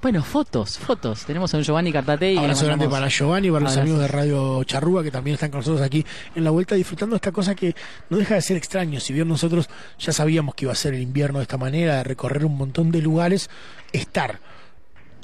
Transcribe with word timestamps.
Bueno, 0.00 0.22
fotos, 0.22 0.78
fotos. 0.78 1.24
Tenemos 1.24 1.52
a 1.52 1.56
un 1.56 1.64
Giovanni 1.64 1.92
Cartatei. 1.92 2.34
que 2.34 2.40
Abrazo 2.40 2.66
grande 2.66 2.88
para 2.88 3.08
Giovanni, 3.08 3.50
para 3.50 3.64
los 3.64 3.76
amigos 3.76 3.98
de 4.00 4.08
Radio 4.08 4.62
Charrúa 4.64 5.02
que 5.02 5.10
también 5.10 5.34
están 5.34 5.50
con 5.50 5.58
nosotros 5.58 5.82
aquí 5.82 6.04
en 6.36 6.44
la 6.44 6.50
vuelta 6.50 6.76
disfrutando 6.76 7.14
de 7.14 7.16
esta 7.18 7.32
cosa 7.32 7.54
que 7.56 7.74
no 8.08 8.16
deja 8.16 8.34
de 8.36 8.42
ser 8.42 8.56
extraño. 8.56 9.00
Si 9.00 9.12
bien 9.12 9.26
nosotros 9.26 9.68
ya 9.98 10.12
sabíamos 10.12 10.54
que 10.54 10.66
iba 10.66 10.72
a 10.72 10.76
ser 10.76 10.94
el 10.94 11.02
invierno 11.02 11.38
de 11.40 11.42
esta 11.42 11.56
manera, 11.56 11.96
de 11.96 12.04
recorrer 12.04 12.44
un 12.44 12.56
montón 12.56 12.92
de 12.92 13.02
lugares, 13.02 13.50
estar 13.92 14.38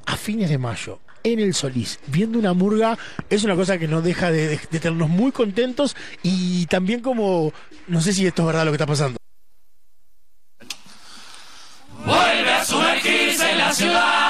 a 0.06 0.16
fines 0.16 0.50
de 0.50 0.59
mayo 0.59 0.98
en 1.22 1.38
el 1.38 1.54
Solís, 1.54 2.00
viendo 2.09 2.38
una 2.38 2.52
murga, 2.52 2.98
es 3.30 3.45
una 3.45 3.54
cosa 3.54 3.79
que 3.79 3.86
no 3.88 4.02
deja 4.02 4.30
de, 4.32 4.48
de- 4.48 4.61
de 4.70 4.80
tenernos 4.80 5.09
muy 5.09 5.30
contentos 5.30 5.96
y 6.22 6.66
también 6.66 7.00
como, 7.00 7.52
no 7.86 8.00
sé 8.00 8.12
si 8.12 8.27
esto 8.27 8.43
es 8.43 8.46
verdad 8.46 8.64
lo 8.64 8.72
que 8.72 8.77
está 8.77 8.86
pasando. 8.86 9.16
Vuelve 12.04 12.52
a 12.52 12.64
sumergirse 12.64 13.50
en 13.52 13.59
la 13.59 13.72
ciudad 13.72 14.23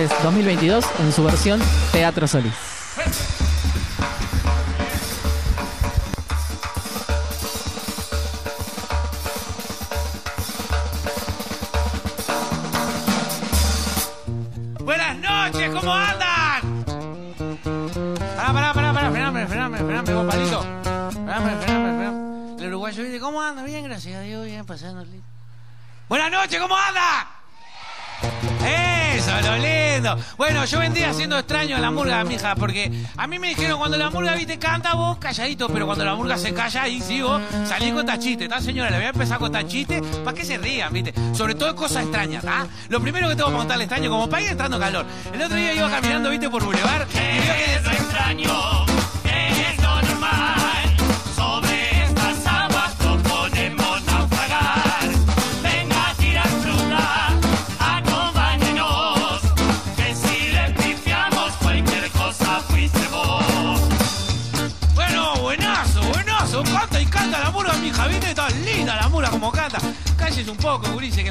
Asaltantes 0.00 0.24
2022 0.24 0.84
en 1.00 1.12
su 1.12 1.24
versión 1.24 1.60
Teatro 1.92 2.26
Solís. 2.26 2.69
Bueno, 30.36 30.64
yo 30.64 30.78
vendría 30.78 31.10
haciendo 31.10 31.38
extraño 31.38 31.76
a 31.76 31.80
la 31.80 31.90
murga, 31.90 32.22
mija, 32.24 32.54
porque 32.54 32.90
a 33.16 33.26
mí 33.26 33.38
me 33.38 33.48
dijeron 33.48 33.78
cuando 33.78 33.96
la 33.96 34.10
murga, 34.10 34.34
viste, 34.34 34.58
canta 34.58 34.94
vos 34.94 35.18
calladito, 35.18 35.68
pero 35.68 35.86
cuando 35.86 36.04
la 36.04 36.14
murga 36.14 36.36
se 36.36 36.52
calla, 36.54 36.82
ahí 36.82 37.00
sí 37.00 37.22
vos 37.22 37.40
salís 37.66 37.92
con 37.92 38.06
chiste, 38.18 38.44
¿está, 38.44 38.60
señora? 38.60 38.90
Le 38.90 38.96
voy 38.96 39.06
a 39.06 39.10
empezar 39.10 39.38
con 39.38 39.52
chiste 39.68 40.02
para 40.24 40.36
que 40.36 40.44
se 40.44 40.58
rían, 40.58 40.92
viste. 40.92 41.14
Sobre 41.34 41.54
todo 41.54 41.74
cosas 41.74 42.02
extrañas, 42.02 42.44
¿está? 42.44 42.66
Lo 42.88 43.00
primero 43.00 43.28
que 43.28 43.36
tengo 43.36 43.50
que 43.50 43.56
contarle 43.56 43.84
extraño, 43.84 44.10
como 44.10 44.28
para 44.28 44.42
ir 44.42 44.50
entrando 44.50 44.78
calor. 44.78 45.06
El 45.32 45.42
otro 45.42 45.56
día 45.56 45.74
iba 45.74 45.90
caminando, 45.90 46.30
viste, 46.30 46.48
por 46.48 46.64
Boulevard, 46.64 47.06
y 47.08 47.12
que 47.12 47.74
extraño, 47.92 48.79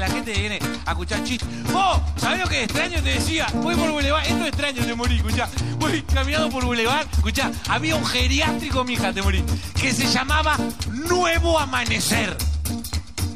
la 0.00 0.08
gente 0.08 0.32
viene 0.32 0.58
a 0.86 0.90
escuchar 0.92 1.22
chistes. 1.24 1.48
Vos, 1.72 2.00
¿sabés 2.16 2.40
lo 2.40 2.48
que 2.48 2.64
extraño? 2.64 3.02
Te 3.02 3.10
decía, 3.10 3.46
voy 3.56 3.76
por 3.76 3.90
Boulevard. 3.90 4.24
Esto 4.24 4.40
es 4.40 4.48
extraño, 4.48 4.84
te 4.84 4.94
morí, 4.94 5.16
escuchá. 5.16 5.48
Voy 5.78 6.02
caminando 6.02 6.48
por 6.48 6.64
Boulevard, 6.64 7.06
escuchá. 7.12 7.50
Había 7.68 7.96
un 7.96 8.06
geriátrico, 8.06 8.82
mija, 8.84 9.12
te 9.12 9.22
morí. 9.22 9.44
Que 9.80 9.92
se 9.92 10.06
llamaba 10.06 10.56
Nuevo 10.90 11.58
Amanecer. 11.58 12.36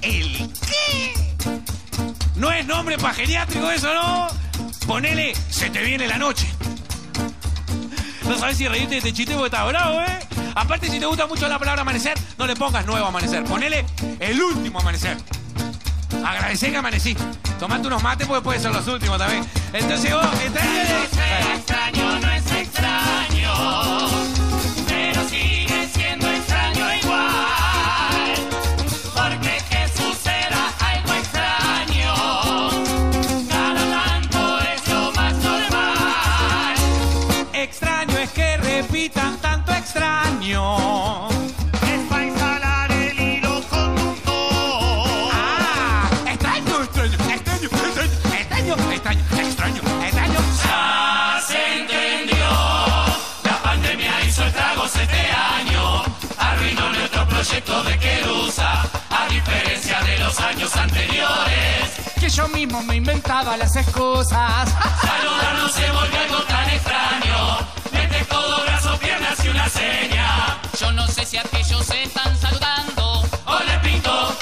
¿El 0.02 0.50
qué? 0.66 1.14
No 2.36 2.50
es 2.50 2.66
nombre 2.66 2.98
para 2.98 3.14
geriátrico 3.14 3.70
eso, 3.70 3.92
¿no? 3.94 4.28
Ponele, 4.86 5.34
se 5.50 5.70
te 5.70 5.82
viene 5.82 6.06
la 6.06 6.18
noche. 6.18 6.46
No 8.26 8.38
sabes 8.38 8.56
si 8.56 8.66
reírte 8.66 8.92
de 8.92 8.98
este 8.98 9.12
chiste 9.12 9.34
porque 9.34 9.46
está 9.46 9.64
bravo, 9.64 10.00
¿eh? 10.00 10.18
Aparte, 10.54 10.88
si 10.88 10.98
te 10.98 11.06
gusta 11.06 11.26
mucho 11.26 11.46
la 11.48 11.58
palabra 11.58 11.82
amanecer, 11.82 12.14
no 12.38 12.46
le 12.46 12.56
pongas 12.56 12.86
nuevo 12.86 13.06
amanecer. 13.06 13.44
Ponele 13.44 13.84
el 14.20 14.42
último 14.42 14.80
amanecer. 14.80 15.16
Agradecé 16.24 16.70
que 16.70 16.76
amanecí. 16.76 17.16
Tomate 17.58 17.86
unos 17.86 18.02
mates 18.02 18.26
porque 18.26 18.42
puede 18.42 18.58
ser 18.58 18.72
los 18.72 18.86
últimos 18.88 19.18
también. 19.18 19.44
Entonces 19.72 20.12
vos, 20.12 20.26
extraño, 20.42 21.83
mismo 62.66 62.82
me 62.84 62.96
inventaba 62.96 63.56
las 63.56 63.76
excusas. 63.76 64.70
Saludarnos 65.02 65.72
se 65.72 65.90
volvió 65.90 66.18
algo 66.18 66.42
tan 66.44 66.70
extraño, 66.70 67.58
metes 67.92 68.28
todo 68.28 68.62
brazo, 68.62 68.98
piernas 68.98 69.44
y 69.44 69.48
una 69.48 69.68
seña. 69.68 70.60
Yo 70.80 70.92
no 70.92 71.06
sé 71.08 71.26
si 71.26 71.36
aquellos 71.36 71.84
se 71.84 72.04
están 72.04 72.36
saludando. 72.38 73.22
O 73.44 73.58
le 73.58 73.78
pinto 73.80 74.34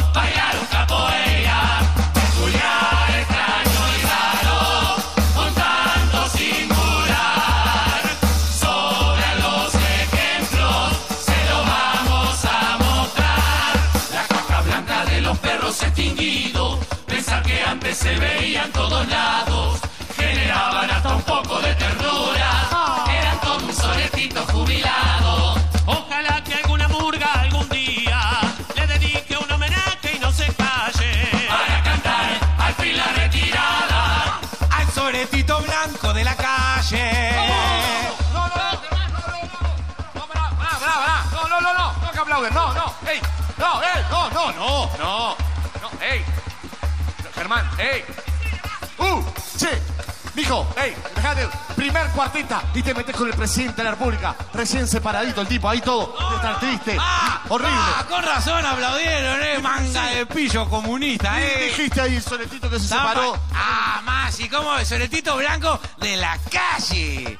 no, 44.56 44.86
no, 44.98 44.98
no, 44.98 45.36
no, 45.82 46.02
ey, 46.02 46.22
Germán, 47.34 47.68
ey, 47.78 48.04
uh, 48.98 49.22
che, 49.58 49.80
mijo, 50.34 50.66
ey, 50.76 50.94
dejate, 51.14 51.48
primer 51.76 52.08
cuartita 52.10 52.62
y 52.74 52.82
te 52.82 52.94
metes 52.94 53.14
con 53.16 53.28
el 53.28 53.34
presidente 53.34 53.76
de 53.78 53.84
la 53.84 53.90
República, 53.92 54.34
recién 54.52 54.86
separadito 54.86 55.40
el 55.40 55.48
tipo, 55.48 55.68
ahí 55.68 55.80
todo, 55.80 56.14
de 56.30 56.36
estar 56.36 56.60
triste, 56.60 56.96
Ah, 57.00 57.42
horrible. 57.48 57.74
ah, 57.74 58.04
con 58.08 58.22
razón 58.24 58.64
aplaudieron, 58.64 59.42
eh, 59.42 59.58
manga 59.60 60.06
de 60.06 60.26
pillo 60.26 60.68
comunista, 60.68 61.40
eh. 61.40 61.66
dijiste 61.68 62.00
ahí 62.00 62.16
el 62.16 62.22
soletito 62.22 62.70
que 62.70 62.78
se 62.78 62.88
separó. 62.88 63.38
Ah, 63.54 64.00
más, 64.04 64.38
y 64.40 64.48
como 64.48 64.76
el 64.76 64.86
soletito 64.86 65.36
blanco 65.36 65.80
de 65.98 66.16
la 66.16 66.38
calle. 66.50 67.38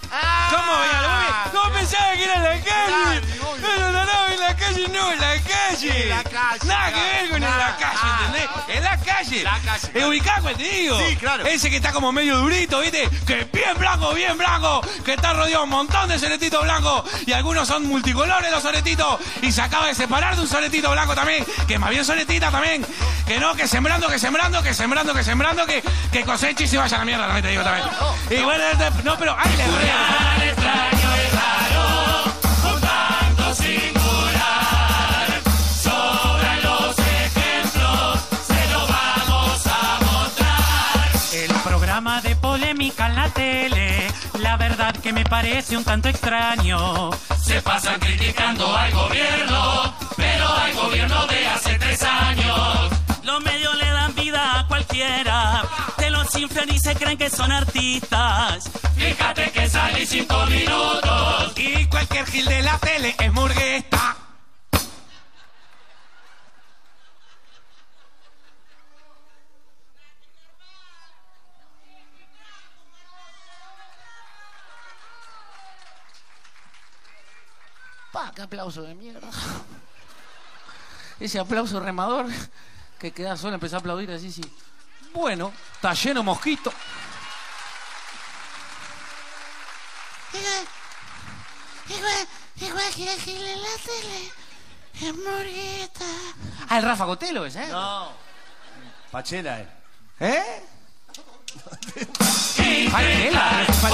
¿Cómo 0.51 0.79
veía? 0.81 1.45
¿Cómo 1.53 1.75
pensaba 1.75 2.13
que 2.13 2.25
era 2.25 2.35
en 2.37 2.43
la 2.43 2.51
calle? 2.51 2.65
Claro. 2.65 3.27
No, 3.63 3.93
no, 3.93 4.05
no, 4.05 4.27
en 4.33 4.41
la 4.41 4.57
calle 4.57 4.89
no, 4.89 5.13
en 5.13 5.21
la 5.21 5.35
calle. 5.43 6.03
En 6.03 6.09
la 6.11 6.22
calle, 6.51 6.67
Nada 6.67 6.89
que 6.93 7.01
ver 7.01 7.29
con 7.31 7.43
en 7.43 7.51
la 7.51 7.77
calle, 7.77 7.99
Ah, 8.03 8.19
¿entendés? 8.27 8.51
En 8.77 8.85
la 8.85 8.97
calle. 8.99 9.43
La 9.43 9.59
calle, 9.61 9.87
¿Es 9.87 9.91
claro. 9.91 10.09
ubicado 10.09 10.43
cuál 10.43 10.57
te 10.57 10.63
digo? 10.65 10.99
Sí, 11.09 11.17
claro. 11.17 11.47
Ese 11.47 11.71
que 11.71 11.77
está 11.77 11.93
como 11.93 12.13
medio 12.13 12.39
durito, 12.39 12.81
¿viste? 12.81 13.09
Que 13.27 13.45
bien 13.53 13.79
blanco, 13.79 14.13
bien 14.15 14.37
blanco. 14.39 14.81
Que 15.05 15.15
está 15.15 15.33
rodeado 15.33 15.63
de 15.63 15.65
un 15.65 15.71
montón 15.71 16.09
de 16.09 16.19
soletitos 16.19 16.63
blancos. 16.63 17.05
Y 17.27 17.33
algunos 17.33 17.67
son 17.69 17.87
multicolores 17.87 18.51
los 18.51 18.63
soletitos. 18.63 19.21
Y 19.43 19.53
se 19.53 19.63
acaba 19.63 19.87
de 19.87 19.95
separar 19.95 20.35
de 20.37 20.43
un 20.43 20.49
soletito 20.49 20.91
blanco 20.91 21.15
también. 21.15 21.45
Que 21.67 21.79
más 21.79 21.91
bien 21.91 22.05
soletita 22.05 22.51
también. 22.51 22.85
Que 23.27 23.39
no, 23.39 23.55
que 23.55 23.67
sembrando, 23.69 24.09
que 24.09 24.19
sembrando, 24.19 24.63
que 24.63 24.75
sembrando, 24.75 25.15
que 25.15 25.23
sembrando, 25.25 25.67
que, 25.67 25.83
que 26.13 26.25
coseche 26.25 26.65
y 26.65 26.69
se 26.69 26.77
vaya 26.77 26.97
a 26.97 26.99
la 27.01 27.05
mierda, 27.05 27.25
también 27.27 27.43
te 27.45 27.51
digo 27.51 27.63
también. 27.63 27.87
Y 28.31 28.43
bueno, 28.43 28.65
no, 29.05 29.17
pero 29.19 29.37
ay, 29.39 29.51
le 29.57 30.53
en 43.07 43.17
la 43.17 43.29
tele, 43.31 44.09
la 44.39 44.57
verdad 44.57 44.95
que 44.97 45.13
me 45.13 45.25
parece 45.25 45.77
un 45.77 45.85
tanto 45.85 46.09
extraño. 46.09 47.11
Se 47.43 47.61
pasan 47.63 47.99
criticando 48.01 48.77
al 48.77 48.93
gobierno, 48.93 49.95
pero 50.17 50.49
al 50.49 50.73
gobierno 50.75 51.27
de 51.27 51.47
hace 51.47 51.79
tres 51.79 52.03
años. 52.03 52.91
Los 53.25 53.43
medios 53.43 53.75
le 53.77 53.87
dan 53.87 54.15
vida 54.15 54.61
a 54.61 54.67
cualquiera, 54.67 55.63
te 55.97 56.11
los 56.11 56.35
inflan 56.37 56.69
y 56.71 56.79
se 56.79 56.95
creen 56.95 57.19
que 57.19 57.31
son 57.31 57.51
artistas. 57.51 58.71
Fíjate 58.97 59.51
que 59.51 59.69
salí 59.69 60.07
cinco 60.07 60.47
minutos. 60.47 61.53
Y 61.57 61.87
cualquier 61.87 62.27
gil 62.27 62.45
de 62.47 62.63
la 62.63 62.79
tele 62.79 63.15
es 63.19 63.33
murguesta. 63.33 64.17
Pa, 78.13 78.31
qué 78.35 78.43
aplauso 78.43 78.83
de 78.83 78.95
mierda. 78.95 79.29
Ese 81.19 81.39
aplauso 81.39 81.81
remador 81.81 82.27
que 82.99 83.11
queda 83.13 83.37
solo, 83.37 83.55
empezó 83.55 83.77
a 83.77 83.79
aplaudir 83.79 84.11
así, 84.13 84.31
sí. 84.31 84.43
Bueno, 85.15 85.53
está 85.75 85.95
lleno 85.95 86.23
mosquito. 86.23 86.73
Igual, 91.89 92.29
igual 92.57 92.95
que 92.95 93.03
en 93.13 93.63
la 93.63 93.77
tele. 93.85 94.33
Es 95.01 95.17
morgueta. 95.17 96.05
Ah, 96.69 96.79
el 96.79 96.85
Rafa 96.85 97.07
Cotelo 97.07 97.45
ese, 97.45 97.65
¿eh? 97.65 97.69
No, 97.69 98.13
Pachela, 99.11 99.61
eh. 99.61 99.69
¿Eh? 100.21 100.63
Pachela, 102.91 103.67
lo 103.67 103.75
Soy 103.75 103.91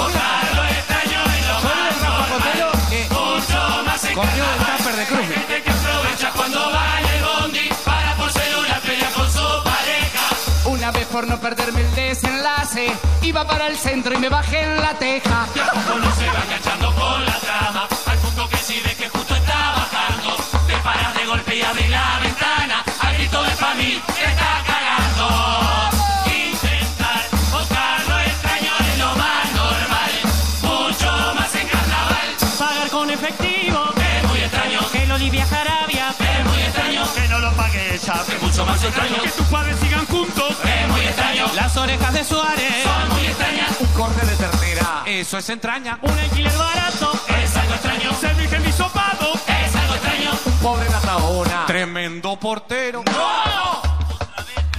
el 1.87 1.99
Rafa 1.99 2.27
Cotelo 2.29 2.71
que 2.89 3.18
cogió 4.19 4.43
el 4.43 4.77
tupper 4.77 4.95
de 4.95 5.05
Cruz. 5.05 5.27
gente 5.27 5.63
que 5.63 5.69
aprovecha 5.69 6.31
cuando 6.35 6.71
va 6.71 6.99
en 6.99 7.23
bondi 7.23 7.69
para 7.85 8.15
por 8.15 8.31
celular 8.31 8.81
con 9.15 9.31
su 9.31 9.63
pareja. 9.63 10.23
Una 10.65 10.91
vez 10.91 11.07
por 11.07 11.27
no 11.27 11.39
perderme 11.39 11.81
el 11.81 11.95
desenlace, 11.95 12.91
iba 13.21 13.47
para 13.47 13.67
el 13.67 13.77
centro 13.77 14.13
y 14.13 14.17
me 14.17 14.27
bajé 14.27 14.61
en 14.63 14.81
la 14.81 14.93
teja. 14.95 15.47
Y 15.55 15.59
a 15.59 15.71
poco 15.71 15.99
no 15.99 16.15
se 16.15 16.27
va 16.27 16.43
enganchando 16.43 16.93
con 16.95 17.25
la 17.25 17.37
trama, 17.39 17.87
al 18.07 18.17
punto 18.17 18.49
que 18.49 18.57
si 18.57 18.79
ves 18.81 18.95
que 18.95 19.07
justo 19.07 19.35
está 19.35 19.59
bajando, 19.79 20.35
te 20.67 20.75
paras 20.77 21.15
de 21.15 21.25
golpe 21.25 21.55
y 21.55 21.61
abres 21.61 21.89
la 21.89 22.19
ventana, 22.21 22.83
al 22.99 23.13
grito 23.15 23.43
de 23.43 23.51
familia 23.51 24.18
es 38.09 38.41
mucho 38.41 38.65
más 38.65 38.83
extraño, 38.83 39.21
que 39.21 39.29
tus 39.29 39.47
padres 39.47 39.77
sigan 39.79 40.05
juntos. 40.07 40.55
es 40.63 40.87
muy 40.89 41.01
extraño, 41.01 41.45
Las 41.53 41.77
orejas 41.77 42.13
de 42.13 42.23
Suárez. 42.23 42.83
son 42.83 43.09
muy 43.09 43.25
extrañas, 43.27 43.69
Un 43.79 43.87
corte 43.87 44.25
de 44.25 44.35
ternera. 44.35 45.03
Eso 45.05 45.37
es 45.37 45.49
entraña. 45.49 45.99
Un 46.01 46.17
alquiler 46.17 46.57
barato, 46.57 47.11
es 47.43 47.55
algo 47.55 47.73
extraño, 47.73 48.13
ser 48.19 48.35
virgen 48.35 48.63
es 48.65 49.75
algo 49.75 49.93
extraño. 49.93 50.31
Pobre 50.61 50.89
Nataona. 50.89 51.65
Tremendo 51.67 52.39
portero. 52.39 53.03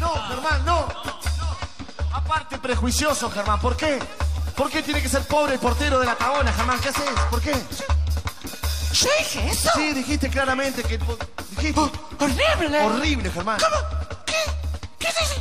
No, 0.00 0.14
Germán, 0.28 0.64
no. 0.64 0.88
Aparte, 2.12 2.58
prejuicioso, 2.58 3.30
Germán. 3.30 3.60
¿Por 3.60 3.76
qué? 3.76 3.98
¿Por 4.56 4.70
qué 4.70 4.82
tiene 4.82 5.00
que 5.00 5.08
ser 5.08 5.22
pobre 5.26 5.54
el 5.54 5.60
portero 5.60 6.00
de 6.00 6.06
la 6.06 6.16
Tabona, 6.16 6.52
Germán? 6.52 6.80
¿Qué 6.80 6.88
haces? 6.88 7.04
¿Por 7.30 7.40
qué? 7.40 7.52
¿Yo 7.52 9.08
dije 9.18 9.48
eso? 9.48 9.70
Sí, 9.76 9.92
dijiste 9.92 10.28
claramente 10.28 10.82
que... 10.82 10.98
¡Horrible! 11.56 12.80
Horrible, 12.84 13.30
Germán. 13.30 13.58
¿Qué? 14.26 14.34
¿Qué 14.98 15.06
dice? 15.08 15.40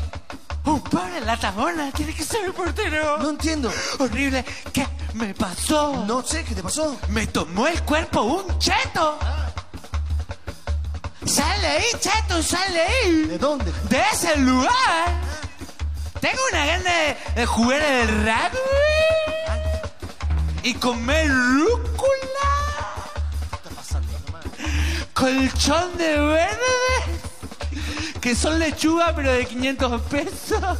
Un 0.65 0.81
pobre 0.81 1.17
en 1.17 1.25
la 1.25 1.37
tabona 1.37 1.91
tiene 1.91 2.13
que 2.13 2.23
ser 2.23 2.45
el 2.45 2.53
portero. 2.53 3.17
No 3.17 3.29
entiendo. 3.31 3.71
Horrible. 3.99 4.43
¿Qué 4.73 4.87
me 5.13 5.33
pasó? 5.33 6.05
No 6.05 6.21
sé, 6.23 6.43
¿qué 6.43 6.55
te 6.55 6.63
pasó? 6.63 6.97
Me 7.09 7.27
tomó 7.27 7.67
el 7.67 7.81
cuerpo 7.83 8.21
un 8.21 8.59
cheto. 8.59 9.17
Sale 11.25 11.67
ahí, 11.67 11.85
cheto, 11.99 12.41
sale 12.41 12.81
ahí. 12.81 13.23
¿De 13.27 13.37
dónde? 13.37 13.71
De 13.89 14.01
ese 14.13 14.35
lugar. 14.37 15.19
Tengo 16.21 16.39
una 16.51 16.65
gana 16.65 16.91
de, 16.91 17.17
de 17.35 17.45
jugar 17.45 17.81
el 17.81 18.07
rugby 18.09 18.59
y 20.63 20.73
comer 20.75 21.29
rúcula. 21.29 22.49
Colchón 25.19 25.97
de 25.97 26.17
verde. 26.17 26.57
Que 28.21 28.35
son 28.35 28.57
lechuga, 28.59 29.13
pero 29.15 29.31
de 29.33 29.45
500 29.45 30.01
pesos. 30.03 30.77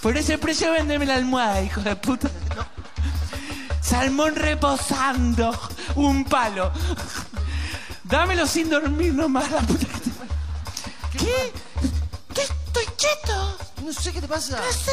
Por 0.00 0.16
ese 0.16 0.38
precio 0.38 0.70
véndeme 0.72 1.06
la 1.06 1.14
almohada, 1.16 1.60
hijo 1.62 1.80
de 1.80 1.96
puta. 1.96 2.30
Salmón 3.80 4.34
reposando. 4.36 5.52
Un 5.96 6.24
palo. 6.24 6.70
Dámelo 8.04 8.46
sin 8.46 8.70
dormir 8.70 9.14
nomás, 9.14 9.50
la 9.50 9.60
puta 9.60 9.86
que 9.86 9.98
te. 10.00 10.10
¿Qué? 11.18 11.52
¿Qué? 12.34 12.42
Estoy 12.42 12.84
cheto. 12.96 13.58
No 13.84 13.92
sé 13.92 14.12
qué 14.12 14.20
te 14.20 14.28
pasa. 14.28 14.56
No 14.58 14.72
sé. 14.72 14.92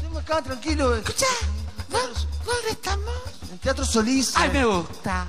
Tengo 0.00 0.18
acá, 0.18 0.42
tranquilo. 0.42 0.94
Escucha, 0.96 1.26
¿dó- 1.90 1.98
¿dónde 2.44 2.70
estamos? 2.70 3.14
En 3.52 3.58
Teatro 3.58 3.84
Solís. 3.84 4.32
Ay, 4.36 4.50
me 4.50 4.64
gusta. 4.64 5.26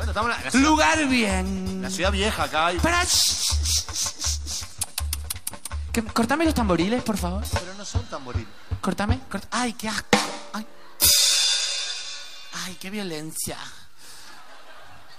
Bueno, 0.00 0.12
estamos 0.12 0.30
en 0.38 0.44
la, 0.44 0.50
ciudad, 0.50 0.64
Lugar 0.66 1.06
bien. 1.08 1.82
la 1.82 1.90
ciudad 1.90 2.10
vieja 2.10 2.44
acá. 2.44 2.72
y- 2.72 2.78
Para. 2.78 3.04
Que- 5.92 6.02
Cortame 6.04 6.46
los 6.46 6.54
tamboriles, 6.54 7.02
por 7.02 7.18
favor. 7.18 7.44
Pero 7.52 7.74
no 7.74 7.84
son 7.84 8.06
tamboriles. 8.06 8.48
Cortame. 8.80 9.20
cort- 9.30 9.46
Ay, 9.50 9.74
qué 9.74 9.90
asco. 9.90 10.08
Ay. 10.54 10.66
Ay, 12.64 12.76
qué 12.80 12.88
violencia. 12.88 13.58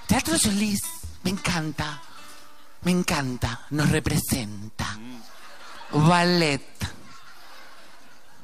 Teatro 0.07 0.35
Solís. 0.39 0.81
Me 1.21 1.29
encanta. 1.29 2.01
Me 2.81 2.89
encanta. 2.89 3.67
Nos 3.69 3.87
representa. 3.91 4.97
Ballet. 5.91 6.65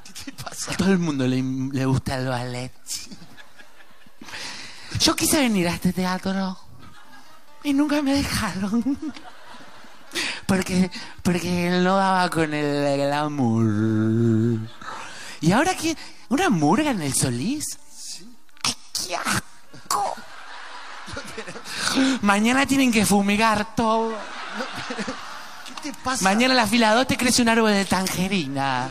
¿Qué 0.04 0.12
te 0.12 0.32
pasa? 0.44 0.70
A 0.70 0.76
todo 0.76 0.92
el 0.92 0.98
mundo 0.98 1.26
le, 1.26 1.42
le 1.42 1.84
gusta 1.84 2.14
el 2.16 2.28
ballet. 2.28 2.72
Yo 5.00 5.14
quise 5.14 5.40
venir 5.40 5.68
a 5.68 5.74
este 5.74 5.92
teatro 5.92 6.58
y 7.62 7.72
nunca 7.72 8.02
me 8.02 8.14
dejaron. 8.14 8.98
Porque, 10.46 10.90
porque 11.22 11.68
no 11.82 11.96
daba 11.96 12.30
con 12.30 12.54
el 12.54 12.96
glamour. 12.96 14.58
¿Y 15.42 15.52
ahora 15.52 15.76
qué? 15.76 15.96
¿Una 16.30 16.48
murga 16.48 16.90
en 16.90 17.02
el 17.02 17.12
Solís? 17.12 17.78
¡Ay, 18.64 18.74
qué 18.92 19.16
asco! 19.16 20.14
Mañana 22.22 22.66
tienen 22.66 22.90
que 22.90 23.04
fumigar 23.04 23.74
todo. 23.74 24.14
¿Qué 25.66 25.90
te 25.90 25.98
pasa? 25.98 26.24
Mañana 26.24 26.54
en 26.54 26.56
la 26.56 26.66
fila 26.66 26.94
2 26.94 27.06
te 27.06 27.16
crece 27.16 27.42
un 27.42 27.50
árbol 27.50 27.72
de 27.72 27.84
tangerina. 27.84 28.88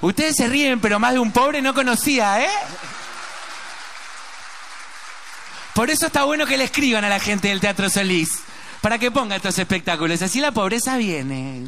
Ustedes 0.00 0.36
se 0.36 0.48
ríen, 0.48 0.80
pero 0.80 0.98
más 0.98 1.12
de 1.12 1.18
un 1.18 1.32
pobre 1.32 1.62
no 1.62 1.74
conocía, 1.74 2.42
¿eh? 2.42 2.50
Por 5.74 5.90
eso 5.90 6.06
está 6.06 6.24
bueno 6.24 6.46
que 6.46 6.56
le 6.56 6.64
escriban 6.64 7.04
a 7.04 7.08
la 7.08 7.18
gente 7.18 7.48
del 7.48 7.60
Teatro 7.60 7.90
Solís. 7.90 8.30
Para 8.80 8.98
que 8.98 9.10
ponga 9.10 9.36
estos 9.36 9.58
espectáculos. 9.58 10.22
Así 10.22 10.40
la 10.40 10.52
pobreza 10.52 10.96
viene. 10.96 11.66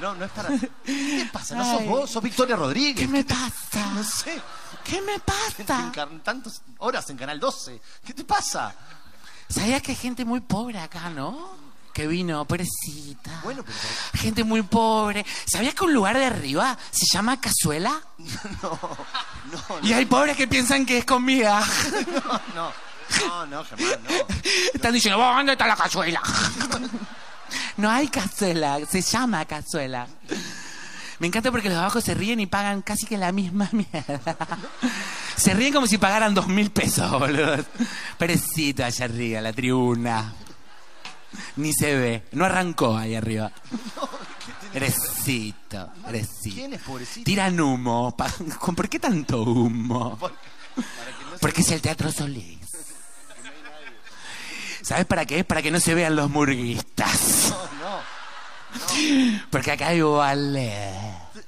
No, 0.00 0.14
no 0.14 0.24
es 0.24 0.30
para... 0.30 0.48
¿Qué 0.84 1.24
te 1.24 1.28
pasa? 1.32 1.54
No 1.56 1.64
sos 1.64 1.80
Ay. 1.80 1.88
vos, 1.88 2.10
sos 2.10 2.22
Victoria 2.22 2.56
Rodríguez. 2.56 2.96
¿Qué 2.96 3.08
me 3.08 3.24
pasa? 3.24 3.86
No 3.94 4.02
sé. 4.02 4.40
¿Qué 4.84 5.00
me 5.02 5.18
pasa? 5.20 5.92
Tantas 6.24 6.62
horas 6.78 7.08
en 7.10 7.16
Canal 7.16 7.38
12. 7.38 7.80
¿Qué 8.04 8.14
te 8.14 8.24
pasa? 8.24 8.74
¿Sabías 9.48 9.82
que 9.82 9.92
hay 9.92 9.96
gente 9.96 10.24
muy 10.24 10.40
pobre 10.40 10.78
acá, 10.78 11.10
no? 11.10 11.68
Que 11.92 12.06
vino, 12.06 12.44
pobrecita. 12.44 13.40
Bueno, 13.42 13.64
pero... 13.64 13.78
Gente 14.22 14.44
muy 14.44 14.62
pobre. 14.62 15.26
¿Sabías 15.44 15.74
que 15.74 15.84
un 15.84 15.92
lugar 15.94 16.16
de 16.16 16.26
arriba 16.26 16.78
se 16.90 17.06
llama 17.12 17.40
Cazuela? 17.40 18.00
No, 18.62 18.78
no, 19.52 19.88
Y 19.88 19.92
hay 19.92 20.04
pobres 20.06 20.36
que 20.36 20.46
piensan 20.48 20.84
que 20.84 20.98
es 20.98 21.04
comida. 21.04 21.60
no, 22.24 22.40
no. 22.54 22.87
No, 23.26 23.46
no, 23.46 23.64
Germán, 23.64 23.98
no. 24.08 24.36
Están 24.74 24.92
diciendo, 24.92 25.18
"Vos, 25.18 25.34
¿dónde 25.36 25.52
está 25.52 25.66
la 25.66 25.76
cazuela? 25.76 26.22
No 27.78 27.88
hay 27.88 28.08
cazuela, 28.08 28.78
se 28.90 29.00
llama 29.00 29.44
cazuela. 29.46 30.06
Me 31.20 31.28
encanta 31.28 31.50
porque 31.50 31.68
los 31.68 31.76
de 31.76 31.80
abajo 31.80 32.00
se 32.00 32.12
ríen 32.12 32.40
y 32.40 32.46
pagan 32.46 32.82
casi 32.82 33.06
que 33.06 33.16
la 33.16 33.32
misma 33.32 33.68
mierda. 33.72 34.36
Se 35.36 35.54
ríen 35.54 35.72
como 35.72 35.86
si 35.86 35.96
pagaran 35.96 36.34
dos 36.34 36.46
mil 36.48 36.70
pesos, 36.70 37.08
boludo. 37.10 37.56
Perecito 38.18 38.84
allá 38.84 39.04
arriba, 39.04 39.40
la 39.40 39.52
tribuna. 39.52 40.34
Ni 41.56 41.72
se 41.72 41.94
ve, 41.94 42.24
no 42.32 42.44
arrancó 42.44 42.96
ahí 42.96 43.14
arriba. 43.14 43.50
Erecito, 44.74 45.90
erecito. 46.06 46.54
¿Quién 46.56 46.74
es 46.74 46.82
pobrecito? 46.82 47.24
Tiran 47.24 47.58
humo. 47.60 48.14
¿Por 48.76 48.88
qué 48.88 48.98
tanto 48.98 49.42
humo? 49.42 50.18
Porque 51.40 51.62
es 51.62 51.70
el 51.70 51.80
Teatro 51.80 52.10
Solís. 52.12 52.57
¿Sabes 54.82 55.06
para 55.06 55.24
qué? 55.26 55.44
Para 55.44 55.62
que 55.62 55.70
no 55.70 55.80
se 55.80 55.94
vean 55.94 56.16
los 56.16 56.30
murguistas. 56.30 57.52
No, 57.80 58.00
Porque 59.50 59.72
acá 59.72 59.88
hay 59.88 60.00
ballet. 60.00 60.94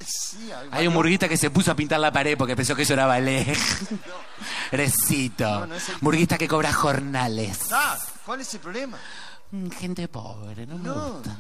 Sí, 0.07 0.51
hay, 0.53 0.69
Hay 0.73 0.87
un 0.87 0.95
murguista 0.95 1.29
que 1.29 1.37
se 1.37 1.51
puso 1.51 1.71
a 1.71 1.75
pintar 1.77 2.01
la 2.01 2.11
pared 2.13 2.37
porque 2.39 2.57
pensó 2.57 2.75
que 2.75 2.83
eso 2.83 2.95
era 2.95 3.07
ballet. 3.07 3.57
Recito. 4.73 5.45
No, 5.45 5.67
no 5.67 5.75
Murguista 6.01 6.39
que 6.39 6.49
cobra 6.49 6.73
jornales. 6.73 7.59
Ah, 7.73 7.99
¿Cuál 8.25 8.41
es 8.41 8.55
el 8.55 8.61
problema? 8.61 8.99
Mm, 9.51 9.71
Gente 9.71 10.09
pobre, 10.09 10.67
no 10.67 10.79
me 10.79 10.85
No. 10.89 10.95
gusta. 11.13 11.37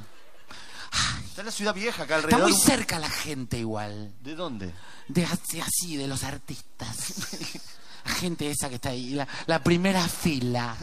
Está 1.29 1.43
en 1.43 1.47
la 1.47 1.53
ciudad 1.53 1.73
vieja 1.75 2.03
acá 2.03 2.17
Está 2.17 2.27
alrededor. 2.27 2.51
muy 2.51 2.59
cerca 2.61 2.99
la 2.99 3.09
gente 3.09 3.57
igual. 3.59 4.13
¿De 4.21 4.35
dónde? 4.35 4.75
De 5.07 5.25
así, 5.25 5.61
así, 5.61 5.97
de 5.97 6.09
los 6.09 6.25
artistas. 6.25 6.97
La 8.05 8.13
gente 8.15 8.51
esa 8.51 8.71
que 8.71 8.77
está 8.77 8.89
ahí, 8.89 9.11
la, 9.11 9.29
la 9.47 9.63
primera 9.63 10.03
fila. 10.09 10.75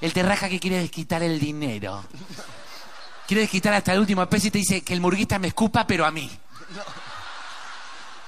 El 0.00 0.12
terraja 0.12 0.48
que 0.48 0.60
quiere 0.60 0.78
desquitar 0.78 1.22
el 1.22 1.38
dinero. 1.38 2.04
Quiere 3.26 3.42
desquitar 3.42 3.74
hasta 3.74 3.92
el 3.92 4.00
último 4.00 4.26
peso 4.26 4.48
y 4.48 4.50
te 4.50 4.58
dice 4.58 4.82
que 4.82 4.94
el 4.94 5.00
murguista 5.00 5.38
me 5.38 5.48
escupa, 5.48 5.86
pero 5.86 6.04
a 6.06 6.10
mí. 6.10 6.30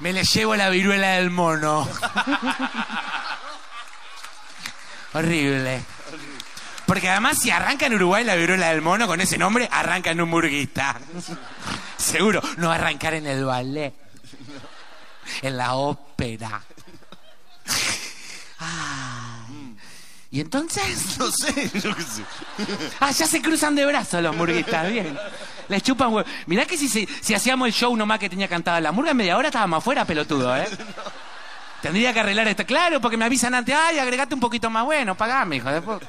Me 0.00 0.12
le 0.12 0.22
llevo 0.24 0.54
la 0.54 0.68
viruela 0.68 1.12
del 1.12 1.30
mono. 1.30 1.88
Horrible. 5.14 5.82
Porque 6.86 7.08
además 7.08 7.38
si 7.38 7.50
arranca 7.50 7.86
en 7.86 7.94
Uruguay 7.94 8.24
la 8.24 8.34
viruela 8.34 8.68
del 8.68 8.82
mono 8.82 9.06
con 9.06 9.20
ese 9.20 9.38
nombre, 9.38 9.68
arranca 9.70 10.10
en 10.10 10.20
un 10.20 10.28
murguista. 10.28 11.00
Seguro. 11.96 12.42
No 12.56 12.68
va 12.68 12.74
a 12.74 12.78
arrancar 12.78 13.14
en 13.14 13.26
el 13.26 13.44
ballet. 13.44 13.94
En 15.40 15.56
la 15.56 15.74
ópera. 15.74 16.62
¿Y 20.32 20.40
entonces? 20.40 20.82
No 21.18 21.30
sé, 21.30 21.70
yo 21.78 21.94
qué 21.94 22.02
sé. 22.02 22.22
Ah, 22.98 23.10
ya 23.12 23.26
se 23.26 23.40
cruzan 23.40 23.76
de 23.76 23.84
brazos 23.84 24.22
los 24.22 24.34
murguistas, 24.34 24.90
bien. 24.90 25.16
Les 25.68 25.82
chupan 25.82 26.12
huevo. 26.12 26.28
Mirá 26.46 26.64
que 26.64 26.76
si, 26.76 26.88
si, 26.88 27.06
si 27.20 27.34
hacíamos 27.34 27.68
el 27.68 27.74
show 27.74 27.94
nomás 27.94 28.18
que 28.18 28.30
tenía 28.30 28.48
cantada 28.48 28.80
la 28.80 28.90
murga, 28.92 29.12
en 29.12 29.18
media 29.18 29.36
hora 29.36 29.48
estábamos 29.48 29.78
afuera, 29.78 30.04
pelotudo, 30.04 30.56
¿eh? 30.56 30.66
Tendría 31.82 32.12
que 32.12 32.20
arreglar 32.20 32.48
esto. 32.48 32.64
Claro, 32.64 33.00
porque 33.00 33.16
me 33.16 33.26
avisan 33.26 33.54
antes, 33.54 33.74
ay, 33.74 33.98
agregate 33.98 34.34
un 34.34 34.40
poquito 34.40 34.70
más 34.70 34.84
bueno, 34.84 35.14
pagame, 35.14 35.56
hijo 35.56 35.70
de 35.70 35.82
puta. 35.82 36.06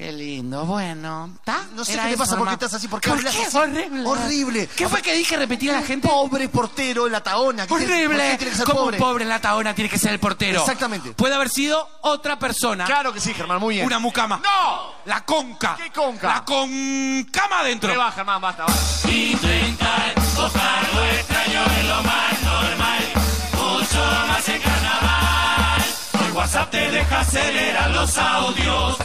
Qué 0.00 0.12
lindo, 0.12 0.64
bueno. 0.64 1.30
¿Está? 1.34 1.66
No 1.74 1.84
sé 1.84 1.92
Era 1.92 2.04
qué 2.04 2.08
te 2.08 2.14
eso 2.14 2.22
pasa, 2.22 2.30
por 2.30 2.38
qué 2.38 2.52
nomás. 2.52 2.54
estás 2.54 2.72
así, 2.74 2.88
por 2.88 3.02
qué 3.02 3.10
¿Por 3.10 3.18
hablas 3.18 3.34
qué? 3.36 3.42
así? 3.44 3.54
Horrible. 3.58 4.06
Horrible. 4.06 4.66
¿Qué 4.74 4.88
fue 4.88 5.02
que 5.02 5.12
dije 5.12 5.36
repetir 5.36 5.72
a 5.72 5.74
la 5.74 5.82
gente? 5.86 6.08
Pobre 6.08 6.48
portero 6.48 7.04
en 7.04 7.12
la 7.12 7.22
taona. 7.22 7.66
¿Qué 7.66 7.74
tiene- 7.74 7.84
por 7.86 7.86
qué 7.86 8.04
Horrible. 8.06 8.36
tiene 8.38 8.50
que 8.52 8.56
ser 8.56 8.64
Como 8.66 8.80
pobre? 8.80 8.96
un 8.96 9.02
pobre 9.02 9.24
en 9.24 9.28
la 9.28 9.40
taona 9.42 9.74
tiene 9.74 9.90
que 9.90 9.98
ser 9.98 10.12
el 10.12 10.18
portero. 10.18 10.60
Exactamente. 10.60 11.12
Puede 11.12 11.34
haber 11.34 11.50
sido 11.50 11.86
otra 12.00 12.38
persona. 12.38 12.86
Claro 12.86 13.12
que 13.12 13.20
sí, 13.20 13.34
Germán, 13.34 13.60
muy 13.60 13.74
bien. 13.74 13.84
Una 13.86 13.98
mucama. 13.98 14.38
¡No! 14.42 14.94
La 15.04 15.22
conca. 15.26 15.76
¿Qué 15.76 15.90
conca? 15.92 16.28
La 16.28 16.44
concama 16.46 17.60
adentro. 17.60 17.90
¿Qué 17.92 17.98
va, 17.98 18.10
Germán? 18.10 18.40
Basta, 18.40 18.64
basta. 18.64 19.06
Intentar 19.10 20.14
buscar 20.34 20.94
lo 20.94 21.04
extraño 21.04 21.62
es 21.78 21.84
lo 21.84 22.02
más 22.04 22.42
normal, 22.42 23.04
mucho 23.52 24.02
más 24.28 24.48
en 24.48 24.62
carnaval. 24.62 25.84
Hoy 26.24 26.30
WhatsApp 26.32 26.70
te 26.70 26.90
deja 26.90 27.20
acelerar 27.20 27.90
los 27.90 28.16
audios. 28.16 28.96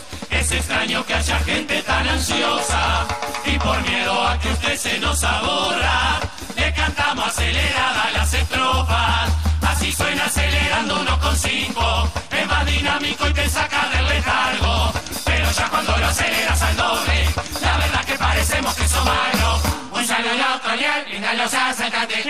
Es 0.46 0.52
extraño 0.52 1.04
que 1.04 1.16
haya 1.16 1.40
gente 1.40 1.82
tan 1.82 2.08
ansiosa 2.08 3.08
y 3.48 3.58
por 3.58 3.82
miedo 3.82 4.28
a 4.28 4.38
que 4.38 4.50
usted 4.50 4.78
se 4.78 5.00
nos 5.00 5.24
aburra, 5.24 6.20
le 6.56 6.72
cantamos 6.72 7.30
aceleradas 7.30 8.14
las 8.14 8.32
estrofas. 8.32 9.32
Así 9.64 9.92
suena 9.92 10.26
acelerando 10.26 11.04
1,5. 11.04 12.10
Es 12.30 12.48
más 12.48 12.66
dinámico 12.68 13.28
y 13.28 13.34
te 13.34 13.50
saca 13.50 13.90
del 13.90 14.08
letargo. 14.08 14.94
Pero 15.26 15.52
ya 15.52 15.68
cuando 15.68 15.98
lo 15.98 16.06
aceleras 16.06 16.62
al 16.62 16.78
doble, 16.78 17.26
la 17.64 17.78
verdad 17.78 18.06
que 18.06 18.14
parecemos 18.14 18.76
que 18.76 18.88
son 18.88 19.04
malos. 19.04 19.62
Un 19.94 20.06
saludo 20.06 20.62
cordial, 20.64 21.06
linda 21.10 21.34
los 21.34 21.52
asaltantes. 21.52 22.24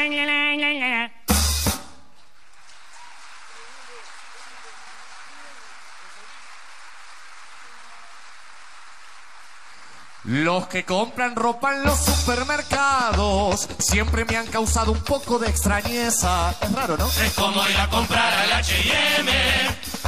Los 10.25 10.67
que 10.67 10.83
compran 10.85 11.35
ropa 11.35 11.75
en 11.75 11.83
los 11.83 11.99
supermercados 11.99 13.69
siempre 13.77 14.25
me 14.25 14.37
han 14.37 14.47
causado 14.47 14.91
un 14.91 14.99
poco 15.01 15.37
de 15.37 15.47
extrañeza. 15.47 16.55
Es 16.61 16.71
raro, 16.71 16.97
¿no? 16.97 17.05
Es 17.05 17.31
como 17.33 17.67
ir 17.69 17.77
a 17.77 17.87
comprar 17.89 18.33
al 18.33 18.53
H&M. 18.53 19.31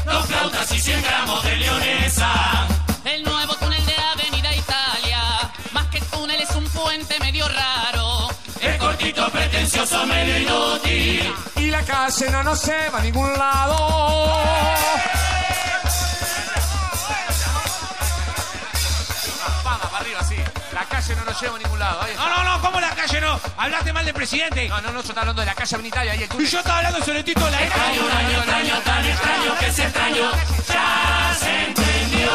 Dos 0.06 0.26
flautas 0.26 0.72
y 0.72 0.80
100 0.80 1.04
gramos 1.04 1.44
de 1.44 1.56
leonesa. 1.58 2.68
El 3.06 3.24
nuevo 3.24 3.54
túnel 3.58 3.86
de 3.86 3.94
Avenida 3.96 4.56
Italia, 4.56 5.52
más 5.72 5.86
que 5.88 6.02
túnel 6.02 6.42
es 6.42 6.50
un 6.56 6.66
puente 6.66 7.20
medio 7.20 7.48
raro. 7.48 8.30
Es 8.60 8.76
cortito, 8.78 9.30
pretencioso, 9.30 10.04
medio 10.08 10.40
inútil. 10.40 11.34
Y 11.58 11.70
la 11.70 11.84
calle 11.84 12.32
no 12.32 12.44
nos 12.44 12.66
lleva 12.66 12.98
a 12.98 13.04
ningún 13.04 13.32
lado. 13.34 14.38
Arriba, 20.08 20.24
sí. 20.24 20.36
La 20.74 20.86
calle 20.86 21.16
no 21.16 21.26
nos 21.26 21.42
lleva 21.42 21.56
a 21.56 21.60
ningún 21.60 21.80
lado. 21.80 22.02
Ahí 22.02 22.12
está. 22.12 22.30
No, 22.30 22.44
no, 22.44 22.44
no, 22.44 22.62
¿cómo 22.62 22.80
la 22.80 22.90
calle 22.92 23.22
no? 23.22 23.40
Hablaste 23.58 23.94
mal 23.94 24.06
del 24.06 24.14
presidente. 24.14 24.68
No, 24.70 24.82
no, 24.82 24.92
no, 24.92 24.94
yo 24.94 25.00
estaba 25.00 25.22
hablando 25.22 25.42
de 25.42 25.46
la 25.46 25.56
calle 25.56 25.88
Italia. 25.88 26.12
Ahí 26.14 26.24
el 26.24 26.30
túnel. 26.30 26.48
Y 26.48 26.50
yo 26.50 26.60
estaba 26.60 26.78
hablando 26.78 27.00
sobre 27.00 27.24
de 27.24 27.34
la 27.34 27.62
Extraño, 27.64 28.06
un 28.06 28.12
año 28.12 28.38
extraño, 28.38 28.80
tan 28.82 29.06
extraño 29.06 29.58
que 29.60 29.72
se 29.72 29.84
extraño. 29.84 30.32
Ya 30.68 31.36
se 31.40 31.64
entendió. 31.66 32.32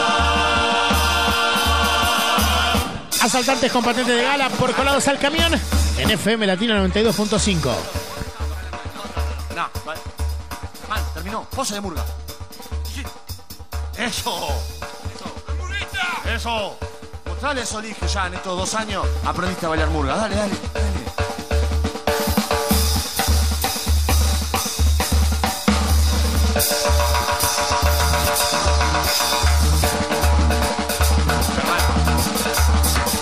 Asaltantes 3.23 3.73
con 3.73 3.85
patente 3.85 4.13
de 4.13 4.23
gala 4.25 4.49
por 4.51 4.75
colados 4.75 5.07
al 5.09 5.19
camión 5.19 5.53
en 5.99 6.11
FM 6.11 6.47
Latina 6.47 6.85
92.5. 6.85 7.75
No, 9.55 9.71
vale. 9.85 10.01
Man, 10.89 11.01
terminó. 11.15 11.45
Pose 11.45 11.75
de 11.75 11.81
murga. 11.81 12.05
Eso. 13.97 14.49
Eso. 15.15 15.39
Eso. 16.35 16.92
Eso, 17.43 17.83
dije 17.83 18.07
ya 18.07 18.29
en 18.29 18.35
estos 18.35 18.57
dos 18.57 18.75
años. 18.75 19.05
Aprendiste 19.27 19.67
a 19.67 19.71
bailar 19.71 19.89
murga. 19.91 20.17
Dale, 20.17 20.37
dale, 20.37 20.53
dale. 20.73 21.05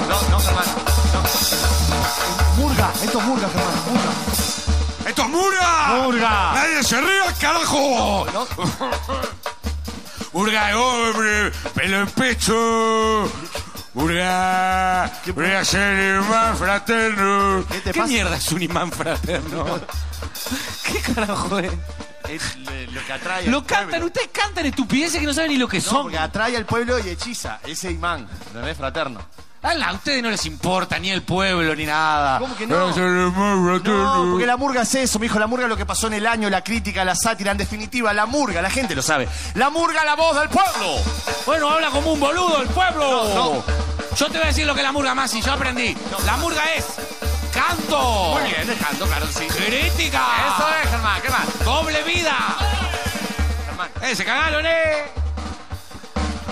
No, 0.06 0.28
no, 0.30 0.38
Germán. 0.38 0.64
No. 1.12 2.62
Murga, 2.62 2.92
esto 3.02 3.18
es 3.18 3.24
murga, 3.24 3.48
Germán. 3.48 3.74
Murga. 3.88 5.08
¡Esto 5.08 5.22
es 5.22 5.28
Murga! 5.28 5.86
¡Murga! 6.02 6.52
¡Nadie 6.54 6.82
se 6.84 7.00
ríe, 7.00 7.34
carajo! 7.40 8.26
No. 8.32 8.46
¡Murga 10.32 10.66
de 10.68 10.74
hombre! 10.74 11.52
¡Pelo 11.74 12.00
en 12.00 12.06
pecho! 12.10 13.28
¡Voy 13.92 14.18
a 14.20 15.10
ser 15.64 16.20
imán 16.22 16.56
fraterno! 16.56 17.64
¿Qué 17.70 17.80
te 17.80 17.92
pasa? 17.94 18.06
mierda 18.06 18.36
es 18.36 18.52
un 18.52 18.62
imán 18.62 18.92
fraterno? 18.92 19.64
¿Qué 20.84 21.12
carajo 21.12 21.58
es? 21.58 21.72
Es 22.28 22.56
lo 22.92 23.04
que 23.04 23.12
atrae 23.12 23.46
Lo 23.48 23.58
al 23.58 23.66
cantan, 23.66 23.88
pueblo. 23.90 24.06
ustedes 24.06 24.28
cantan 24.32 24.66
estupideces 24.66 25.18
que 25.20 25.26
no 25.26 25.34
saben 25.34 25.50
ni 25.50 25.56
lo 25.56 25.66
que 25.66 25.78
No, 25.78 25.82
son. 25.84 26.02
porque 26.02 26.18
atrae 26.18 26.56
al 26.56 26.64
pueblo 26.66 26.98
y 27.00 27.08
hechiza. 27.08 27.58
Ese 27.64 27.90
imán. 27.90 28.28
No 28.54 28.64
es 28.66 28.76
fraterno. 28.76 29.20
A 29.62 29.92
ustedes 29.92 30.22
no 30.22 30.30
les 30.30 30.46
importa 30.46 30.98
ni 30.98 31.10
el 31.10 31.22
pueblo 31.22 31.74
ni 31.76 31.84
nada. 31.84 32.38
¿Cómo 32.38 32.56
que 32.56 32.66
no? 32.66 32.76
Imán 32.76 33.34
No, 33.34 33.64
fraterno. 33.82 34.28
porque 34.30 34.46
la 34.46 34.56
murga 34.56 34.82
es 34.82 34.94
eso, 34.94 35.18
mijo. 35.18 35.38
La 35.38 35.46
murga 35.46 35.64
es 35.64 35.68
lo 35.68 35.76
que 35.76 35.84
pasó 35.84 36.06
en 36.06 36.14
el 36.14 36.26
año, 36.26 36.48
la 36.48 36.64
crítica, 36.64 37.04
la 37.04 37.14
sátira, 37.14 37.50
en 37.52 37.58
definitiva, 37.58 38.12
la 38.14 38.24
murga, 38.24 38.62
la 38.62 38.70
gente 38.70 38.94
lo 38.94 39.02
sabe. 39.02 39.28
La 39.54 39.68
murga, 39.68 40.02
la 40.04 40.14
voz 40.16 40.34
del 40.40 40.48
pueblo. 40.48 40.96
Bueno, 41.44 41.68
habla 41.70 41.90
como 41.90 42.12
un 42.14 42.20
boludo 42.20 42.62
el 42.62 42.68
pueblo. 42.68 43.24
No, 43.34 43.64
Yo 44.16 44.26
te 44.28 44.38
voy 44.38 44.44
a 44.44 44.46
decir 44.46 44.66
lo 44.66 44.72
que 44.74 44.80
es 44.80 44.86
la 44.86 44.92
murga 44.92 45.14
más 45.14 45.34
y 45.34 45.42
yo 45.42 45.52
aprendí. 45.52 45.94
La 46.24 46.36
murga 46.38 46.62
es 46.74 46.86
canto. 47.52 48.38
Muy 48.40 48.50
bien, 48.50 48.66
dejando, 48.66 49.06
claro, 49.06 49.26
sí. 49.26 49.44
Crítica. 49.46 50.22
Eso 50.56 50.68
es, 50.82 50.90
Germán, 50.90 51.20
¿qué 51.20 51.28
más? 51.28 51.64
Doble 51.64 52.02
vida. 52.04 52.34
Germán. 53.66 53.90
Eh, 54.02 54.16
se 54.16 54.24
cagaron, 54.24 54.64
eh. 54.64 55.04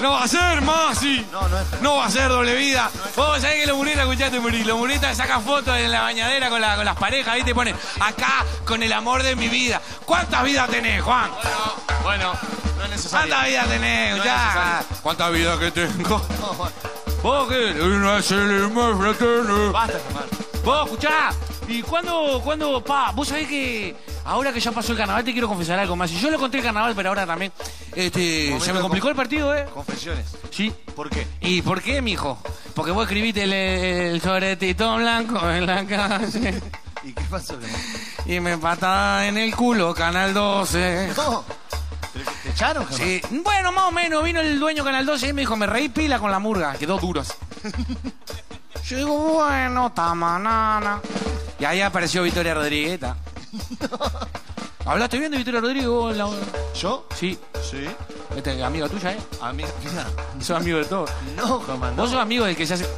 No 0.01 0.13
va 0.13 0.23
a 0.25 0.29
ser 0.29 0.61
más, 0.63 0.99
sí. 0.99 1.27
No, 1.33 1.49
no 1.49 1.59
es. 1.59 1.81
No 1.81 1.97
va 1.97 2.07
a 2.07 2.11
ser 2.11 2.29
doble 2.29 2.55
vida. 2.55 2.91
Vos 3.17 3.41
sabés 3.41 3.61
que 3.63 3.67
los 3.67 3.77
muritas, 3.77 4.01
escuchaste, 4.05 4.39
Muri, 4.41 4.65
los 4.65 4.79
muritas 4.79 5.17
sacan 5.17 5.43
fotos 5.43 5.77
en 5.77 5.91
la 5.91 6.03
bañadera 6.03 6.49
con, 6.51 6.61
la- 6.61 6.77
con 6.77 6.85
las 6.85 6.97
parejas, 6.97 7.35
¿viste? 7.35 7.51
Y 7.51 7.55
ponen 7.55 7.77
acá 8.01 8.45
con 8.65 8.83
el 8.83 8.93
amor 8.93 9.23
de 9.23 9.35
mi 9.37 9.49
vida. 9.49 9.81
¿Cuántas 10.05 10.45
vidas 10.45 10.69
tenés, 10.71 11.03
Juan? 11.03 11.31
Bueno, 12.03 12.33
no 12.77 12.85
es 12.85 12.91
necesario. 12.91 13.29
¿Cuántas 13.35 13.49
vidas 13.49 13.69
tenés? 13.69 14.17
No 14.19 14.25
ya. 14.25 14.83
¿Cuántas 15.03 15.33
vidas 15.33 15.59
que 15.59 15.71
tengo? 15.73 16.23
No, 16.41 16.55
bueno, 16.55 16.73
¿Vos? 17.23 17.49
Una 17.51 18.13
basta, 19.73 19.99
Germán. 19.99 20.25
Vos, 20.65 20.85
escuchá. 20.87 21.31
¿Y 21.69 21.83
cuándo, 21.83 22.41
cuándo, 22.43 22.83
pa? 22.83 23.13
Vos 23.13 23.29
sabés 23.29 23.47
que 23.47 23.95
ahora 24.25 24.53
que 24.53 24.61
ya 24.61 24.73
pasó 24.73 24.93
el 24.93 24.99
carnaval 24.99 25.23
te 25.23 25.33
quiero 25.33 25.49
confesar 25.49 25.79
algo 25.79 25.97
más. 25.97 26.11
Y 26.11 26.19
yo 26.19 26.31
lo 26.31 26.39
conté 26.39 26.59
el 26.59 26.65
carnaval, 26.65 26.95
pero 26.97 27.11
ahora 27.11 27.27
también. 27.27 27.53
Este, 27.95 28.47
Momento 28.47 28.65
se 28.65 28.73
me 28.73 28.79
de 28.79 28.83
complicó 28.83 29.09
el 29.11 29.15
partido, 29.15 29.55
¿eh? 29.55 29.67
Confesiones. 29.73 30.25
Sí. 30.51 30.73
¿Por 30.97 31.11
qué? 31.11 31.27
¿Y 31.43 31.61
por 31.61 31.83
qué, 31.83 32.01
mijo? 32.01 32.39
Porque 32.75 32.91
vos 32.91 33.03
escribiste 33.03 33.45
el, 33.45 33.53
el 33.53 34.21
sobretito 34.23 34.97
blanco 34.97 35.51
en 35.51 35.67
la 35.67 35.87
calle 35.87 36.61
¿Y 37.05 37.13
qué 37.13 37.25
pasó, 37.31 37.59
y 38.27 38.41
me 38.41 38.59
patada 38.59 39.27
en 39.29 39.39
el 39.39 39.55
culo, 39.55 39.95
Canal 39.95 40.35
12. 40.35 41.13
No. 41.17 41.45
¿Pero 42.13 42.25
que 42.25 42.31
¿Te 42.43 42.51
echaron, 42.51 42.87
Germán? 42.87 43.07
Sí, 43.07 43.23
bueno, 43.45 43.73
más 43.73 43.85
o 43.85 43.93
menos, 43.93 44.25
vino 44.25 44.41
el 44.41 44.59
dueño 44.59 44.85
Canal 44.85 45.07
12 45.07 45.29
y 45.29 45.33
me 45.33 45.43
dijo, 45.43 45.57
me 45.57 45.67
reí 45.67 45.89
pila 45.89 46.19
con 46.19 46.31
la 46.31 46.39
murga, 46.39 46.75
quedó 46.75 46.99
duros. 46.99 47.29
Yo 48.85 48.97
digo, 48.97 49.17
bueno, 49.35 49.93
tamanana. 49.93 51.01
Y 51.59 51.65
ahí 51.65 51.81
apareció 51.81 52.23
Victoria 52.23 52.55
Rodríguez. 52.55 53.01
¿Hablaste 54.87 55.19
bien 55.19 55.31
de 55.31 55.37
Victoria 55.37 55.61
Rodríguez 55.61 55.89
vos? 55.89 56.13
en 56.13 56.19
la- 56.19 56.29
¿Yo? 56.75 57.07
Sí, 57.15 57.39
Sí. 57.69 57.87
este, 58.35 58.63
amiga 58.63 58.89
tuya, 58.89 59.13
¿eh? 59.13 59.19
Amiga. 59.43 59.69
Sos 60.41 60.57
amigo 60.57 60.79
de 60.79 60.85
todos. 60.87 61.11
No, 61.37 61.61
Germán, 61.61 61.95
no. 61.97 62.03
Vos 62.03 62.11
sos 62.11 62.21
amigo 62.21 62.45
del 62.47 62.57
que 62.57 62.67
se 62.67 62.75
hace... 62.75 62.89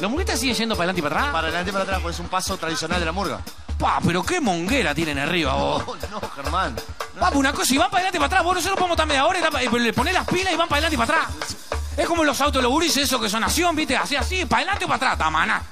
¿Los 0.00 0.10
murguistas 0.10 0.40
siguen 0.40 0.56
yendo 0.56 0.74
para 0.74 0.90
adelante 0.90 1.00
y 1.00 1.02
para 1.02 1.16
atrás? 1.20 1.32
Para 1.32 1.46
adelante 1.48 1.70
y 1.70 1.72
para 1.72 1.84
atrás, 1.84 2.00
porque 2.02 2.14
es 2.14 2.20
un 2.20 2.28
paso 2.28 2.56
tradicional 2.56 2.98
de 3.00 3.06
la 3.06 3.12
murga. 3.12 3.40
Pa, 3.78 3.98
pero 4.04 4.22
qué 4.22 4.40
monguera 4.40 4.94
tienen 4.94 5.18
arriba 5.18 5.54
vos. 5.54 5.84
No, 5.86 6.20
no, 6.20 6.28
Germán. 6.34 6.74
Pa, 7.20 7.30
una 7.30 7.52
cosa, 7.52 7.72
y 7.74 7.78
van 7.78 7.88
para 7.90 7.98
adelante 8.08 8.16
y 8.16 8.20
para 8.20 8.26
atrás. 8.26 8.44
Vos 8.44 8.54
nosotros 8.56 8.76
podemos 8.78 8.94
estar 8.96 9.06
media 9.06 9.24
hora 9.26 9.38
y 9.38 9.78
le 9.78 9.92
ponés 9.92 10.12
las 10.14 10.26
pilas 10.26 10.52
y 10.52 10.56
van 10.56 10.68
para 10.68 10.86
adelante 10.86 10.94
y 10.94 10.98
para 11.06 11.18
atrás. 11.22 11.56
Es 11.96 12.06
como 12.06 12.24
los 12.24 12.40
autos, 12.40 12.62
los 12.62 12.70
gurises, 12.70 13.04
esos 13.04 13.20
que 13.20 13.28
son 13.28 13.40
nación, 13.40 13.74
¿viste? 13.74 13.96
Así, 13.96 14.16
así, 14.16 14.44
para 14.44 14.62
adelante 14.62 14.84
o 14.84 14.88
para 14.88 15.12
atrás, 15.12 15.30
mirá. 15.30 15.62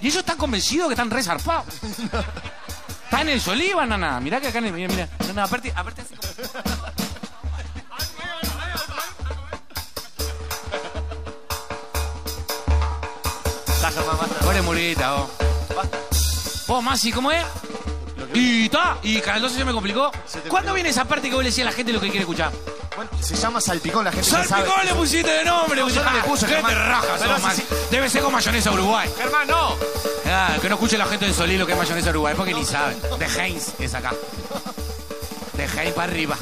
Y 0.00 0.06
ellos 0.06 0.20
están 0.20 0.36
convencidos 0.36 0.88
que 0.88 0.94
están 0.94 1.10
resarpados. 1.10 1.66
Está 3.04 3.22
en 3.22 3.28
el 3.30 3.40
Soliva, 3.40 3.84
nana. 3.84 4.20
Mirá 4.20 4.40
que 4.40 4.48
acá 4.48 4.58
en 4.58 4.66
el. 4.66 4.72
Mirá, 4.72 4.88
mirá. 4.88 5.08
No, 5.26 5.32
no, 5.34 5.42
aparte, 5.42 5.72
aparte 5.74 6.02
así 6.02 6.14
como. 6.14 6.28
Basta. 14.16 14.36
Vos 14.40 14.50
eres 14.50 14.64
murita, 14.64 15.12
vos. 15.12 15.30
Basta. 15.74 15.98
Vos, 16.68 16.84
Masi, 16.84 17.10
¿cómo 17.10 17.32
es? 17.32 17.44
Y 18.32 18.66
está. 18.66 18.98
Y 19.02 19.20
Canal 19.20 19.42
12 19.42 19.56
se 19.56 19.64
me 19.64 19.72
complicó. 19.72 20.12
¿Cuándo 20.48 20.72
viene 20.72 20.90
esa 20.90 21.04
parte 21.04 21.28
que 21.28 21.34
vos 21.34 21.42
le 21.42 21.50
decías 21.50 21.66
a 21.66 21.70
la 21.70 21.76
gente 21.76 21.92
lo 21.92 22.00
que 22.00 22.08
quiere 22.08 22.20
escuchar? 22.20 22.52
Bueno, 23.00 23.24
se 23.24 23.34
llama 23.34 23.62
salpicón, 23.62 24.04
la 24.04 24.12
gente 24.12 24.28
ya 24.28 24.44
sabe. 24.44 24.48
Salpicón 24.66 24.84
le 24.84 24.94
pusiste 24.94 25.30
de 25.30 25.42
nombre. 25.42 25.80
No, 25.80 25.88
yo 25.88 26.04
no 26.04 26.12
le 26.12 26.20
puse, 26.20 26.44
¿Qué 26.44 26.52
Germán. 26.52 26.74
te 26.74 26.78
rajas, 26.78 27.18
Pero 27.18 27.30
sos, 27.30 27.40
sí, 27.40 27.46
Masi? 27.46 27.62
sí. 27.62 27.74
Debe 27.90 28.10
ser 28.10 28.22
con 28.22 28.32
mayonesa 28.34 28.72
Uruguay. 28.72 29.10
Germán, 29.16 29.48
no. 29.48 29.74
Ah, 30.26 30.58
que 30.60 30.68
no 30.68 30.74
escuche 30.74 30.98
la 30.98 31.06
gente 31.06 31.24
de 31.24 31.32
Solí 31.32 31.56
lo 31.56 31.64
que 31.64 31.72
es 31.72 31.78
mayonesa 31.78 32.10
Uruguay, 32.10 32.34
porque 32.36 32.52
ni 32.52 32.62
saben. 32.62 33.00
De 33.18 33.24
Heinz 33.24 33.68
es 33.78 33.94
acá. 33.94 34.12
De 35.54 35.64
Heinz 35.64 35.94
para 35.94 36.12
arriba. 36.12 36.36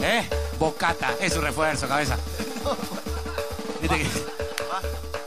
¿Eh? 0.00 0.28
Bocata, 0.58 1.14
es 1.20 1.34
un 1.36 1.42
refuerzo, 1.42 1.88
cabeza. 1.88 2.18
¿Viste 3.80 3.96
que? 3.96 4.06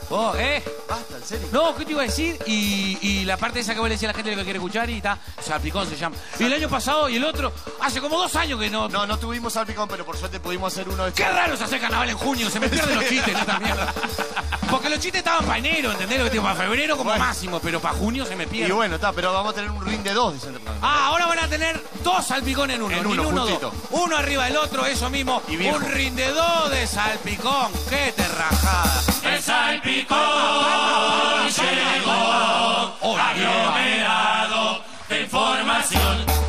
Vos, 0.08 0.34
¿eh? 0.38 0.62
Basta, 0.88 1.16
en 1.16 1.22
serio. 1.24 1.48
No, 1.52 1.74
¿qué 1.76 1.84
te 1.84 1.92
iba 1.92 2.00
a 2.02 2.04
decir? 2.06 2.38
Y, 2.46 2.96
y 3.02 3.24
la 3.26 3.36
parte 3.36 3.60
esa 3.60 3.74
que 3.74 3.80
vos 3.80 3.88
le 3.88 3.94
decías 3.96 4.08
a 4.08 4.12
la 4.12 4.16
gente 4.16 4.30
lo 4.30 4.38
que 4.38 4.44
quiere 4.44 4.58
escuchar 4.58 4.88
y 4.88 4.96
está. 4.96 5.18
Salpicón 5.42 5.86
se 5.88 5.96
llama. 5.96 6.16
Y 6.38 6.44
el 6.44 6.52
año 6.54 6.68
pasado 6.68 7.08
y 7.10 7.16
el 7.16 7.24
otro, 7.24 7.52
hace 7.80 8.00
como 8.00 8.16
dos 8.18 8.34
años 8.36 8.58
que 8.58 8.70
no. 8.70 8.88
No, 8.88 9.06
no 9.06 9.18
tuvimos 9.18 9.52
salpicón, 9.52 9.86
pero 9.88 10.06
por 10.06 10.16
suerte 10.16 10.40
pudimos 10.40 10.72
hacer 10.72 10.88
uno 10.88 11.04
de 11.04 11.12
Qué 11.12 11.28
raro 11.28 11.56
se 11.56 11.64
hace 11.64 11.78
carnaval 11.78 12.08
en 12.08 12.16
junio, 12.16 12.48
se 12.48 12.58
me 12.58 12.68
pierden 12.68 12.94
los 12.96 13.06
chistes 13.06 13.28
en 13.28 13.36
esta 13.36 13.58
mierda. 13.60 13.92
Porque 14.70 14.88
los 14.90 14.98
chistes 14.98 15.18
estaban 15.20 15.44
para 15.44 15.58
enero, 15.58 15.92
¿entendés? 15.92 16.18
Lo 16.18 16.24
que 16.24 16.30
digo, 16.30 16.42
para 16.44 16.54
febrero 16.56 16.96
como 16.96 17.10
Bueno. 17.10 17.24
máximo, 17.24 17.58
pero 17.60 17.80
para 17.80 17.94
junio 17.94 18.24
se 18.26 18.36
me 18.36 18.44
Y 18.44 18.46
pierde. 18.46 18.72
bueno, 18.72 18.94
está, 18.96 19.12
pero 19.12 19.32
vamos 19.32 19.52
a 19.52 19.54
tener 19.56 19.70
un 19.70 19.84
ring 19.84 20.02
de 20.02 20.12
dos, 20.14 20.34
dicen. 20.34 20.58
Ah, 20.82 21.06
ahora 21.08 21.26
van 21.26 21.38
a 21.40 21.48
tener 21.48 21.82
dos 22.02 22.26
salpicón 22.26 22.70
en 22.70 22.82
uno. 22.82 22.96
En 22.96 23.06
uno, 23.06 23.28
uno, 23.28 23.46
dos. 23.46 23.72
Uno 23.90 24.16
arriba 24.16 24.44
del 24.46 24.56
otro, 24.56 24.84
eso 24.86 25.08
mismo. 25.10 25.42
Y 25.48 25.56
un 25.66 25.82
ring 25.82 26.14
de 26.14 26.30
dos 26.32 26.70
de 26.70 26.86
salpicón. 26.86 27.72
¡Qué 27.88 28.12
terrajada! 28.16 29.02
El 29.24 29.42
salpicón 29.42 29.97
llegó 31.50 31.88
aglomerado 33.18 34.82
de 35.08 35.22
información. 35.22 36.47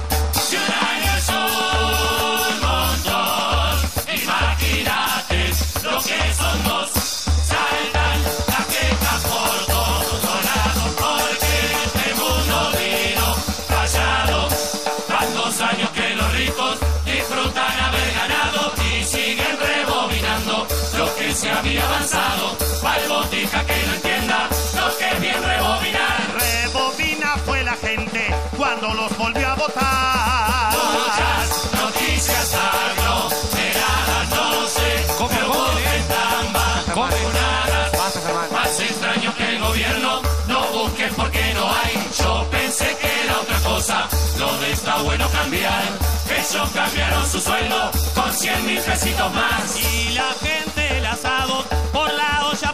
Bueno 45.03 45.29
cambiar. 45.29 45.83
Ellos 46.29 46.69
cambiaron 46.73 47.29
su 47.29 47.39
sueldo 47.39 47.91
con 48.15 48.33
100 48.33 48.65
mil 48.65 48.79
pesitos 48.79 49.33
más. 49.33 49.77
Y 49.77 50.09
la 50.13 50.31
gente 50.41 50.97
el 50.97 51.05
asado 51.05 51.63
por 51.91 52.11
la 52.13 52.47
olla 52.47 52.73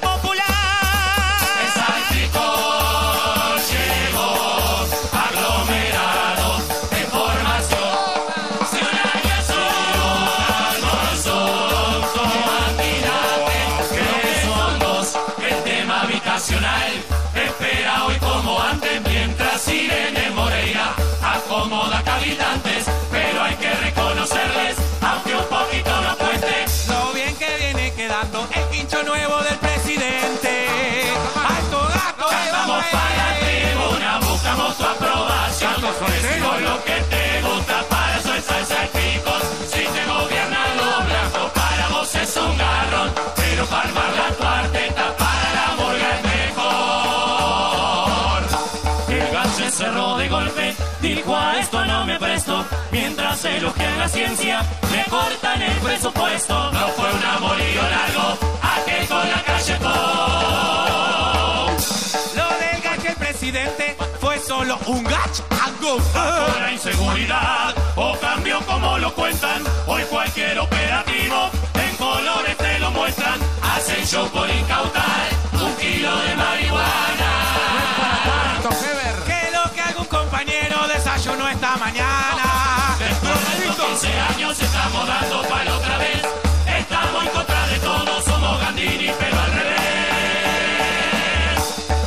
tu 34.77 34.83
aprobación. 34.83 35.73
Decimos 35.81 36.61
lo 36.61 36.83
que 36.83 37.01
te 37.09 37.41
gusta, 37.41 37.83
para 37.89 38.17
eso 38.17 38.33
es 38.33 38.45
salsa. 38.45 38.75
Si 39.71 39.79
te 39.79 40.05
gobiernan 40.05 40.77
los 40.77 41.05
blancos, 41.05 41.51
para 41.53 41.87
vos 41.89 42.15
es 42.15 42.37
un 42.37 42.57
garrón. 42.57 43.11
Pero 43.35 43.65
para 43.65 43.83
armar 43.89 44.13
la 44.15 44.29
cuarteta, 44.35 45.15
para 45.17 45.53
la 45.53 45.67
murga 45.77 46.09
es 46.15 46.23
mejor. 46.35 47.75
El 49.09 49.31
gancho 49.31 49.63
encerró 49.63 50.17
de 50.17 50.27
golpe, 50.29 50.75
dijo 51.01 51.35
a 51.35 51.59
esto 51.59 51.85
no 51.85 52.05
me 52.05 52.19
presto. 52.19 52.65
Mientras 52.91 53.43
elogian 53.45 53.99
la 53.99 54.07
ciencia, 54.07 54.63
me 54.91 55.03
cortan 55.05 55.61
el 55.61 55.77
presupuesto. 55.79 56.71
No 56.71 56.87
fue 56.89 57.11
un 57.11 57.23
amorío 57.23 57.81
largo, 57.81 58.37
aquel 58.61 59.07
con 59.07 59.29
la 59.29 59.43
calle 59.43 59.75
todo. 59.75 61.67
Lo 62.35 62.49
del 62.59 62.81
gacho 62.81 63.07
el 63.09 63.15
presidente 63.15 63.94
solo 64.45 64.77
un 64.85 65.03
gacho. 65.03 65.43
Con 65.81 66.61
la 66.61 66.71
inseguridad 66.71 67.75
o 67.95 68.17
cambio 68.19 68.59
como 68.65 68.97
lo 68.97 69.13
cuentan. 69.13 69.63
Hoy 69.87 70.03
cualquier 70.03 70.57
operativo 70.59 71.49
en 71.73 71.95
colores 71.97 72.57
te 72.57 72.79
lo 72.79 72.91
muestran. 72.91 73.39
Hacen 73.61 74.05
show 74.05 74.27
por 74.29 74.49
incautar 74.49 75.29
un 75.53 75.75
kilo 75.75 76.15
de 76.17 76.35
marihuana. 76.35 77.31
Que 79.25 79.51
lo 79.51 79.71
que 79.73 79.81
algún 79.81 80.05
compañero 80.05 80.87
desayunó 80.87 81.47
esta 81.49 81.77
mañana. 81.77 82.95
Después 82.99 83.59
de 83.59 83.67
estos 83.67 83.85
15 83.85 84.19
años 84.19 84.59
estamos 84.59 85.07
dando 85.07 85.41
palo 85.43 85.77
otra 85.77 85.97
vez. 85.97 86.21
Estamos 86.79 87.23
en 87.23 87.29
contra 87.29 87.67
de 87.67 87.79
todo, 87.79 88.21
somos 88.23 88.59
Gandini, 88.59 89.11
pero 89.19 89.39
al 89.39 89.51
revés. 89.53 89.75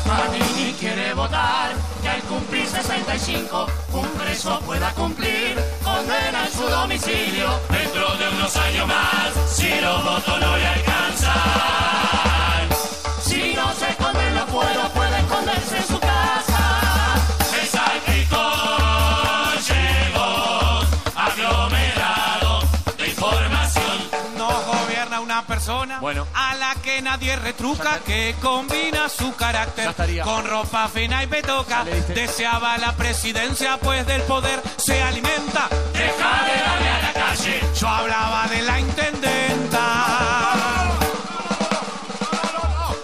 Gandini 0.07 0.72
quiere 0.74 1.14
votar 1.14 1.88
al 2.18 2.24
cumplir 2.24 2.66
65 2.66 3.66
un 3.92 4.09
preso 4.18 4.61
pueda 4.61 4.92
cumplir 4.94 5.54
condena 5.83 6.46
en 6.46 6.52
su 6.52 6.62
domicilio 6.68 7.48
dentro 7.70 8.16
de 8.16 8.28
unos 8.28 8.57
años 8.57 8.87
más 8.87 9.50
si 9.50 9.68
los 9.81 10.04
votos 10.04 10.40
no 10.40 10.57
le 10.57 10.66
alcanzan. 10.66 11.35
Si 13.22 13.54
no 13.54 13.72
se 13.74 13.90
esconde 13.90 14.26
en 14.26 14.37
afuera, 14.37 14.88
puede 14.94 15.18
esconderse 15.18 15.76
en 15.76 15.87
su 15.87 15.98
Bueno. 26.00 26.26
a 26.34 26.54
la 26.54 26.74
que 26.76 27.00
nadie 27.02 27.37
retruca, 27.37 27.98
que 28.00 28.34
combina 28.40 29.08
su 29.08 29.34
carácter 29.37 29.94
con 30.24 30.46
ropa 30.46 30.88
fina 30.88 31.22
y 31.22 31.26
petoca. 31.26 31.84
Deseaba 31.84 32.78
la 32.78 32.92
presidencia, 32.94 33.78
pues 33.78 34.06
del 34.06 34.22
poder 34.22 34.62
se 34.76 35.02
alimenta. 35.02 35.68
Deja 35.92 36.44
de 36.44 36.62
darle 36.62 36.88
a 36.90 37.02
la 37.02 37.12
calle. 37.12 37.61
Yo 37.78 37.88
hablaba 37.88 38.46
de 38.48 38.62
la 38.62 38.80
intendenta. 38.80 39.84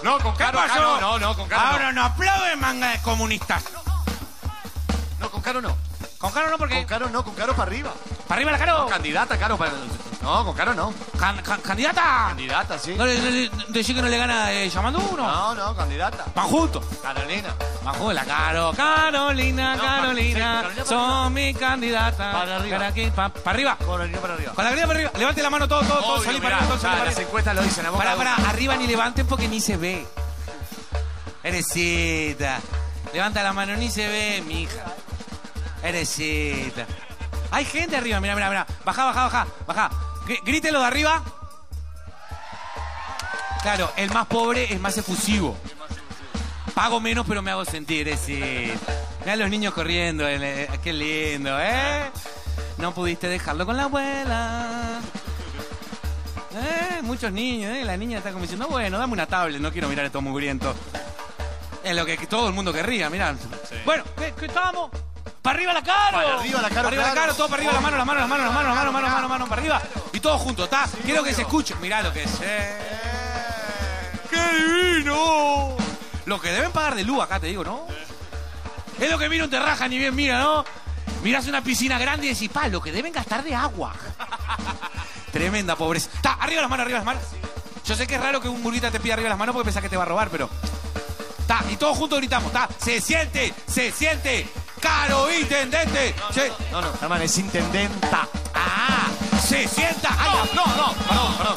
No, 0.02 0.18
con 0.18 0.32
¿Qué 0.32 0.38
Caro 0.44 0.60
acá 0.60 0.74
no, 0.76 1.00
no, 1.00 1.18
no, 1.18 1.34
con 1.36 1.48
Caro 1.48 1.68
Ahora 1.68 1.92
no 1.92 2.04
aplauden 2.04 2.60
manga 2.60 2.90
de 2.90 3.00
comunistas. 3.02 3.64
No, 5.18 5.30
con 5.30 5.40
Caro 5.40 5.62
no. 5.62 5.76
Con 6.18 6.30
Caro 6.32 6.50
no, 6.50 6.58
porque. 6.58 6.74
Con 6.76 6.84
Caro 6.84 7.08
no, 7.10 7.24
con 7.24 7.34
Caro 7.34 7.54
para 7.54 7.70
arriba. 7.70 7.90
¿Para 8.28 8.38
arriba 8.38 8.52
la 8.52 8.58
No, 8.58 8.64
Caro? 8.64 8.86
candidata, 8.88 9.38
Caro 9.38 9.56
para. 9.56 9.72
No, 10.24 10.42
con 10.42 10.56
Caro 10.56 10.72
no. 10.74 10.92
Can- 11.18 11.42
can- 11.42 11.60
¿Candidata? 11.60 12.24
Candidata, 12.28 12.78
sí. 12.78 12.94
¿No 12.94 13.04
le, 13.04 13.18
no 13.18 13.28
le- 13.30 13.84
que 13.84 13.92
no 13.92 14.08
le 14.08 14.16
gana 14.16 14.50
eh, 14.52 14.70
llamando 14.70 14.98
uno? 15.00 15.22
No, 15.28 15.54
no, 15.54 15.76
candidata. 15.76 16.24
Van 16.34 16.46
juntos. 16.48 16.82
Carolina. 17.02 17.54
Juntos, 17.84 18.14
la 18.14 18.24
Caro. 18.24 18.72
Carolina, 18.74 19.76
No, 19.76 19.82
Carolina. 19.82 20.24
sí, 20.24 20.40
Carolina 20.62 20.84
para 20.84 20.86
son 20.96 21.32
mi 21.34 21.52
candidata. 21.52 22.32
Para 22.32 22.56
arriba. 22.56 22.76
Para 22.78 22.88
aquí, 22.88 23.10
pa- 23.10 23.28
para 23.28 23.50
arriba. 23.54 23.76
Carolina 23.78 24.18
para 24.18 24.34
arriba. 24.34 24.52
Con 24.54 24.64
la 24.64 24.70
grilla 24.70 24.86
para 24.86 24.98
arriba. 24.98 25.12
Levante 25.18 25.42
la 25.42 25.50
mano 25.50 25.68
todo, 25.68 25.80
todo, 25.82 26.00
todo. 26.00 26.14
Obvio, 26.14 26.24
Salí 26.24 26.38
para 26.38 26.46
mirá, 26.48 26.56
arriba, 26.56 26.68
todo, 26.74 26.80
salí 26.80 26.92
ya, 26.94 26.98
para 26.98 27.04
las 27.04 27.14
arriba. 27.16 27.28
encuestas 27.28 27.54
lo 27.54 27.62
dicen. 27.62 27.86
a 27.86 27.90
boca 27.90 27.98
Pará, 28.04 28.10
de 28.12 28.16
pará, 28.16 28.34
uno. 28.38 28.48
arriba 28.48 28.76
ni 28.76 28.86
levanten 28.86 29.26
porque 29.26 29.46
ni 29.46 29.60
se 29.60 29.76
ve. 29.76 30.06
Eresita. 31.42 32.60
Levanta 33.12 33.42
la 33.42 33.52
mano, 33.52 33.76
ni 33.76 33.90
se 33.90 34.08
ve, 34.08 34.42
mija. 34.46 34.84
Eresita. 35.82 36.86
Hay 37.50 37.66
gente 37.66 37.96
arriba, 37.96 38.18
mira, 38.20 38.34
mira, 38.34 38.48
mira. 38.48 38.66
Baja, 38.84 39.04
baja, 39.04 39.24
baja, 39.24 39.46
baja. 39.66 39.90
Gr- 40.26 40.40
Grítelo 40.44 40.80
de 40.80 40.86
arriba. 40.86 41.22
Claro, 43.62 43.90
el 43.96 44.10
más 44.10 44.26
pobre 44.26 44.72
es 44.72 44.80
más 44.80 44.96
efusivo. 44.98 45.56
Pago 46.74 47.00
menos, 47.00 47.24
pero 47.26 47.40
me 47.40 47.50
hago 47.50 47.64
sentir, 47.64 48.06
Eresita. 48.08 48.92
Mira 49.20 49.36
los 49.36 49.48
niños 49.48 49.72
corriendo, 49.72 50.28
eh, 50.28 50.68
qué 50.82 50.92
lindo, 50.92 51.58
¿eh? 51.60 52.10
No 52.78 52.92
pudiste 52.92 53.26
dejarlo 53.28 53.64
con 53.64 53.76
la 53.76 53.84
abuela. 53.84 55.00
Eh, 56.52 57.00
muchos 57.02 57.32
niños, 57.32 57.74
eh. 57.74 57.84
La 57.84 57.96
niña 57.96 58.18
está 58.18 58.30
como 58.32 58.42
diciendo, 58.42 58.66
bueno, 58.68 58.98
dame 58.98 59.12
una 59.14 59.26
tablet, 59.26 59.60
no 59.60 59.72
quiero 59.72 59.88
mirar 59.88 60.04
esto 60.04 60.20
mugriento. 60.20 60.74
Es 61.82 61.94
lo 61.96 62.04
que 62.04 62.16
todo 62.26 62.48
el 62.48 62.54
mundo 62.54 62.72
querría, 62.72 63.08
mirá. 63.08 63.34
Bueno, 63.84 64.04
¿qué, 64.18 64.34
qué 64.38 64.46
estamos? 64.46 64.90
¡Para 65.44 65.56
arriba 65.58 65.74
la 65.74 65.82
cara! 65.82 66.10
Para 66.10 66.40
arriba 66.40 66.62
la 66.62 66.70
Caro, 66.70 66.88
arriba 66.88 67.02
la 67.02 67.12
cara, 67.12 67.34
todo 67.34 67.48
para 67.50 67.60
arriba, 67.60 67.74
la 67.74 67.80
mano, 67.82 67.98
la 67.98 68.04
mano, 68.06 68.20
la 68.20 68.26
mano, 68.26 68.44
la 68.44 68.50
mano, 68.50 68.68
la 68.70 68.74
mano, 68.74 68.86
la 68.86 68.90
mano, 68.92 69.06
la 69.06 69.12
mano, 69.14 69.28
mano, 69.28 69.46
para 69.46 69.60
arriba. 69.60 69.82
Y 70.14 70.20
todo 70.20 70.38
junto, 70.38 70.64
¿está? 70.64 70.86
Quiero 71.04 71.22
que 71.22 71.34
se 71.34 71.42
escuche. 71.42 71.74
Mirá 71.82 72.02
lo 72.02 72.14
que 72.14 72.22
es. 72.22 72.30
eh. 72.40 72.78
¡Qué 74.30 74.40
divino! 74.40 75.76
Lo 76.24 76.40
que 76.40 76.48
deben 76.50 76.72
pagar 76.72 76.94
de 76.94 77.04
luz 77.04 77.22
acá, 77.22 77.38
te 77.40 77.48
digo, 77.48 77.62
¿no? 77.62 77.86
Es 78.98 79.10
lo 79.10 79.18
que 79.18 79.28
mira 79.28 79.44
un 79.44 79.50
terraja 79.50 79.86
ni 79.86 79.98
bien 79.98 80.14
mira, 80.14 80.38
¿no? 80.40 80.64
Mirás 81.22 81.46
una 81.46 81.60
piscina 81.62 81.98
grande 81.98 82.24
y 82.24 82.30
decís, 82.30 82.48
pa, 82.48 82.68
lo 82.68 82.80
que 82.80 82.90
deben 82.90 83.12
gastar 83.12 83.44
de 83.44 83.54
agua. 83.54 83.92
Tremenda 85.30 85.76
pobreza. 85.76 86.08
Está, 86.14 86.32
arriba 86.40 86.62
las 86.62 86.70
manos, 86.70 86.84
arriba 86.84 86.98
las 87.00 87.04
manos. 87.06 87.22
Yo 87.84 87.94
sé 87.94 88.06
que 88.06 88.14
es 88.14 88.20
raro 88.22 88.40
que 88.40 88.48
un 88.48 88.62
murguita 88.62 88.90
te 88.90 88.98
pida 88.98 89.12
arriba 89.12 89.28
las 89.28 89.36
manos 89.38 89.52
porque 89.52 89.66
pensás 89.66 89.82
que 89.82 89.90
te 89.90 89.96
va 89.98 90.04
a 90.04 90.06
robar, 90.06 90.30
pero. 90.30 90.48
Ta, 91.46 91.62
y 91.70 91.76
todos 91.76 91.98
juntos 91.98 92.18
gritamos, 92.18 92.50
ta, 92.50 92.66
se 92.78 92.98
siente, 93.02 93.52
se 93.66 93.92
siente, 93.92 94.48
caro 94.84 95.32
intendente. 95.32 96.14
se- 96.32 96.52
No, 96.70 96.80
no, 96.82 96.88
Germán, 97.00 97.22
es 97.22 97.38
intendenta. 97.38 98.28
Ah, 98.54 99.08
se 99.48 99.66
sienta. 99.66 100.10
Ay, 100.18 100.50
No, 100.54 100.64
no, 100.66 100.92
perdón, 101.08 101.34
perdón. 101.38 101.54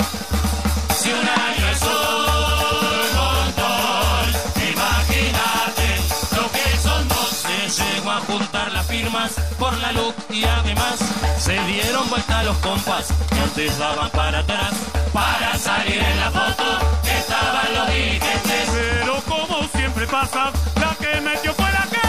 Si 1.00 1.10
un 1.12 1.28
año 1.28 1.66
es 1.76 1.82
un 1.82 3.16
montón, 3.20 4.26
imagínate 4.74 5.88
lo 6.36 6.52
que 6.56 6.78
son 6.82 7.08
dos. 7.10 7.30
Se 7.46 7.84
llegó 7.84 8.12
a 8.12 8.20
juntar 8.22 8.72
las 8.72 8.86
firmas 8.88 9.32
por 9.60 9.74
la 9.78 9.92
luz 9.92 10.13
y 10.30 10.44
además 10.46 10.96
se 11.38 11.54
dieron 11.66 12.10
vuelta 12.10 12.44
los 12.44 12.58
compas 12.60 13.08
que 13.30 13.40
antes 13.40 13.78
daban 13.78 14.10
para 14.12 14.40
atrás 14.40 14.72
para 15.13 15.58
salir 15.58 16.00
en 16.02 16.20
la 16.20 16.32
foto 16.32 16.80
estaban 17.04 17.74
los 17.76 17.88
dirigentes. 17.90 18.70
Pero 18.74 19.22
como 19.28 19.68
siempre 19.76 20.08
pasa, 20.08 20.52
la 20.80 20.96
que 20.96 21.22
metió 21.22 21.54
fue 21.54 21.72
la 21.72 21.82
gente. 21.82 22.07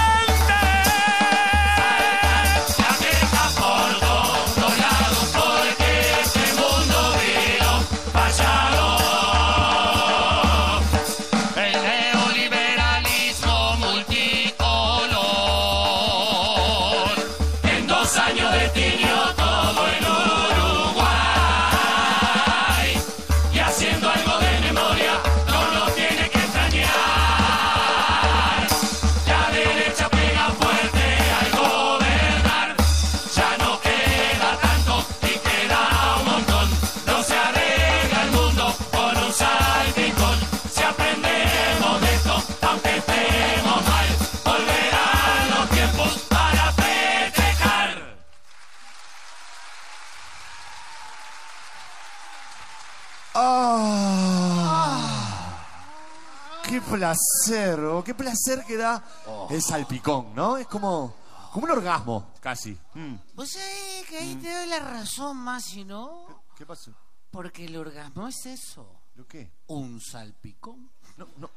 Placer, 57.48 57.80
oh, 57.80 58.04
qué 58.04 58.14
placer 58.14 58.64
que 58.66 58.76
da 58.76 59.02
el 59.48 59.62
salpicón, 59.62 60.34
¿no? 60.34 60.58
Es 60.58 60.66
como, 60.66 61.14
como 61.52 61.64
un 61.64 61.70
orgasmo, 61.70 62.32
casi. 62.40 62.78
Mm. 62.94 63.14
Vos 63.34 63.50
sabés 63.50 64.06
que 64.06 64.18
ahí 64.18 64.34
te 64.36 64.52
doy 64.52 64.66
la 64.66 64.80
razón, 64.80 65.38
Masi, 65.38 65.84
¿no? 65.84 66.26
¿Qué 66.54 66.66
pasó? 66.66 66.92
Porque 67.30 67.64
el 67.64 67.76
orgasmo 67.76 68.28
es 68.28 68.44
eso. 68.44 69.00
¿Lo 69.14 69.26
qué? 69.26 69.50
Un 69.68 69.98
salpicón. 70.00 70.90
No, 71.16 71.26
no, 71.38 71.50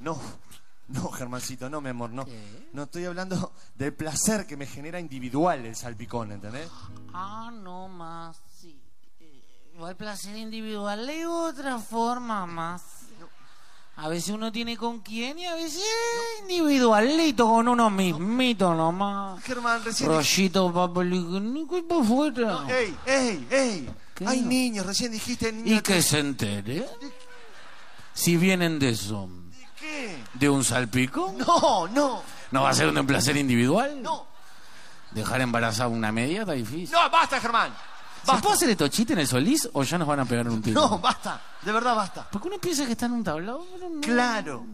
no, 0.00 0.18
no, 0.88 1.10
Germancito, 1.12 1.70
no, 1.70 1.80
mi 1.80 1.90
amor, 1.90 2.10
no. 2.10 2.26
No 2.72 2.82
estoy 2.82 3.04
hablando 3.04 3.52
del 3.76 3.94
placer 3.94 4.46
que 4.46 4.56
me 4.56 4.66
genera 4.66 4.98
individual 4.98 5.64
el 5.64 5.76
salpicón, 5.76 6.32
¿entendés? 6.32 6.68
Ah, 7.14 7.52
no, 7.52 7.86
Masi. 7.86 8.82
Eh, 9.20 9.70
Igual 9.74 9.96
placer 9.96 10.36
individual 10.36 11.06
le 11.06 11.18
digo 11.18 11.52
de 11.52 11.60
otra 11.60 11.78
forma, 11.78 12.46
más. 12.46 12.82
A 14.02 14.08
veces 14.08 14.30
uno 14.30 14.50
tiene 14.50 14.78
con 14.78 15.00
quién 15.00 15.38
y 15.38 15.44
a 15.44 15.54
veces 15.54 15.84
individualito 16.40 17.46
con 17.46 17.68
uno 17.68 17.90
mismito 17.90 18.72
nomás. 18.72 19.42
Germán, 19.44 19.84
recién... 19.84 20.08
Rollito, 20.08 20.72
papelico, 20.72 21.76
y 21.76 21.82
para 21.82 22.00
afuera. 22.00 22.58
¡Ey, 22.70 22.96
ey, 23.04 23.46
ey! 23.50 23.90
¿Qué? 24.14 24.26
Hay 24.26 24.40
niños, 24.40 24.86
recién 24.86 25.12
dijiste 25.12 25.52
niños. 25.52 25.80
Y 25.80 25.82
que 25.82 26.00
se 26.00 26.18
entere. 26.18 26.86
Si 28.14 28.38
vienen 28.38 28.78
de 28.78 28.88
eso. 28.88 29.28
¿Qué? 29.78 30.16
¿De 30.32 30.48
un 30.48 30.64
salpico? 30.64 31.34
No, 31.36 31.86
no, 31.88 32.22
¿No 32.52 32.62
va 32.62 32.70
a 32.70 32.74
ser 32.74 32.88
un 32.88 33.06
placer 33.06 33.36
individual? 33.36 34.02
no. 34.02 34.26
¿Dejar 35.10 35.40
embarazada 35.40 35.88
una 35.88 36.12
media 36.12 36.40
está 36.42 36.52
difícil? 36.52 36.92
No, 36.92 37.10
basta, 37.10 37.40
Germán. 37.40 37.74
¿Se 38.24 38.42
puede 38.42 38.54
hacer 38.54 38.70
esto 38.70 38.88
chiste 38.88 39.12
en 39.12 39.20
el 39.20 39.26
Solís 39.26 39.68
o 39.72 39.82
ya 39.82 39.98
nos 39.98 40.06
van 40.06 40.20
a 40.20 40.24
pegar 40.24 40.48
un 40.48 40.62
tiro? 40.62 40.80
No, 40.80 40.98
basta. 40.98 41.40
De 41.62 41.72
verdad, 41.72 41.94
basta. 41.96 42.28
Porque 42.30 42.48
uno 42.48 42.58
piensa 42.58 42.86
que 42.86 42.92
está 42.92 43.06
en 43.06 43.12
un 43.12 43.24
tablado, 43.24 43.66
pero 43.74 43.88
no. 43.88 44.00
Claro. 44.00 44.64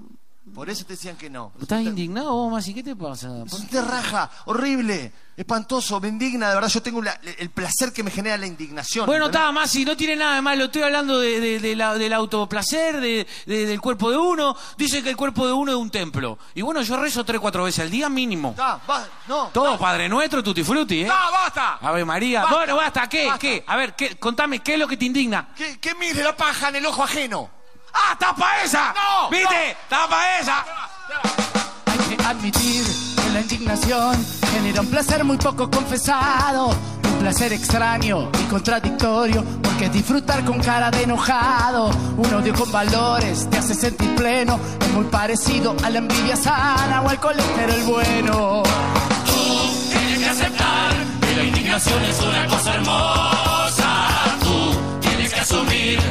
Por 0.56 0.70
eso 0.70 0.86
te 0.86 0.94
decían 0.94 1.16
que 1.16 1.28
no. 1.28 1.52
¿Estás 1.60 1.82
indignado 1.82 2.32
vos, 2.32 2.50
Masi? 2.50 2.72
¿Qué 2.72 2.82
te 2.82 2.96
pasa? 2.96 3.28
Sí 3.46 3.66
te 3.66 3.82
raja, 3.82 4.30
horrible, 4.46 5.12
espantoso, 5.36 6.00
me 6.00 6.08
indigna, 6.08 6.48
de 6.48 6.54
verdad. 6.54 6.70
Yo 6.70 6.80
tengo 6.82 7.02
la- 7.02 7.20
el 7.38 7.50
placer 7.50 7.92
que 7.92 8.02
me 8.02 8.10
genera 8.10 8.38
la 8.38 8.46
indignación. 8.46 9.04
Bueno, 9.04 9.26
está, 9.26 9.52
Masi, 9.52 9.84
no 9.84 9.94
tiene 9.98 10.16
nada 10.16 10.36
de 10.36 10.40
malo. 10.40 10.64
Estoy 10.64 10.80
hablando 10.80 11.20
de, 11.20 11.40
de- 11.40 11.60
de 11.60 11.76
la- 11.76 11.94
del 11.98 12.10
autoplacer, 12.14 12.98
de, 13.02 13.26
de- 13.44 13.66
del 13.66 13.80
cuerpo 13.82 14.10
de 14.10 14.16
uno. 14.16 14.56
Dice 14.78 15.02
que 15.02 15.10
el 15.10 15.16
cuerpo 15.18 15.46
de 15.46 15.52
uno 15.52 15.72
es 15.72 15.76
un 15.76 15.90
templo. 15.90 16.38
Y 16.54 16.62
bueno, 16.62 16.80
yo 16.80 16.96
rezo 16.96 17.22
tres, 17.22 17.38
cuatro 17.38 17.64
veces 17.64 17.80
al 17.84 17.90
día 17.90 18.08
mínimo. 18.08 18.54
Va, 18.58 18.80
no. 19.28 19.48
Todo 19.48 19.78
Padre 19.78 20.08
Nuestro, 20.08 20.42
Tutti 20.42 20.64
Frutti, 20.64 21.02
¿eh? 21.02 21.08
¡Ah, 21.12 21.28
basta! 21.30 21.74
Ave 21.82 22.02
María. 22.06 22.40
Basta. 22.44 22.56
Bueno, 22.56 22.76
basta, 22.76 23.06
¿qué? 23.10 23.26
Basta. 23.26 23.38
¿Qué? 23.40 23.62
A 23.66 23.76
ver, 23.76 23.94
¿qué? 23.94 24.16
contame, 24.16 24.60
¿qué 24.60 24.72
es 24.72 24.78
lo 24.78 24.88
que 24.88 24.96
te 24.96 25.04
indigna? 25.04 25.50
¿Qué, 25.54 25.78
qué 25.78 25.94
mire 25.96 26.24
la 26.24 26.34
paja 26.34 26.70
en 26.70 26.76
el 26.76 26.86
ojo 26.86 27.04
ajeno? 27.04 27.50
¡Ah, 27.98 28.16
tapa 28.18 28.62
esa! 28.62 28.92
No, 28.94 29.30
¿Viste? 29.30 29.76
¡Tapa 29.88 30.38
esa! 30.38 30.64
Hay 31.86 32.16
que 32.16 32.22
admitir 32.22 32.84
que 33.22 33.30
la 33.30 33.40
indignación 33.40 34.26
genera 34.52 34.80
un 34.82 34.88
placer 34.88 35.24
muy 35.24 35.38
poco 35.38 35.70
confesado, 35.70 36.68
un 36.68 37.18
placer 37.20 37.52
extraño 37.54 38.30
y 38.38 38.44
contradictorio, 38.44 39.42
porque 39.62 39.88
disfrutar 39.88 40.44
con 40.44 40.60
cara 40.60 40.90
de 40.90 41.04
enojado, 41.04 41.90
un 42.16 42.34
odio 42.34 42.54
con 42.54 42.70
valores 42.70 43.48
te 43.48 43.58
hace 43.58 43.74
sentir 43.74 44.14
pleno, 44.14 44.60
es 44.80 44.92
muy 44.92 45.04
parecido 45.06 45.74
a 45.82 45.88
la 45.90 45.98
envidia 45.98 46.36
sana 46.36 47.00
o 47.02 47.08
al 47.08 47.18
colesterol 47.18 47.82
bueno. 47.86 48.62
Tú 49.24 49.88
tienes 49.90 50.18
que 50.18 50.28
aceptar 50.28 50.92
que 51.22 51.36
la 51.36 51.44
indignación 51.44 52.04
es 52.04 52.20
una 52.20 52.46
cosa 52.46 52.74
hermosa. 52.74 53.45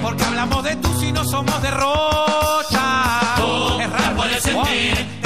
Porque 0.05 0.23
hablamos 0.23 0.63
de 0.63 0.75
tú 0.75 0.89
si 0.99 1.11
no 1.11 1.25
somos 1.25 1.59
de 1.63 1.71
Rocha. 1.71 3.21
Tú 3.37 3.79
Es 3.79 3.89
la 3.89 4.15
puedes 4.15 4.43
sentir 4.43 5.24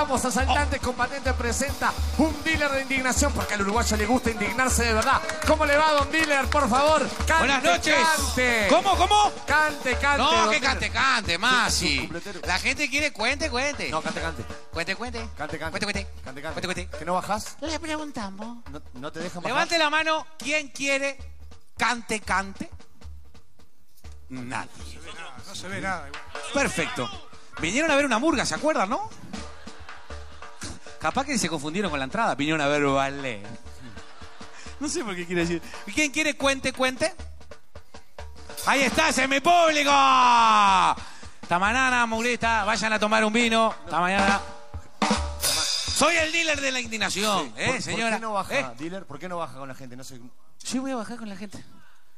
presentamos 0.00 0.24
Asaltantes 0.24 0.80
Combatientes 0.80 1.34
presenta 1.34 1.92
un 2.18 2.42
dealer 2.42 2.70
de 2.70 2.82
indignación 2.82 3.32
porque 3.34 3.54
al 3.54 3.60
uruguayo 3.60 3.96
le 3.98 4.06
gusta 4.06 4.30
indignarse 4.30 4.84
de 4.84 4.94
verdad. 4.94 5.20
¿Cómo 5.46 5.66
le 5.66 5.76
va, 5.76 5.92
don 5.92 6.10
dealer? 6.10 6.46
Por 6.46 6.68
favor, 6.70 7.06
cante, 7.26 7.34
Buenas 7.38 7.62
noches. 7.62 7.96
Cante. 8.16 8.66
¿Cómo, 8.70 8.96
cómo? 8.96 9.32
Cante, 9.46 9.96
cante. 9.96 10.22
No, 10.22 10.50
que 10.50 10.60
cante, 10.60 10.90
cante, 10.90 11.38
completero. 11.38 12.40
La 12.46 12.58
gente 12.58 12.88
quiere 12.88 13.12
cuente, 13.12 13.50
cuente. 13.50 13.90
No, 13.90 14.00
cante, 14.00 14.20
cante. 14.20 14.44
Cuente, 14.72 14.96
cuente. 14.96 15.28
Cante, 15.36 15.58
cante. 15.58 15.70
Cuente, 15.70 15.86
cuente. 15.86 16.06
Cante, 16.24 16.42
cante. 16.42 16.60
Cuente, 16.60 16.74
cuente. 16.74 16.98
¿Que 16.98 17.04
no 17.04 17.14
bajás? 17.14 17.56
Le 17.60 17.78
preguntamos. 17.78 18.58
¿No, 18.70 18.82
no 18.94 19.12
te 19.12 19.20
dejan 19.20 19.42
bajar? 19.42 19.54
Levante 19.54 19.78
la 19.78 19.90
mano. 19.90 20.26
¿Quién 20.38 20.68
quiere 20.68 21.18
cante, 21.76 22.20
cante? 22.20 22.70
Nadie. 24.30 24.70
No 25.46 25.54
se 25.54 25.68
ve 25.68 25.80
nada. 25.82 26.08
Perfecto. 26.54 27.10
Vinieron 27.60 27.90
a 27.90 27.96
ver 27.96 28.06
una 28.06 28.18
murga, 28.18 28.46
¿se 28.46 28.54
acuerdan, 28.54 28.88
no? 28.88 29.10
Capaz 31.00 31.24
que 31.24 31.38
se 31.38 31.48
confundieron 31.48 31.90
con 31.90 31.98
la 31.98 32.04
entrada. 32.04 32.34
Vinieron 32.34 32.60
a 32.60 32.66
ver 32.68 32.84
ballet. 32.84 33.42
No 34.78 34.88
sé 34.88 35.02
por 35.02 35.16
qué 35.16 35.26
quiere 35.26 35.42
decir. 35.42 35.62
¿Quién 35.94 36.10
quiere 36.10 36.36
cuente, 36.36 36.72
cuente? 36.72 37.14
Ahí 38.66 38.82
está, 38.82 39.08
es 39.08 39.28
mi 39.28 39.40
público. 39.40 39.90
Esta 41.42 41.58
mañana, 41.58 42.06
vayan 42.64 42.92
a 42.92 42.98
tomar 42.98 43.24
un 43.24 43.32
vino. 43.32 43.74
Esta 43.84 44.00
mañana. 44.00 44.40
Soy 46.00 46.16
el 46.16 46.32
dealer 46.32 46.60
de 46.60 46.72
la 46.72 46.80
indignación, 46.80 47.52
¿eh, 47.56 47.66
¿Por, 47.72 47.82
señora? 47.82 48.10
¿Por 48.12 48.18
qué 48.18 48.20
no 48.22 48.32
baja, 48.32 48.58
¿Eh? 48.58 48.66
dealer? 48.78 49.04
¿Por 49.04 49.18
qué 49.18 49.28
no 49.28 49.36
baja 49.36 49.58
con 49.58 49.68
la 49.68 49.74
gente? 49.74 49.96
No 49.96 50.04
se, 50.04 50.18
Sí, 50.56 50.78
voy 50.78 50.92
a 50.92 50.96
bajar 50.96 51.18
con 51.18 51.28
la 51.28 51.36
gente. 51.36 51.62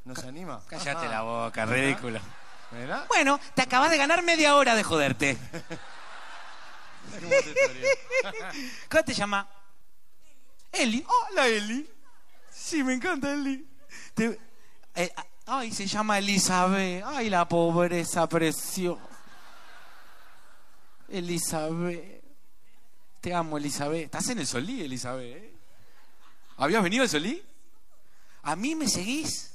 no 0.05 0.15
se 0.15 0.29
anima. 0.29 0.61
Cállate 0.69 1.07
Ajá. 1.07 1.09
la 1.09 1.23
boca, 1.23 1.67
ridículo. 1.67 2.21
¿Verdad? 2.71 3.07
Bueno, 3.09 3.41
te 3.55 3.63
acabas 3.63 3.91
de 3.91 3.97
ganar 3.97 4.23
media 4.23 4.55
hora 4.55 4.75
de 4.77 4.85
joderte. 4.85 5.37
¿Cómo 8.89 9.05
te 9.05 9.15
llama? 9.15 9.49
Eli. 10.71 11.05
Hola, 11.07 11.47
Eli. 11.49 11.89
Sí, 12.51 12.83
me 12.83 12.95
encanta 12.95 13.33
Eli. 13.33 13.67
Eh, 14.95 15.13
ay, 15.47 15.73
se 15.73 15.87
llama 15.87 16.19
Elizabeth. 16.19 17.05
Ay, 17.07 17.31
la 17.31 17.47
pobreza 17.49 18.29
preciosa. 18.29 19.01
Elizabeth. 21.09 22.23
Te 23.21 23.35
amo, 23.35 23.59
Elizabeth. 23.59 24.05
Estás 24.05 24.29
en 24.31 24.39
el 24.41 24.47
Solí, 24.47 24.83
Elizabeth. 24.83 25.37
¿eh? 25.37 25.55
¿Habías 26.57 26.83
venido 26.83 27.03
al 27.03 27.09
Solí? 27.09 27.43
¿A 28.43 28.57
mí 28.57 28.75
me 28.75 28.89
seguís? 28.89 29.53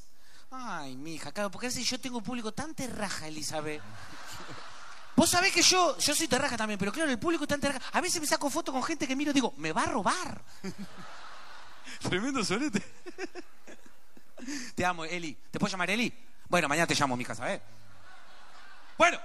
Ay, 0.50 0.96
mija, 0.96 1.32
claro, 1.32 1.52
porque 1.52 1.68
a 1.68 1.70
yo 1.70 2.00
tengo 2.00 2.22
público 2.22 2.54
tan 2.54 2.74
terraja, 2.74 3.28
Elizabeth. 3.28 3.82
Vos 5.18 5.32
sabés 5.32 5.52
que 5.52 5.64
yo, 5.64 5.98
yo 5.98 6.14
soy 6.14 6.28
terraja 6.28 6.56
también, 6.56 6.78
pero 6.78 6.92
claro, 6.92 7.10
el 7.10 7.18
público 7.18 7.46
es 7.46 7.48
tan 7.48 7.60
terraja. 7.60 7.84
A 7.92 8.02
veces 8.02 8.22
me 8.22 8.28
saco 8.28 8.52
fotos 8.52 8.72
con 8.72 8.84
gente 8.84 9.08
que 9.08 9.16
miro 9.16 9.32
y 9.32 9.34
digo, 9.34 9.52
me 9.58 9.74
va 9.74 9.82
a 9.82 9.88
robar. 9.88 10.40
Tremendo 12.08 12.46
solete. 12.46 12.84
Te 14.76 14.86
amo, 14.86 15.06
Eli. 15.06 15.36
¿Te 15.50 15.58
puedo 15.58 15.72
llamar 15.72 15.90
Eli? 15.90 16.14
Bueno, 16.48 16.68
mañana 16.68 16.86
te 16.86 16.94
llamo, 16.94 17.18
mija, 17.18 17.34
¿sabes? 17.34 17.60
Bueno, 18.96 19.20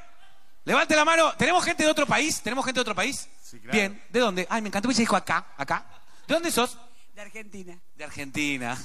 levante 0.65 0.97
la 0.97 1.05
mano. 1.05 1.35
¿Tenemos 1.35 1.63
gente 1.63 1.85
de 1.85 1.91
otro 1.91 2.07
país? 2.07 2.41
¿Tenemos 2.41 2.65
gente 2.65 2.79
de 2.79 2.83
otro 2.83 2.95
país? 2.95 3.29
claro. 3.51 3.71
Bien, 3.71 4.03
¿de 4.09 4.19
dónde? 4.19 4.47
Ay, 4.49 4.63
me 4.63 4.69
encantó 4.69 4.91
se 4.93 5.03
dijo 5.03 5.15
acá, 5.15 5.49
acá. 5.59 5.85
¿De 6.27 6.33
dónde 6.33 6.51
sos? 6.51 6.79
De 7.15 7.21
Argentina. 7.21 7.79
De 7.95 8.05
Argentina. 8.05 8.79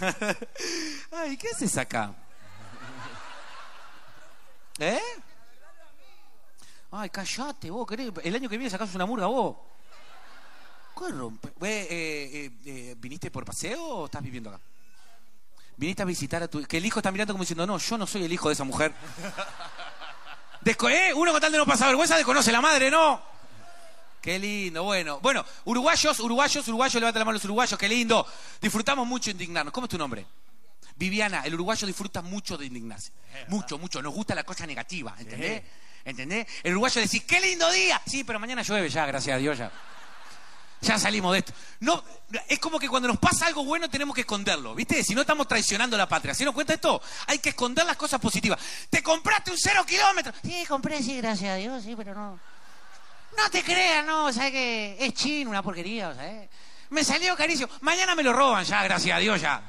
Ay, 1.12 1.38
¿qué 1.38 1.48
haces 1.56 1.78
acá? 1.78 2.14
¿Eh? 4.78 5.00
Ay, 6.92 7.10
callate, 7.10 7.70
vos, 7.70 7.86
querés. 7.88 8.12
El 8.24 8.36
año 8.36 8.50
que 8.50 8.58
viene 8.58 8.70
sacás 8.70 8.94
una 8.96 9.06
murga 9.06 9.28
vos. 9.28 9.58
¿Qué 10.98 11.10
rompe? 11.10 11.50
Eh, 11.50 11.88
eh, 11.92 12.52
eh, 12.66 12.96
¿Viniste 12.98 13.30
por 13.30 13.46
paseo 13.46 13.84
o 13.84 14.06
estás 14.06 14.24
viviendo 14.24 14.50
acá? 14.50 14.60
Viniste 15.76 16.02
a 16.02 16.06
visitar 16.06 16.42
a 16.42 16.48
tu... 16.48 16.64
Que 16.64 16.78
el 16.78 16.86
hijo 16.86 17.00
está 17.00 17.12
mirando 17.12 17.34
como 17.34 17.44
diciendo, 17.44 17.68
no, 17.68 17.78
yo 17.78 17.98
no 17.98 18.08
soy 18.08 18.24
el 18.24 18.34
hijo 18.34 18.50
de 18.50 18.54
esa 18.54 18.64
mujer. 18.64 18.94
Desco 20.62 20.90
¿eh? 20.90 21.14
Uno 21.14 21.32
con 21.32 21.40
tal 21.40 21.52
de 21.52 21.58
no 21.58 21.66
pasar 21.66 21.90
vergüenza 21.90 22.16
desconoce 22.16 22.52
la 22.52 22.62
madre, 22.62 22.90
¿no? 22.90 23.22
Qué 24.20 24.40
lindo, 24.40 24.84
bueno. 24.84 25.20
Bueno, 25.20 25.46
uruguayos, 25.66 26.20
uruguayos, 26.20 26.68
uruguayos, 26.68 26.96
levanta 26.96 27.20
la 27.20 27.26
mano 27.26 27.36
los 27.36 27.46
uruguayos, 27.46 27.78
qué 27.78 27.88
lindo. 27.88 28.26
Disfrutamos 28.60 29.06
mucho 29.06 29.30
indignarnos. 29.30 29.72
¿Cómo 29.72 29.86
es 29.86 29.92
tu 29.92 29.98
nombre? 29.98 30.26
Viviana, 30.96 31.44
el 31.46 31.54
uruguayo 31.54 31.86
disfruta 31.86 32.24
mucho 32.24 32.58
de 32.58 32.66
indignarse. 32.66 33.12
Mucho, 33.50 33.78
mucho. 33.78 34.02
Nos 34.02 34.14
gusta 34.14 34.34
la 34.34 34.44
cosa 34.44 34.66
negativa, 34.66 35.16
¿entendés? 35.20 35.62
¿Entendés? 36.08 36.48
El 36.64 36.72
uruguayo 36.72 37.02
dice, 37.02 37.20
qué 37.20 37.38
lindo 37.42 37.70
día. 37.70 38.02
Sí, 38.08 38.24
pero 38.24 38.40
mañana 38.40 38.62
llueve 38.62 38.88
ya, 38.88 39.06
gracias 39.06 39.36
a 39.36 39.38
Dios 39.40 39.58
ya. 39.58 39.70
Ya 40.80 40.98
salimos 40.98 41.34
de 41.34 41.40
esto. 41.40 41.54
No, 41.82 42.02
es 42.48 42.60
como 42.60 42.80
que 42.80 42.88
cuando 42.88 43.10
nos 43.10 43.18
pasa 43.18 43.46
algo 43.46 43.66
bueno 43.66 43.90
tenemos 43.90 44.16
que 44.16 44.22
esconderlo, 44.22 44.74
¿viste? 44.74 45.04
Si 45.04 45.14
no 45.14 45.22
estamos 45.22 45.50
traicionando 45.50 45.98
la 45.98 46.08
patria. 46.08 46.34
¿Se 46.34 46.46
nos 46.46 46.54
cuenta 46.54 46.76
esto? 46.76 47.02
Hay 47.26 47.40
que 47.40 47.50
esconder 47.50 47.86
las 47.86 47.98
cosas 47.98 48.22
positivas. 48.22 48.58
Te 48.90 49.04
compraste 49.04 49.52
un 49.52 49.58
cero 49.58 49.84
kilómetro. 49.86 50.32
Sí, 50.44 50.66
compré, 50.66 51.04
sí, 51.04 51.18
gracias 51.18 51.52
a 51.52 51.56
Dios, 51.56 51.84
sí, 51.84 51.94
pero 51.98 52.14
no. 52.14 52.40
No 53.38 53.50
te 53.52 53.62
creas, 53.62 54.06
no, 54.06 54.32
¿sabes 54.32 54.52
que 54.52 54.96
Es 55.00 55.14
chino, 55.14 55.50
una 55.50 55.62
porquería, 55.62 56.16
¿sabes? 56.16 56.48
Me 56.90 57.04
salió 57.04 57.36
carísimo. 57.36 57.70
Mañana 57.82 58.16
me 58.16 58.24
lo 58.24 58.32
roban 58.32 58.64
ya, 58.64 58.82
gracias 58.84 59.18
a 59.18 59.20
Dios 59.20 59.42
ya. 59.42 59.62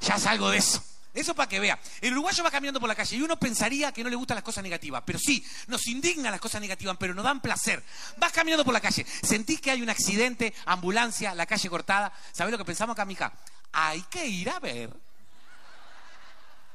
Ya 0.00 0.18
salgo 0.18 0.50
de 0.50 0.58
eso. 0.58 0.82
Eso 1.14 1.32
para 1.32 1.48
que 1.48 1.60
vea. 1.60 1.78
El 2.00 2.12
uruguayo 2.12 2.42
va 2.42 2.50
caminando 2.50 2.80
por 2.80 2.88
la 2.88 2.96
calle 2.96 3.16
y 3.16 3.22
uno 3.22 3.38
pensaría 3.38 3.92
que 3.92 4.02
no 4.02 4.10
le 4.10 4.16
gustan 4.16 4.34
las 4.34 4.42
cosas 4.42 4.64
negativas. 4.64 5.02
Pero 5.06 5.18
sí, 5.20 5.46
nos 5.68 5.86
indignan 5.86 6.32
las 6.32 6.40
cosas 6.40 6.60
negativas, 6.60 6.96
pero 6.98 7.14
nos 7.14 7.24
dan 7.24 7.40
placer. 7.40 7.82
Vas 8.16 8.32
caminando 8.32 8.64
por 8.64 8.74
la 8.74 8.80
calle, 8.80 9.06
sentís 9.22 9.60
que 9.60 9.70
hay 9.70 9.80
un 9.80 9.90
accidente, 9.90 10.52
ambulancia, 10.66 11.34
la 11.34 11.46
calle 11.46 11.70
cortada. 11.70 12.12
¿Sabés 12.32 12.50
lo 12.50 12.58
que 12.58 12.64
pensamos 12.64 12.94
acá, 12.94 13.04
mija? 13.04 13.32
Hay 13.72 14.02
que 14.10 14.26
ir 14.26 14.50
a 14.50 14.58
ver 14.58 14.90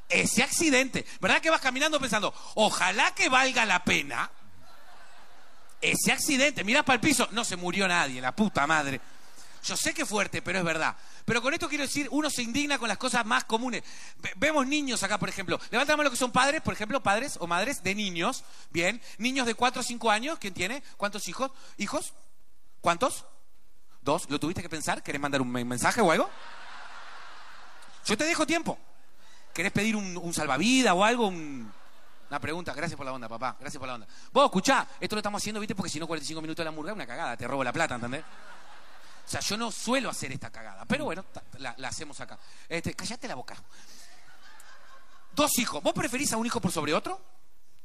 ese 0.08 0.42
accidente. 0.42 1.06
¿Verdad 1.20 1.42
que 1.42 1.50
vas 1.50 1.62
caminando 1.62 2.00
pensando, 2.00 2.34
ojalá 2.56 3.14
que 3.14 3.28
valga 3.28 3.66
la 3.66 3.84
pena 3.84 4.32
ese 5.82 6.14
accidente? 6.14 6.64
Mirás 6.64 6.86
para 6.86 6.96
el 6.96 7.02
piso, 7.02 7.28
no 7.32 7.44
se 7.44 7.58
murió 7.58 7.88
nadie, 7.90 8.22
la 8.22 8.34
puta 8.34 8.66
madre. 8.66 9.02
Yo 9.64 9.76
sé 9.76 9.94
que 9.94 10.06
fuerte, 10.06 10.42
pero 10.42 10.60
es 10.60 10.66
verdad. 10.66 10.96
Pero 11.30 11.44
con 11.44 11.54
esto 11.54 11.70
quiero 11.70 11.84
decir, 11.84 12.08
uno 12.10 12.28
se 12.32 12.42
indigna 12.42 12.80
con 12.80 12.88
las 12.90 12.98
cosas 12.98 13.24
más 13.24 13.44
comunes. 13.44 13.84
Ve- 14.18 14.34
vemos 14.36 14.66
niños 14.66 15.04
acá, 15.04 15.20
por 15.20 15.30
ejemplo. 15.30 15.60
Levanta 15.70 15.94
la 15.94 15.98
mano 15.98 16.06
los 16.10 16.14
que 16.14 16.20
son 16.20 16.32
padres, 16.32 16.60
por 16.62 16.74
ejemplo, 16.74 17.04
padres 17.04 17.38
o 17.40 17.46
madres 17.46 17.84
de 17.84 17.94
niños. 17.94 18.44
Bien. 18.72 19.00
Niños 19.20 19.46
de 19.46 19.54
4 19.54 19.82
o 19.82 19.84
5 19.84 20.10
años. 20.10 20.40
¿Quién 20.40 20.56
tiene? 20.56 20.82
¿Cuántos 20.98 21.28
hijos? 21.28 21.52
¿Hijos? 21.78 22.14
¿Cuántos? 22.82 23.26
¿Dos? 24.02 24.28
¿Lo 24.30 24.40
tuviste 24.40 24.64
que 24.64 24.70
pensar? 24.70 25.04
¿Querés 25.04 25.22
mandar 25.22 25.40
un 25.42 25.52
me- 25.52 25.64
mensaje 25.64 26.02
o 26.02 26.12
algo? 26.12 26.28
Yo 28.06 28.18
te 28.18 28.24
dejo 28.24 28.48
tiempo. 28.48 28.80
¿Querés 29.54 29.72
pedir 29.72 29.96
un, 29.96 30.34
salvavidas 30.34 30.94
o 30.96 31.06
algo? 31.06 31.28
Un- 31.28 31.72
Una 32.30 32.40
pregunta. 32.40 32.74
Gracias 32.74 32.98
por 32.98 33.06
la 33.06 33.14
onda, 33.14 33.30
papá. 33.30 33.56
Gracias 33.60 33.80
por 33.80 33.88
la 33.88 33.96
onda. 33.96 34.08
Vos, 34.32 34.46
escuchá. 34.46 34.88
Esto 35.00 35.16
lo 35.16 35.20
estamos 35.20 35.42
haciendo, 35.42 35.60
¿viste? 35.60 35.76
Porque 35.76 35.92
si 35.92 36.00
no, 36.00 36.08
45 36.08 36.42
minutos 36.42 36.58
de 36.64 36.66
la 36.66 36.72
murga 36.72 36.92
es 36.92 36.96
una 36.96 37.06
cagada. 37.06 37.38
Te 37.38 37.48
robo 37.48 37.64
la 37.64 37.72
plata, 37.74 37.96
¿entendés? 37.96 38.24
O 39.30 39.32
sea, 39.32 39.42
yo 39.42 39.58
no 39.58 39.72
suelo 39.72 40.10
hacer 40.10 40.32
esta 40.32 40.50
cagada, 40.50 40.86
pero 40.86 41.06
bueno, 41.06 41.24
la, 41.60 41.76
hacemos 41.88 42.20
acá. 42.20 42.40
Este, 42.68 42.96
cállate 42.96 43.28
la 43.28 43.36
boca. 43.36 43.56
Dos 45.36 45.60
hijos. 45.60 45.84
¿Vos 45.84 45.94
preferís 45.94 46.34
a 46.34 46.38
un 46.38 46.48
hijo 46.48 46.60
por 46.60 46.72
sobre 46.72 46.96
otro? 46.96 47.22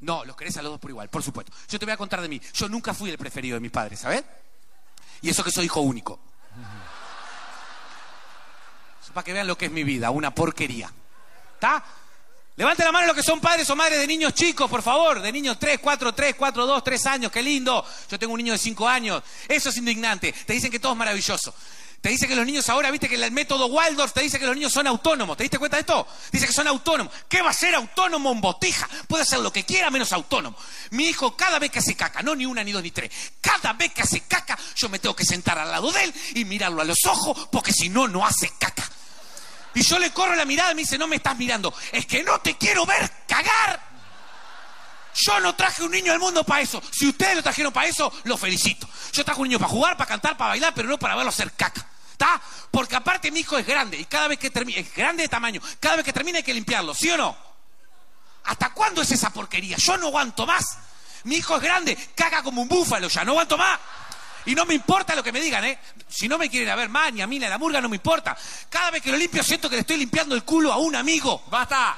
No, 0.00 0.24
los 0.24 0.36
querés 0.36 0.56
a 0.56 0.62
los 0.62 0.72
dos 0.72 0.80
por 0.80 0.88
igual, 0.88 1.10
por 1.10 1.22
supuesto. 1.22 1.52
Yo 1.68 1.78
te 1.78 1.84
voy 1.84 1.92
a 1.92 1.98
contar 1.98 2.22
de 2.22 2.28
mí. 2.30 2.40
Yo 2.54 2.66
nunca 2.70 2.94
fui 2.94 3.10
el 3.10 3.18
preferido 3.18 3.56
de 3.56 3.60
mis 3.60 3.70
padres, 3.70 4.00
¿sabes? 4.00 4.24
Y 5.20 5.28
eso 5.28 5.44
que 5.44 5.50
soy 5.50 5.66
hijo 5.66 5.82
único. 5.82 6.18
Para 9.12 9.24
que 9.24 9.34
vean 9.34 9.46
lo 9.46 9.58
que 9.58 9.66
es 9.66 9.70
mi 9.70 9.84
vida, 9.84 10.10
una 10.10 10.34
porquería. 10.34 10.90
¿Está? 11.52 11.84
Levante 12.56 12.84
la 12.84 12.92
mano 12.92 13.08
los 13.08 13.16
que 13.16 13.22
son 13.22 13.40
padres 13.40 13.68
o 13.70 13.74
madres 13.74 13.98
de 13.98 14.06
niños 14.06 14.32
chicos, 14.32 14.70
por 14.70 14.80
favor. 14.80 15.20
De 15.20 15.32
niños 15.32 15.58
3, 15.58 15.80
4, 15.80 16.14
3, 16.14 16.34
4, 16.36 16.66
2, 16.66 16.84
3 16.84 17.06
años. 17.06 17.32
Qué 17.32 17.42
lindo. 17.42 17.84
Yo 18.08 18.18
tengo 18.18 18.32
un 18.32 18.38
niño 18.38 18.52
de 18.52 18.58
5 18.58 18.88
años. 18.88 19.22
Eso 19.48 19.70
es 19.70 19.76
indignante. 19.76 20.32
Te 20.32 20.52
dicen 20.52 20.70
que 20.70 20.78
todo 20.78 20.92
es 20.92 20.98
maravilloso. 20.98 21.52
Te 22.00 22.10
dice 22.10 22.28
que 22.28 22.36
los 22.36 22.44
niños 22.44 22.68
ahora, 22.68 22.90
viste 22.90 23.08
que 23.08 23.14
el 23.14 23.32
método 23.32 23.66
Waldorf 23.66 24.12
te 24.12 24.20
dice 24.20 24.38
que 24.38 24.44
los 24.44 24.54
niños 24.54 24.70
son 24.70 24.86
autónomos. 24.86 25.38
¿Te 25.38 25.44
diste 25.44 25.58
cuenta 25.58 25.78
de 25.78 25.80
esto? 25.80 26.06
Dice 26.30 26.46
que 26.46 26.52
son 26.52 26.68
autónomos. 26.68 27.12
¿Qué 27.28 27.40
va 27.40 27.48
a 27.48 27.54
ser 27.54 27.74
autónomo 27.74 28.30
en 28.30 28.42
botija? 28.42 28.86
Puede 29.08 29.22
hacer 29.22 29.40
lo 29.40 29.50
que 29.50 29.64
quiera 29.64 29.90
menos 29.90 30.12
autónomo. 30.12 30.54
Mi 30.90 31.06
hijo 31.08 31.34
cada 31.34 31.58
vez 31.58 31.70
que 31.70 31.78
hace 31.78 31.96
caca, 31.96 32.22
no 32.22 32.36
ni 32.36 32.44
una, 32.44 32.62
ni 32.62 32.72
dos, 32.72 32.82
ni 32.82 32.90
tres, 32.90 33.10
cada 33.40 33.72
vez 33.72 33.94
que 33.94 34.02
hace 34.02 34.20
caca, 34.20 34.58
yo 34.76 34.90
me 34.90 34.98
tengo 34.98 35.16
que 35.16 35.24
sentar 35.24 35.58
al 35.58 35.70
lado 35.70 35.90
de 35.90 36.04
él 36.04 36.14
y 36.34 36.44
mirarlo 36.44 36.82
a 36.82 36.84
los 36.84 36.98
ojos 37.06 37.48
porque 37.50 37.72
si 37.72 37.88
no, 37.88 38.06
no 38.06 38.24
hace 38.24 38.52
caca. 38.58 38.86
Y 39.74 39.82
yo 39.82 39.98
le 39.98 40.12
corro 40.12 40.34
la 40.34 40.44
mirada 40.44 40.72
y 40.72 40.74
me 40.74 40.82
dice, 40.82 40.98
no 40.98 41.06
me 41.06 41.16
estás 41.16 41.36
mirando. 41.36 41.74
Es 41.92 42.06
que 42.06 42.22
no 42.22 42.40
te 42.40 42.56
quiero 42.56 42.86
ver 42.86 43.10
cagar. 43.26 43.80
Yo 45.14 45.40
no 45.40 45.54
traje 45.54 45.82
un 45.82 45.92
niño 45.92 46.12
al 46.12 46.18
mundo 46.18 46.44
para 46.44 46.62
eso. 46.62 46.82
Si 46.90 47.06
ustedes 47.06 47.36
lo 47.36 47.42
trajeron 47.42 47.72
para 47.72 47.88
eso, 47.88 48.12
lo 48.24 48.36
felicito. 48.36 48.88
Yo 49.12 49.24
traje 49.24 49.40
un 49.40 49.48
niño 49.48 49.58
para 49.58 49.70
jugar, 49.70 49.96
para 49.96 50.08
cantar, 50.08 50.36
para 50.36 50.50
bailar, 50.50 50.74
pero 50.74 50.88
no 50.88 50.98
para 50.98 51.14
verlo 51.14 51.30
hacer 51.30 51.52
caca. 51.52 51.86
¿Está? 52.12 52.40
Porque 52.70 52.96
aparte 52.96 53.30
mi 53.30 53.40
hijo 53.40 53.58
es 53.58 53.66
grande 53.66 53.96
y 53.96 54.04
cada 54.04 54.28
vez 54.28 54.38
que 54.38 54.50
termina, 54.50 54.80
es 54.80 54.94
grande 54.94 55.24
de 55.24 55.28
tamaño, 55.28 55.60
cada 55.80 55.96
vez 55.96 56.04
que 56.04 56.12
termina 56.12 56.38
hay 56.38 56.44
que 56.44 56.54
limpiarlo, 56.54 56.94
¿sí 56.94 57.10
o 57.10 57.16
no? 57.16 57.36
¿Hasta 58.44 58.70
cuándo 58.72 59.02
es 59.02 59.10
esa 59.10 59.30
porquería? 59.30 59.76
Yo 59.78 59.96
no 59.96 60.08
aguanto 60.08 60.46
más. 60.46 60.78
Mi 61.24 61.36
hijo 61.36 61.56
es 61.56 61.62
grande, 61.62 61.96
caga 62.14 62.42
como 62.42 62.62
un 62.62 62.68
búfalo, 62.68 63.08
ya 63.08 63.24
no 63.24 63.32
aguanto 63.32 63.56
más. 63.56 63.80
Y 64.46 64.54
no 64.54 64.66
me 64.66 64.74
importa 64.74 65.14
lo 65.14 65.22
que 65.22 65.32
me 65.32 65.40
digan, 65.40 65.64
¿eh? 65.64 65.78
Si 66.08 66.28
no 66.28 66.36
me 66.36 66.50
quieren 66.50 66.68
a 66.68 66.76
ver 66.76 66.88
más, 66.88 67.12
ni 67.12 67.22
a 67.22 67.26
mí, 67.26 67.38
ni 67.38 67.46
a 67.46 67.48
la 67.48 67.58
murga, 67.58 67.80
no 67.80 67.88
me 67.88 67.96
importa. 67.96 68.36
Cada 68.68 68.90
vez 68.90 69.02
que 69.02 69.10
lo 69.10 69.16
limpio 69.16 69.42
siento 69.42 69.70
que 69.70 69.76
le 69.76 69.80
estoy 69.80 69.96
limpiando 69.96 70.34
el 70.34 70.44
culo 70.44 70.72
a 70.72 70.76
un 70.76 70.94
amigo. 70.94 71.44
¡Basta! 71.50 71.96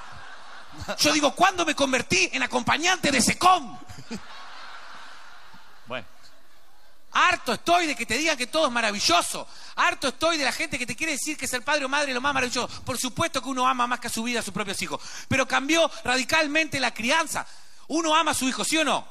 Yo 0.99 1.13
digo, 1.13 1.35
¿cuándo 1.35 1.65
me 1.65 1.75
convertí 1.75 2.29
en 2.33 2.43
acompañante 2.43 3.11
de 3.11 3.21
SECOM? 3.21 3.79
Bueno. 5.87 6.07
Harto 7.13 7.55
estoy 7.55 7.87
de 7.87 7.97
que 7.97 8.05
te 8.05 8.19
digan 8.19 8.37
que 8.37 8.47
todo 8.47 8.67
es 8.67 8.73
maravilloso. 8.73 9.49
Harto 9.77 10.09
estoy 10.09 10.37
de 10.37 10.45
la 10.45 10.53
gente 10.53 10.79
que 10.79 10.87
te 10.87 10.95
quiere 10.95 11.13
decir 11.13 11.37
que 11.37 11.47
ser 11.47 11.63
padre 11.63 11.85
o 11.85 11.89
madre 11.89 12.09
es 12.11 12.15
lo 12.15 12.21
más 12.21 12.35
maravilloso. 12.35 12.69
Por 12.85 12.99
supuesto 12.99 13.41
que 13.43 13.49
uno 13.49 13.67
ama 13.67 13.87
más 13.87 14.01
que 14.01 14.09
a 14.09 14.11
su 14.11 14.23
vida 14.23 14.41
a 14.41 14.43
sus 14.43 14.53
propios 14.53 14.81
hijos. 14.83 15.01
Pero 15.29 15.49
cambió 15.49 15.91
radicalmente 16.05 16.79
la 16.79 16.93
crianza. 16.93 17.47
Uno 17.89 18.15
ama 18.15 18.33
a 18.33 18.35
su 18.35 18.47
hijo, 18.49 18.65
¿sí 18.65 18.77
o 18.77 18.85
no? 18.85 19.07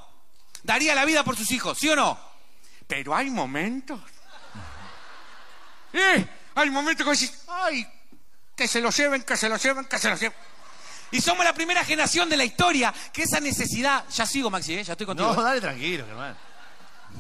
Daría 0.63 0.93
la 0.93 1.05
vida 1.05 1.23
por 1.23 1.35
sus 1.35 1.49
hijos, 1.51 1.77
¿sí 1.79 1.89
o 1.89 1.95
no? 1.95 2.34
Pero 2.87 3.15
hay 3.15 3.29
momentos. 3.29 3.99
Eh, 5.93 6.27
hay 6.55 6.69
momentos 6.69 7.05
que 7.05 7.11
decís, 7.11 7.43
ay, 7.47 7.87
que 8.55 8.67
se 8.67 8.81
lo 8.81 8.89
lleven, 8.91 9.23
que 9.23 9.37
se 9.37 9.49
lo 9.49 9.57
lleven, 9.57 9.85
que 9.85 9.97
se 9.97 10.09
lo 10.09 10.15
lleven. 10.15 10.37
Y 11.11 11.21
somos 11.21 11.45
la 11.45 11.53
primera 11.53 11.83
generación 11.83 12.29
de 12.29 12.37
la 12.37 12.43
historia 12.43 12.93
que 13.13 13.23
esa 13.23 13.39
necesidad. 13.39 14.05
Ya 14.09 14.25
sigo, 14.25 14.49
Maxi, 14.49 14.73
¿eh? 14.73 14.83
ya 14.83 14.93
estoy 14.93 15.05
contigo. 15.05 15.33
No, 15.33 15.41
¿eh? 15.41 15.43
dale 15.43 15.61
tranquilo, 15.61 16.05
hermano. 16.05 16.35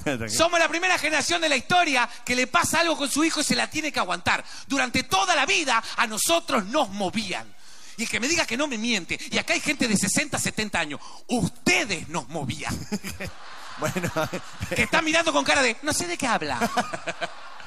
Somos 0.29 0.59
la 0.59 0.67
primera 0.67 0.97
generación 0.97 1.41
de 1.41 1.47
la 1.47 1.55
historia 1.55 2.09
que 2.25 2.35
le 2.35 2.47
pasa 2.47 2.81
algo 2.81 2.97
con 2.97 3.09
su 3.09 3.23
hijo 3.23 3.39
y 3.39 3.43
se 3.43 3.55
la 3.55 3.69
tiene 3.69 3.91
que 3.91 3.99
aguantar. 3.99 4.43
Durante 4.67 5.03
toda 5.03 5.35
la 5.35 5.45
vida 5.45 5.81
a 5.95 6.07
nosotros 6.07 6.65
nos 6.65 6.89
movían. 6.89 7.53
Y 7.97 8.03
el 8.03 8.09
que 8.09 8.19
me 8.19 8.27
diga 8.27 8.45
que 8.45 8.57
no 8.57 8.67
me 8.67 8.77
miente, 8.77 9.17
y 9.31 9.37
acá 9.37 9.53
hay 9.53 9.61
gente 9.61 9.87
de 9.87 9.95
60, 9.95 10.37
70 10.37 10.79
años, 10.79 10.99
ustedes 11.27 12.09
nos 12.09 12.27
movían. 12.27 12.77
Bueno, 13.77 14.11
Que 14.75 14.83
está 14.83 15.01
mirando 15.01 15.33
con 15.33 15.43
cara 15.43 15.61
de, 15.61 15.77
no 15.81 15.93
sé 15.93 16.07
de 16.07 16.17
qué 16.17 16.27
habla. 16.27 16.59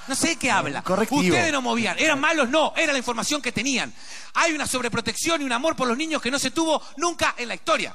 No 0.07 0.15
sé 0.15 0.29
de 0.29 0.37
qué 0.37 0.51
habla. 0.51 0.83
Correctivo. 0.83 1.21
Ustedes 1.21 1.53
no 1.53 1.61
movían. 1.61 1.99
¿Eran 1.99 2.19
malos? 2.19 2.49
No, 2.49 2.73
era 2.77 2.93
la 2.93 2.99
información 2.99 3.43
que 3.43 3.53
tenían. 3.53 3.93
Hay 4.35 4.53
una 4.53 4.67
sobreprotección 4.67 5.43
y 5.43 5.45
un 5.45 5.53
amor 5.53 5.77
por 5.77 5.87
los 5.87 5.99
niños 5.99 6.23
que 6.23 6.31
no 6.31 6.39
se 6.39 6.51
tuvo 6.51 6.83
nunca 6.97 7.35
en 7.37 7.49
la 7.49 7.55
historia. 7.55 7.95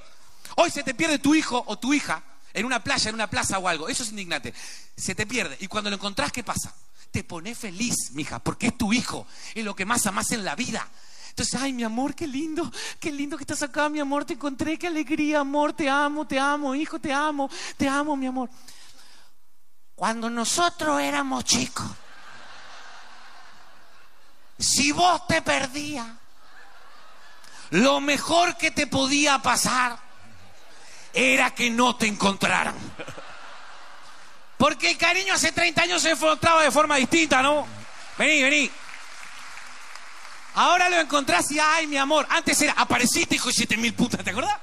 Hoy 0.56 0.70
se 0.70 0.84
te 0.84 0.94
pierde 0.94 1.18
tu 1.18 1.34
hijo 1.34 1.64
o 1.66 1.80
tu 1.80 1.94
hija 1.94 2.22
en 2.54 2.66
una 2.66 2.84
playa, 2.84 3.10
en 3.10 3.16
una 3.16 3.30
plaza 3.30 3.58
o 3.58 3.68
algo. 3.68 3.90
Eso 3.90 4.04
es 4.04 4.10
indignante. 4.10 4.54
Se 4.96 5.16
te 5.16 5.26
pierde. 5.26 5.58
Y 5.60 5.68
cuando 5.68 5.90
lo 5.90 5.96
encontrás, 5.96 6.32
¿qué 6.32 6.44
pasa? 6.44 6.76
Te 7.12 7.24
pones 7.24 7.58
feliz, 7.58 8.12
mija, 8.12 8.40
porque 8.40 8.68
es 8.68 8.78
tu 8.78 8.94
hijo. 8.94 9.26
Es 9.56 9.64
lo 9.66 9.76
que 9.76 9.86
más 9.86 10.06
amás 10.06 10.32
en 10.32 10.46
la 10.46 10.56
vida. 10.56 10.88
Entonces, 11.34 11.60
ay, 11.60 11.74
mi 11.74 11.84
amor, 11.84 12.14
qué 12.14 12.28
lindo, 12.28 12.72
qué 13.00 13.12
lindo 13.12 13.38
que 13.38 13.44
estás 13.44 13.64
acá, 13.64 13.90
mi 13.90 14.00
amor, 14.00 14.24
te 14.24 14.34
encontré, 14.34 14.78
qué 14.78 14.86
alegría, 14.86 15.40
amor, 15.40 15.74
te 15.74 15.90
amo, 15.90 16.28
te 16.28 16.38
amo, 16.38 16.76
hijo, 16.76 17.00
te 17.00 17.12
amo, 17.12 17.50
te 17.76 17.88
amo, 17.88 18.16
mi 18.16 18.28
amor. 18.28 18.52
Cuando 19.96 20.30
nosotros 20.30 21.02
éramos 21.02 21.44
chicos, 21.44 21.88
si 24.60 24.92
vos 24.92 25.26
te 25.26 25.42
perdías, 25.42 26.06
lo 27.72 28.00
mejor 28.00 28.56
que 28.56 28.70
te 28.70 28.86
podía 28.86 29.40
pasar 29.40 29.98
era 31.14 31.50
que 31.56 31.72
no 31.72 31.96
te 31.96 32.06
encontraran. 32.06 32.76
Porque 34.56 34.92
el 34.92 35.00
cariño 35.00 35.34
hace 35.34 35.52
30 35.52 35.82
años 35.82 36.04
se 36.04 36.12
encontraba 36.12 36.62
de 36.62 36.70
forma 36.70 36.98
distinta, 36.98 37.42
¿no? 37.42 37.66
Vení, 38.20 38.44
vení. 38.44 38.83
Ahora 40.56 40.90
lo 40.90 41.00
encontrás 41.00 41.50
y, 41.52 41.60
ay, 41.60 41.88
mi 41.88 41.98
amor, 41.98 42.28
antes 42.30 42.62
era, 42.62 42.74
apareciste, 42.74 43.36
hijo 43.36 43.48
de 43.48 43.54
siete 43.54 43.78
mil 43.78 43.94
putas, 43.94 44.24
¿te 44.24 44.30
acordás? 44.30 44.58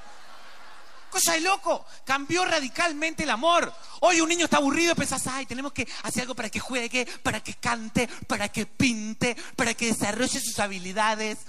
Cosa 1.09 1.33
de 1.33 1.41
loco, 1.41 1.85
cambió 2.05 2.45
radicalmente 2.45 3.23
el 3.23 3.29
amor. 3.29 3.73
Hoy 3.99 4.21
un 4.21 4.29
niño 4.29 4.45
está 4.45 4.57
aburrido 4.57 4.93
y 4.93 4.95
pensás, 4.95 5.27
ay, 5.27 5.45
tenemos 5.45 5.73
que 5.73 5.85
hacer 6.03 6.21
algo 6.21 6.35
para 6.35 6.49
que 6.49 6.61
juegue, 6.61 7.05
para 7.21 7.41
que 7.41 7.55
cante, 7.55 8.07
para 8.27 8.47
que 8.47 8.65
pinte, 8.65 9.35
para 9.57 9.73
que 9.73 9.87
desarrolle 9.87 10.39
sus 10.39 10.57
habilidades. 10.59 11.39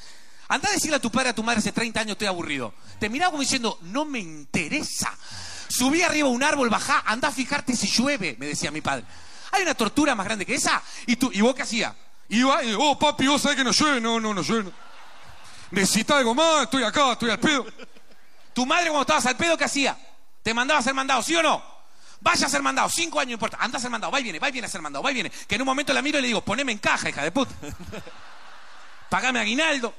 Anda 0.48 0.68
a 0.68 0.72
decirle 0.72 0.96
a 0.96 1.00
tu 1.00 1.12
padre, 1.12 1.28
a 1.28 1.34
tu 1.34 1.44
madre, 1.44 1.60
hace 1.60 1.70
30 1.70 2.00
años 2.00 2.12
estoy 2.12 2.26
aburrido. 2.26 2.74
Te 2.98 3.08
miraba 3.08 3.30
como 3.30 3.42
diciendo, 3.42 3.78
no 3.82 4.04
me 4.04 4.18
interesa. 4.18 5.16
Subí 5.68 6.02
arriba 6.02 6.26
a 6.26 6.32
un 6.32 6.42
árbol, 6.42 6.68
bajá, 6.68 7.04
anda 7.06 7.28
a 7.28 7.32
fijarte 7.32 7.76
si 7.76 7.86
llueve, 7.86 8.36
me 8.40 8.46
decía 8.46 8.72
mi 8.72 8.80
padre. 8.80 9.04
Hay 9.52 9.62
una 9.62 9.74
tortura 9.74 10.16
más 10.16 10.26
grande 10.26 10.44
que 10.44 10.54
esa. 10.54 10.82
¿Y, 11.06 11.14
tú, 11.14 11.30
¿y 11.32 11.40
vos 11.40 11.54
qué 11.54 11.62
hacías? 11.62 11.94
Iba 12.28 12.62
y, 12.64 12.74
oh, 12.78 12.98
papi, 12.98 13.26
vos 13.26 13.42
sabés 13.42 13.58
que 13.58 13.64
no 13.64 13.72
llueve. 13.72 14.00
No, 14.00 14.18
no, 14.20 14.32
no 14.34 14.42
llueve. 14.42 14.64
no. 14.64 14.72
Necesitas 15.72 16.18
algo 16.18 16.34
más, 16.34 16.64
estoy 16.64 16.84
acá, 16.84 17.12
estoy 17.12 17.30
al 17.30 17.40
pedo. 17.40 17.66
Tu 18.52 18.66
madre 18.66 18.86
cuando 18.86 19.02
estabas 19.02 19.26
al 19.26 19.36
pedo, 19.36 19.56
¿qué 19.56 19.64
hacía? 19.64 19.96
Te 20.42 20.52
mandaba 20.52 20.80
a 20.80 20.82
ser 20.82 20.92
mandado, 20.92 21.22
¿sí 21.22 21.34
o 21.34 21.42
no? 21.42 21.62
Vaya 22.20 22.46
a 22.46 22.50
ser 22.50 22.62
mandado, 22.62 22.88
cinco 22.90 23.18
años 23.18 23.32
importa. 23.32 23.56
Anda 23.58 23.78
a 23.78 23.80
ser 23.80 23.90
mandado, 23.90 24.12
va 24.12 24.20
y 24.20 24.22
viene, 24.22 24.38
va 24.38 24.48
y 24.48 24.52
viene 24.52 24.66
a 24.66 24.70
ser 24.70 24.82
mandado, 24.82 25.02
va 25.02 25.10
y 25.10 25.14
viene. 25.14 25.30
Que 25.30 25.54
en 25.54 25.62
un 25.62 25.66
momento 25.66 25.92
la 25.92 26.02
miro 26.02 26.18
y 26.18 26.22
le 26.22 26.28
digo, 26.28 26.42
poneme 26.42 26.72
en 26.72 26.78
caja, 26.78 27.08
hija 27.08 27.24
de 27.24 27.32
puta. 27.32 27.54
Pagame 29.08 29.40
aguinaldo. 29.40 29.94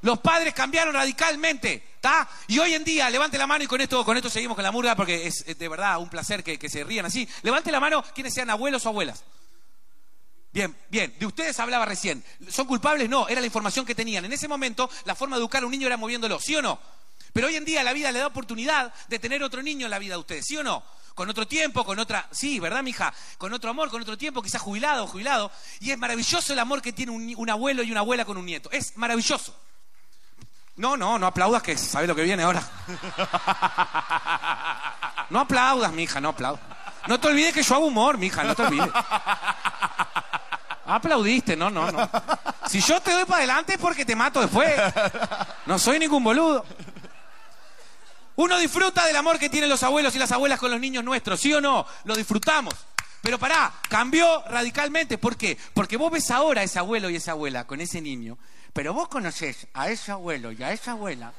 Los 0.00 0.18
padres 0.18 0.52
cambiaron 0.52 0.94
radicalmente, 0.94 1.92
¿está? 1.94 2.28
Y 2.48 2.58
hoy 2.58 2.74
en 2.74 2.84
día, 2.84 3.08
levante 3.08 3.38
la 3.38 3.46
mano 3.46 3.64
y 3.64 3.66
con 3.66 3.80
esto, 3.80 4.04
con 4.04 4.16
esto 4.16 4.28
seguimos 4.28 4.54
con 4.54 4.64
la 4.64 4.72
murga 4.72 4.96
porque 4.96 5.26
es, 5.26 5.44
es 5.46 5.58
de 5.58 5.68
verdad 5.68 5.98
un 5.98 6.08
placer 6.08 6.42
que, 6.42 6.58
que 6.58 6.68
se 6.68 6.82
rían 6.82 7.06
así. 7.06 7.28
Levante 7.42 7.70
la 7.70 7.80
mano 7.80 8.02
quienes 8.14 8.34
sean 8.34 8.50
abuelos 8.50 8.84
o 8.86 8.88
abuelas. 8.88 9.22
Bien, 10.54 10.74
bien, 10.88 11.12
de 11.18 11.26
ustedes 11.26 11.58
hablaba 11.58 11.84
recién. 11.84 12.24
¿Son 12.48 12.66
culpables? 12.66 13.10
No, 13.10 13.26
era 13.26 13.40
la 13.40 13.46
información 13.46 13.84
que 13.84 13.96
tenían. 13.96 14.24
En 14.24 14.32
ese 14.32 14.46
momento, 14.46 14.88
la 15.04 15.16
forma 15.16 15.34
de 15.34 15.40
educar 15.40 15.64
a 15.64 15.66
un 15.66 15.72
niño 15.72 15.88
era 15.88 15.96
moviéndolo, 15.96 16.38
¿sí 16.38 16.54
o 16.54 16.62
no? 16.62 16.78
Pero 17.32 17.48
hoy 17.48 17.56
en 17.56 17.64
día 17.64 17.82
la 17.82 17.92
vida 17.92 18.12
le 18.12 18.20
da 18.20 18.28
oportunidad 18.28 18.94
de 19.08 19.18
tener 19.18 19.42
otro 19.42 19.62
niño 19.62 19.86
en 19.86 19.90
la 19.90 19.98
vida 19.98 20.14
de 20.14 20.20
ustedes, 20.20 20.46
¿sí 20.46 20.56
o 20.56 20.62
no? 20.62 20.84
Con 21.16 21.28
otro 21.28 21.48
tiempo, 21.48 21.84
con 21.84 21.98
otra. 21.98 22.28
Sí, 22.30 22.60
¿verdad, 22.60 22.84
mija? 22.84 23.12
Con 23.36 23.52
otro 23.52 23.68
amor, 23.68 23.90
con 23.90 24.00
otro 24.00 24.16
tiempo, 24.16 24.42
quizás 24.42 24.62
jubilado 24.62 25.08
jubilado. 25.08 25.50
Y 25.80 25.90
es 25.90 25.98
maravilloso 25.98 26.52
el 26.52 26.58
amor 26.60 26.80
que 26.80 26.92
tiene 26.92 27.10
un, 27.10 27.34
un 27.36 27.50
abuelo 27.50 27.82
y 27.82 27.90
una 27.90 28.00
abuela 28.00 28.24
con 28.24 28.36
un 28.36 28.46
nieto. 28.46 28.70
Es 28.70 28.96
maravilloso. 28.96 29.58
No, 30.76 30.96
no, 30.96 31.18
no 31.18 31.26
aplaudas 31.26 31.64
que 31.64 31.76
sabes 31.76 32.06
lo 32.06 32.14
que 32.14 32.22
viene 32.22 32.44
ahora. 32.44 32.62
No 35.30 35.40
aplaudas, 35.40 35.90
mija, 35.92 36.20
no 36.20 36.28
aplaudas. 36.28 36.62
No 37.08 37.18
te 37.18 37.28
olvides 37.28 37.54
que 37.54 37.62
yo 37.62 37.74
hago 37.74 37.86
humor, 37.86 38.18
mija, 38.18 38.44
no 38.44 38.54
te 38.54 38.62
olvides. 38.62 38.90
Aplaudiste, 40.86 41.56
no, 41.56 41.70
no, 41.70 41.90
no. 41.90 42.10
Si 42.68 42.80
yo 42.80 43.00
te 43.00 43.12
doy 43.12 43.24
para 43.24 43.38
adelante 43.38 43.74
es 43.74 43.78
porque 43.78 44.04
te 44.04 44.14
mato 44.14 44.40
después. 44.40 44.72
No 45.66 45.78
soy 45.78 45.98
ningún 45.98 46.22
boludo. 46.22 46.64
Uno 48.36 48.58
disfruta 48.58 49.06
del 49.06 49.16
amor 49.16 49.38
que 49.38 49.48
tienen 49.48 49.70
los 49.70 49.82
abuelos 49.82 50.14
y 50.14 50.18
las 50.18 50.32
abuelas 50.32 50.58
con 50.58 50.70
los 50.70 50.80
niños 50.80 51.04
nuestros, 51.04 51.40
¿sí 51.40 51.52
o 51.52 51.60
no? 51.60 51.86
Lo 52.04 52.16
disfrutamos. 52.16 52.74
Pero 53.22 53.38
pará, 53.38 53.72
cambió 53.88 54.42
radicalmente. 54.48 55.18
¿Por 55.18 55.36
qué? 55.36 55.56
Porque 55.72 55.96
vos 55.96 56.10
ves 56.12 56.30
ahora 56.30 56.60
a 56.60 56.64
ese 56.64 56.78
abuelo 56.78 57.08
y 57.08 57.16
esa 57.16 57.30
abuela 57.30 57.66
con 57.66 57.80
ese 57.80 58.00
niño, 58.00 58.36
pero 58.72 58.92
vos 58.92 59.08
conocés 59.08 59.66
a 59.72 59.88
ese 59.88 60.12
abuelo 60.12 60.52
y 60.52 60.62
a 60.62 60.72
esa 60.72 60.90
abuela 60.90 61.32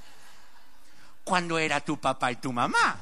cuando 1.24 1.60
era 1.60 1.82
tu 1.82 2.00
papá 2.00 2.32
y 2.32 2.38
tu 2.38 2.54
mamá. 2.54 2.96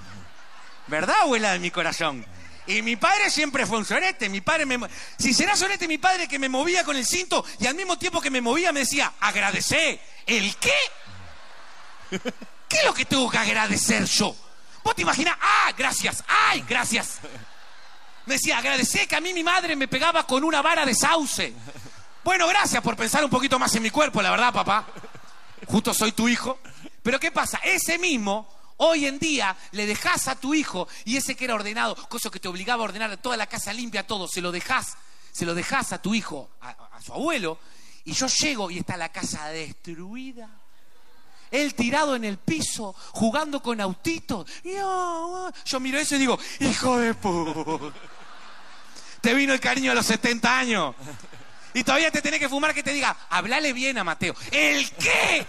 ¿Verdad, 0.88 1.16
abuela 1.22 1.54
de 1.54 1.60
mi 1.60 1.72
corazón? 1.72 2.26
Y 2.68 2.82
mi 2.82 2.96
padre 2.96 3.30
siempre 3.30 3.66
fue 3.66 3.78
un 3.78 3.86
sorete. 3.86 4.30
Mi 4.30 4.42
padre 4.42 4.66
me... 4.66 4.80
Si 5.18 5.34
será 5.34 5.56
sorete 5.56 5.88
mi 5.88 5.98
padre 5.98 6.28
que 6.28 6.40
me 6.40 6.50
movía 6.50 6.84
con 6.84 6.96
el 6.96 7.06
cinto 7.06 7.46
y 7.60 7.68
al 7.68 7.76
mismo 7.76 7.98
tiempo 7.98 8.22
que 8.22 8.30
me 8.30 8.42
movía 8.42 8.72
me 8.72 8.82
decía, 8.82 9.14
agradecé. 9.20 10.00
¿El 10.26 10.56
qué? 10.58 10.74
¿Qué 12.70 12.78
es 12.78 12.86
lo 12.86 12.94
que 12.94 13.06
tengo 13.06 13.30
que 13.30 13.38
agradecer 13.38 14.06
yo? 14.06 14.36
¿Vos 14.84 14.96
te 14.96 15.02
imaginas? 15.02 15.38
¡Ah, 15.42 15.72
gracias! 15.78 16.24
¡Ay, 16.28 16.64
gracias! 16.68 17.20
Me 18.26 18.36
decía, 18.36 18.58
agradecé 18.58 19.08
que 19.08 19.16
a 19.16 19.22
mí 19.22 19.34
mi 19.34 19.44
madre 19.44 19.76
me 19.76 19.88
pegaba 19.88 20.26
con 20.26 20.44
una 20.44 20.62
vara 20.62 20.86
de 20.86 20.96
sauce. 20.96 21.54
Bueno, 22.24 22.48
gracias 22.48 22.82
por 22.82 22.96
pensar 22.96 23.24
un 23.24 23.30
poquito 23.30 23.60
más 23.60 23.76
en 23.76 23.84
mi 23.84 23.90
cuerpo, 23.90 24.22
la 24.22 24.32
verdad, 24.32 24.54
papá. 24.54 24.88
Justo 25.68 25.94
soy 25.94 26.14
tu 26.14 26.28
hijo. 26.30 26.60
Pero 27.02 27.20
¿qué 27.20 27.32
pasa? 27.32 27.60
Ese 27.64 27.98
mismo, 27.98 28.48
hoy 28.78 29.06
en 29.06 29.20
día, 29.20 29.56
le 29.72 29.86
dejas 29.86 30.28
a 30.28 30.40
tu 30.40 30.54
hijo 30.54 30.88
y 31.06 31.18
ese 31.18 31.36
que 31.36 31.46
era 31.46 31.56
ordenado, 31.56 31.96
cosa 32.10 32.30
que 32.30 32.40
te 32.40 32.48
obligaba 32.48 32.84
a 32.84 32.86
ordenar 32.86 33.18
toda 33.18 33.38
la 33.38 33.48
casa 33.48 33.74
limpia, 33.74 34.06
todo, 34.06 34.28
se 34.28 34.42
lo 34.42 34.52
dejas, 34.52 34.98
se 35.32 35.46
lo 35.46 35.54
dejas 35.54 35.94
a 35.94 36.02
tu 36.02 36.14
hijo, 36.16 36.52
a, 36.62 36.76
su 37.02 37.14
abuelo, 37.14 37.60
y 38.06 38.14
yo 38.14 38.28
llego 38.28 38.72
y 38.72 38.80
está 38.80 38.98
la 38.98 39.12
casa 39.12 39.48
destruida. 39.48 40.50
Él 41.52 41.76
tirado 41.76 42.16
en 42.16 42.24
el 42.24 42.38
piso, 42.40 42.96
jugando 43.12 43.62
con 43.62 43.80
autitos. 43.80 44.50
Yo, 44.64 45.52
yo 45.66 45.80
miro 45.80 46.00
eso 46.00 46.16
y 46.16 46.20
digo, 46.20 46.40
hijo 46.60 46.98
de 46.98 47.14
puta. 47.14 47.96
Te 49.22 49.34
vino 49.34 49.54
el 49.54 49.60
cariño 49.60 49.92
a 49.92 49.96
los 49.96 50.06
70 50.06 50.60
años. 50.60 50.96
Y 51.74 51.84
todavía 51.84 52.12
te 52.12 52.22
tenés 52.22 52.40
que 52.40 52.50
fumar 52.50 52.74
que 52.74 52.84
te 52.84 52.94
diga, 52.94 53.16
hablale 53.30 53.72
bien 53.74 53.98
a 53.98 54.04
Mateo. 54.04 54.36
¿El 54.52 54.90
qué? 54.92 55.46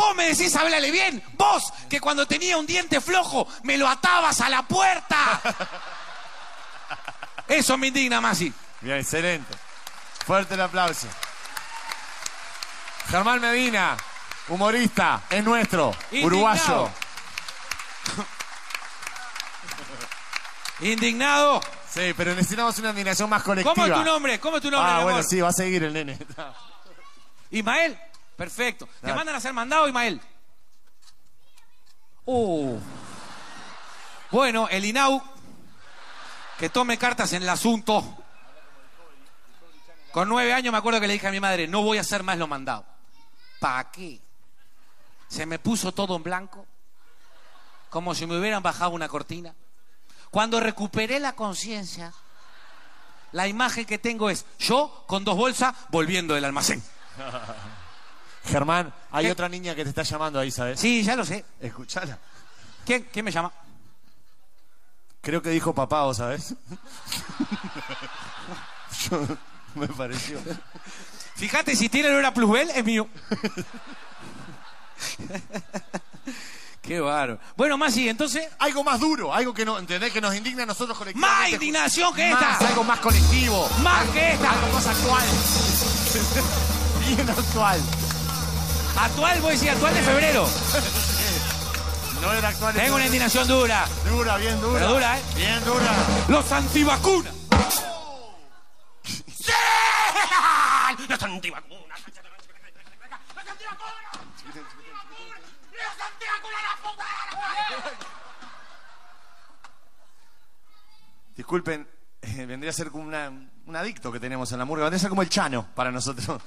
Vos 0.00 0.16
me 0.16 0.30
decís, 0.30 0.56
hablale 0.56 0.90
bien. 0.90 1.22
Vos, 1.34 1.62
que 1.90 2.00
cuando 2.00 2.26
tenía 2.26 2.56
un 2.56 2.64
diente 2.64 3.02
flojo, 3.02 3.46
me 3.64 3.76
lo 3.76 3.86
atabas 3.86 4.40
a 4.40 4.48
la 4.48 4.62
puerta. 4.62 5.42
Eso 7.46 7.76
me 7.76 7.88
indigna, 7.88 8.18
Masi. 8.18 8.50
Bien, 8.80 8.96
excelente. 8.96 9.54
Fuerte 10.24 10.54
el 10.54 10.62
aplauso. 10.62 11.06
Germán 13.10 13.42
Medina, 13.42 13.94
humorista, 14.48 15.20
es 15.28 15.44
nuestro, 15.44 15.94
Indignado. 16.12 16.26
uruguayo. 16.26 16.90
Indignado. 20.80 21.60
Sí, 21.92 22.14
pero 22.16 22.34
necesitamos 22.34 22.78
una 22.78 22.90
indignación 22.90 23.28
más 23.28 23.42
colectiva. 23.42 23.74
¿Cómo 23.74 23.86
es 23.86 23.92
tu 23.92 24.02
nombre? 24.04 24.40
¿Cómo 24.40 24.56
es 24.56 24.62
tu 24.62 24.70
nombre, 24.70 24.92
Ah, 24.92 24.96
mi 24.98 25.02
bueno, 25.04 25.22
sí, 25.22 25.42
va 25.42 25.50
a 25.50 25.52
seguir 25.52 25.84
el 25.84 25.92
nene. 25.92 26.16
Ismael. 27.50 27.98
Perfecto. 28.40 28.88
¿Te 29.02 29.12
mandan 29.12 29.34
a 29.34 29.40
ser 29.40 29.52
mandado, 29.52 29.86
Ismael? 29.86 30.18
Uh. 32.24 32.78
Bueno, 34.30 34.66
el 34.70 34.82
INAU, 34.82 35.22
que 36.56 36.70
tome 36.70 36.96
cartas 36.96 37.34
en 37.34 37.42
el 37.42 37.48
asunto. 37.50 38.02
Con 40.10 40.26
nueve 40.26 40.54
años 40.54 40.72
me 40.72 40.78
acuerdo 40.78 41.02
que 41.02 41.06
le 41.06 41.12
dije 41.12 41.26
a 41.26 41.30
mi 41.30 41.38
madre, 41.38 41.68
no 41.68 41.82
voy 41.82 41.98
a 41.98 42.00
hacer 42.00 42.22
más 42.22 42.38
lo 42.38 42.46
mandado. 42.46 42.86
¿Para 43.58 43.90
qué? 43.90 44.22
Se 45.28 45.44
me 45.44 45.58
puso 45.58 45.92
todo 45.92 46.16
en 46.16 46.22
blanco, 46.22 46.66
como 47.90 48.14
si 48.14 48.24
me 48.24 48.38
hubieran 48.38 48.62
bajado 48.62 48.92
una 48.92 49.08
cortina. 49.08 49.54
Cuando 50.30 50.60
recuperé 50.60 51.20
la 51.20 51.34
conciencia, 51.34 52.14
la 53.32 53.46
imagen 53.48 53.84
que 53.84 53.98
tengo 53.98 54.30
es 54.30 54.46
yo 54.58 55.04
con 55.06 55.24
dos 55.24 55.36
bolsas 55.36 55.76
volviendo 55.90 56.32
del 56.32 56.46
almacén. 56.46 56.82
Germán, 58.50 58.92
hay 59.12 59.26
¿Qué? 59.26 59.32
otra 59.32 59.48
niña 59.48 59.74
que 59.74 59.84
te 59.84 59.90
está 59.90 60.02
llamando 60.02 60.38
ahí, 60.40 60.50
¿sabes? 60.50 60.80
Sí, 60.80 61.02
ya 61.02 61.14
lo 61.16 61.24
sé. 61.24 61.44
Escuchala. 61.60 62.18
¿Quién, 62.84 63.06
quién 63.12 63.24
me 63.24 63.30
llama? 63.30 63.52
Creo 65.20 65.42
que 65.42 65.50
dijo 65.50 65.74
papá, 65.74 66.12
¿sabes? 66.14 66.54
Yo- 69.10 69.26
me 69.74 69.86
pareció. 69.88 70.40
Fíjate, 71.36 71.76
si 71.76 71.88
tiene 71.88 72.08
olor 72.08 72.24
a 72.26 72.34
plusbel, 72.34 72.70
es 72.70 72.84
mío. 72.84 73.08
Qué 76.82 77.00
bárbaro. 77.00 77.38
Bueno, 77.56 77.78
más 77.78 77.94
sí, 77.94 78.08
entonces. 78.08 78.48
Algo 78.58 78.82
más 78.82 78.98
duro, 78.98 79.32
algo 79.32 79.54
que 79.54 79.64
no, 79.64 79.78
¿entendés? 79.78 80.12
Que 80.12 80.20
nos 80.20 80.34
indigna 80.34 80.64
a 80.64 80.66
nosotros 80.66 80.98
colectivamente. 80.98 81.42
¡Más 81.42 81.52
indignación 81.52 82.12
que 82.14 82.30
Más, 82.32 82.42
esta! 82.52 82.68
algo 82.68 82.84
más 82.84 82.98
colectivo. 83.00 83.68
¡Más 83.82 84.00
Algo- 84.02 84.12
que 84.12 84.32
esta! 84.32 84.50
Algo 84.50 84.72
más 84.72 84.86
actual. 84.86 85.24
Bien 87.06 87.30
actual. 87.30 87.80
Actual, 89.00 89.40
voy 89.40 89.50
a 89.50 89.52
decir, 89.52 89.70
actual 89.70 89.94
de 89.94 90.02
febrero. 90.02 90.46
No 92.20 92.32
era 92.32 92.48
actual. 92.48 92.74
Tengo 92.74 92.96
una 92.96 93.06
indignación 93.06 93.48
dura. 93.48 93.86
Dura, 94.08 94.36
bien 94.36 94.60
dura. 94.60 94.78
Pero 94.78 94.88
dura, 94.92 95.18
¿eh? 95.18 95.22
Bien 95.36 95.64
dura. 95.64 95.92
Los 96.28 96.52
antivacunas. 96.52 97.34
Los 101.08 101.22
antivacunas. 101.22 102.00
Disculpen, 111.36 111.88
eh, 112.22 112.46
vendría 112.46 112.70
a 112.70 112.74
ser 112.74 112.90
como 112.90 113.04
una- 113.04 113.28
un 113.66 113.76
adicto 113.76 114.12
que 114.12 114.20
tenemos 114.20 114.50
en 114.52 114.58
la 114.58 114.64
murga. 114.64 114.84
Vendría 114.84 114.98
a 114.98 115.00
ser 115.00 115.08
como 115.10 115.22
el 115.22 115.28
chano 115.28 115.66
para 115.74 115.90
nosotros. 115.90 116.40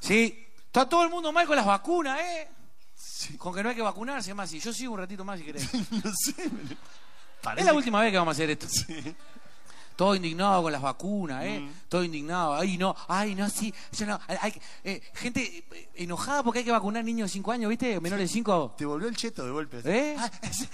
Sí, 0.00 0.47
está 0.68 0.88
todo 0.88 1.02
el 1.02 1.10
mundo 1.10 1.32
mal 1.32 1.46
con 1.46 1.56
las 1.56 1.66
vacunas, 1.66 2.20
¿eh? 2.20 2.48
Con 3.38 3.54
que 3.54 3.62
no 3.62 3.70
hay 3.70 3.74
que 3.74 3.82
vacunarse 3.82 4.34
más. 4.34 4.52
Y 4.52 4.60
yo 4.60 4.72
sigo 4.72 4.92
un 4.92 5.00
ratito 5.00 5.24
más 5.24 5.38
si 5.38 5.44
querés. 5.44 5.68
no 5.90 6.12
sé. 6.14 6.50
Es 7.56 7.64
la 7.64 7.72
última 7.72 8.00
vez 8.00 8.12
que 8.12 8.18
vamos 8.18 8.32
a 8.32 8.36
hacer 8.36 8.50
esto. 8.50 8.66
Todo 9.96 10.14
indignado 10.14 10.62
con 10.62 10.70
las 10.70 10.80
vacunas, 10.80 11.44
¿eh? 11.44 11.58
Mm. 11.58 11.72
Todo 11.88 12.04
indignado. 12.04 12.54
Ay, 12.54 12.78
no, 12.78 12.94
ay, 13.08 13.34
no, 13.34 13.50
sí. 13.50 13.74
yo 13.90 14.06
no, 14.06 14.20
hay 14.28 14.54
eh, 14.84 15.02
gente 15.14 15.64
eh, 15.72 15.88
enojada 15.96 16.44
porque 16.44 16.60
hay 16.60 16.64
que 16.64 16.70
vacunar 16.70 17.04
niños 17.04 17.30
de 17.30 17.32
5 17.32 17.50
años, 17.50 17.68
¿viste? 17.68 17.98
Menores 18.00 18.28
de 18.28 18.32
5. 18.32 18.74
Te 18.78 18.84
volvió 18.84 19.08
el 19.08 19.16
cheto 19.16 19.44
de 19.44 19.50
golpe. 19.50 19.80
¿Eh? 19.84 20.16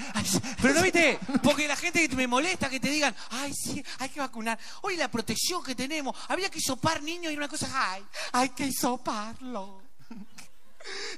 Pero 0.61 0.75
no 0.75 0.83
viste, 0.83 1.19
porque 1.43 1.67
la 1.67 1.77
gente 1.77 2.07
que 2.07 2.17
me 2.17 2.27
molesta 2.27 2.69
que 2.69 2.81
te 2.81 2.91
digan, 2.91 3.15
ay, 3.31 3.55
sí, 3.55 3.83
hay 3.99 4.11
que 4.11 4.21
vacunar. 4.21 4.59
Oye, 4.83 4.99
la 4.99 5.11
protección 5.11 5.63
que 5.65 5.75
tenemos, 5.75 6.15
había 6.29 6.51
que 6.51 6.59
hisopar 6.59 7.03
niños 7.03 7.33
y 7.33 7.37
una 7.37 7.49
cosa, 7.49 7.71
ay, 7.73 8.05
hay 8.33 8.51
que 8.51 8.67
hisoparlo. 8.67 9.84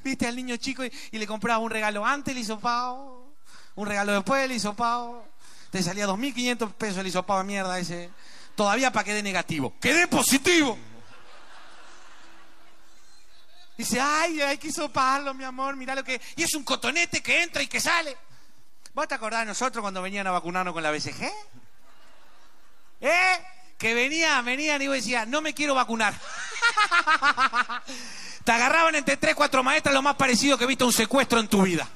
Viste 0.02 0.26
al 0.26 0.36
niño 0.36 0.56
chico 0.56 0.84
y, 0.84 0.90
le 1.18 1.26
compraba 1.26 1.58
un 1.58 1.70
regalo 1.70 2.04
antes 2.04 2.32
el 2.34 2.40
hisopado, 2.40 3.26
un 3.74 3.86
regalo 3.86 4.12
después 4.12 4.44
el 4.44 4.52
hisopado. 4.52 5.24
Te 5.70 5.82
salía 5.82 6.06
2.500 6.06 6.72
pesos 6.74 6.98
el 6.98 7.06
hisopado 7.06 7.42
mierda 7.44 7.78
ese. 7.78 8.10
Todavía 8.54 8.92
para 8.92 9.04
que 9.04 9.14
dé 9.14 9.22
negativo. 9.22 9.74
¡Quedé 9.80 10.06
positivo! 10.06 10.78
Dice, 13.76 14.00
ay, 14.00 14.40
hay 14.40 14.56
que 14.56 14.68
hisoparlo, 14.68 15.34
mi 15.34 15.44
amor, 15.44 15.76
mira 15.76 15.94
lo 15.94 16.02
que... 16.02 16.18
Y 16.36 16.42
es 16.42 16.54
un 16.54 16.64
cotonete 16.64 17.22
que 17.22 17.42
entra 17.42 17.62
y 17.62 17.66
que 17.66 17.78
sale. 17.78 18.16
¿Vos 18.94 19.06
te 19.06 19.14
acordás 19.14 19.40
de 19.40 19.46
nosotros 19.46 19.82
cuando 19.82 20.00
venían 20.00 20.26
a 20.26 20.30
vacunarnos 20.30 20.72
con 20.72 20.82
la 20.82 20.90
BCG? 20.90 21.30
¿Eh? 23.02 23.46
Que 23.78 23.94
venían, 23.94 24.44
venían 24.44 24.80
y 24.80 24.88
vos 24.88 24.96
decías, 24.96 25.28
no 25.28 25.40
me 25.40 25.54
quiero 25.54 25.74
vacunar. 25.74 26.14
te 28.44 28.52
agarraban 28.52 28.94
entre 28.94 29.16
tres, 29.16 29.34
cuatro 29.34 29.62
maestras 29.62 29.94
lo 29.94 30.02
más 30.02 30.16
parecido 30.16 30.56
que 30.56 30.64
he 30.64 30.66
visto 30.66 30.84
a 30.84 30.88
un 30.88 30.92
secuestro 30.92 31.40
en 31.40 31.48
tu 31.48 31.62
vida. 31.62 31.88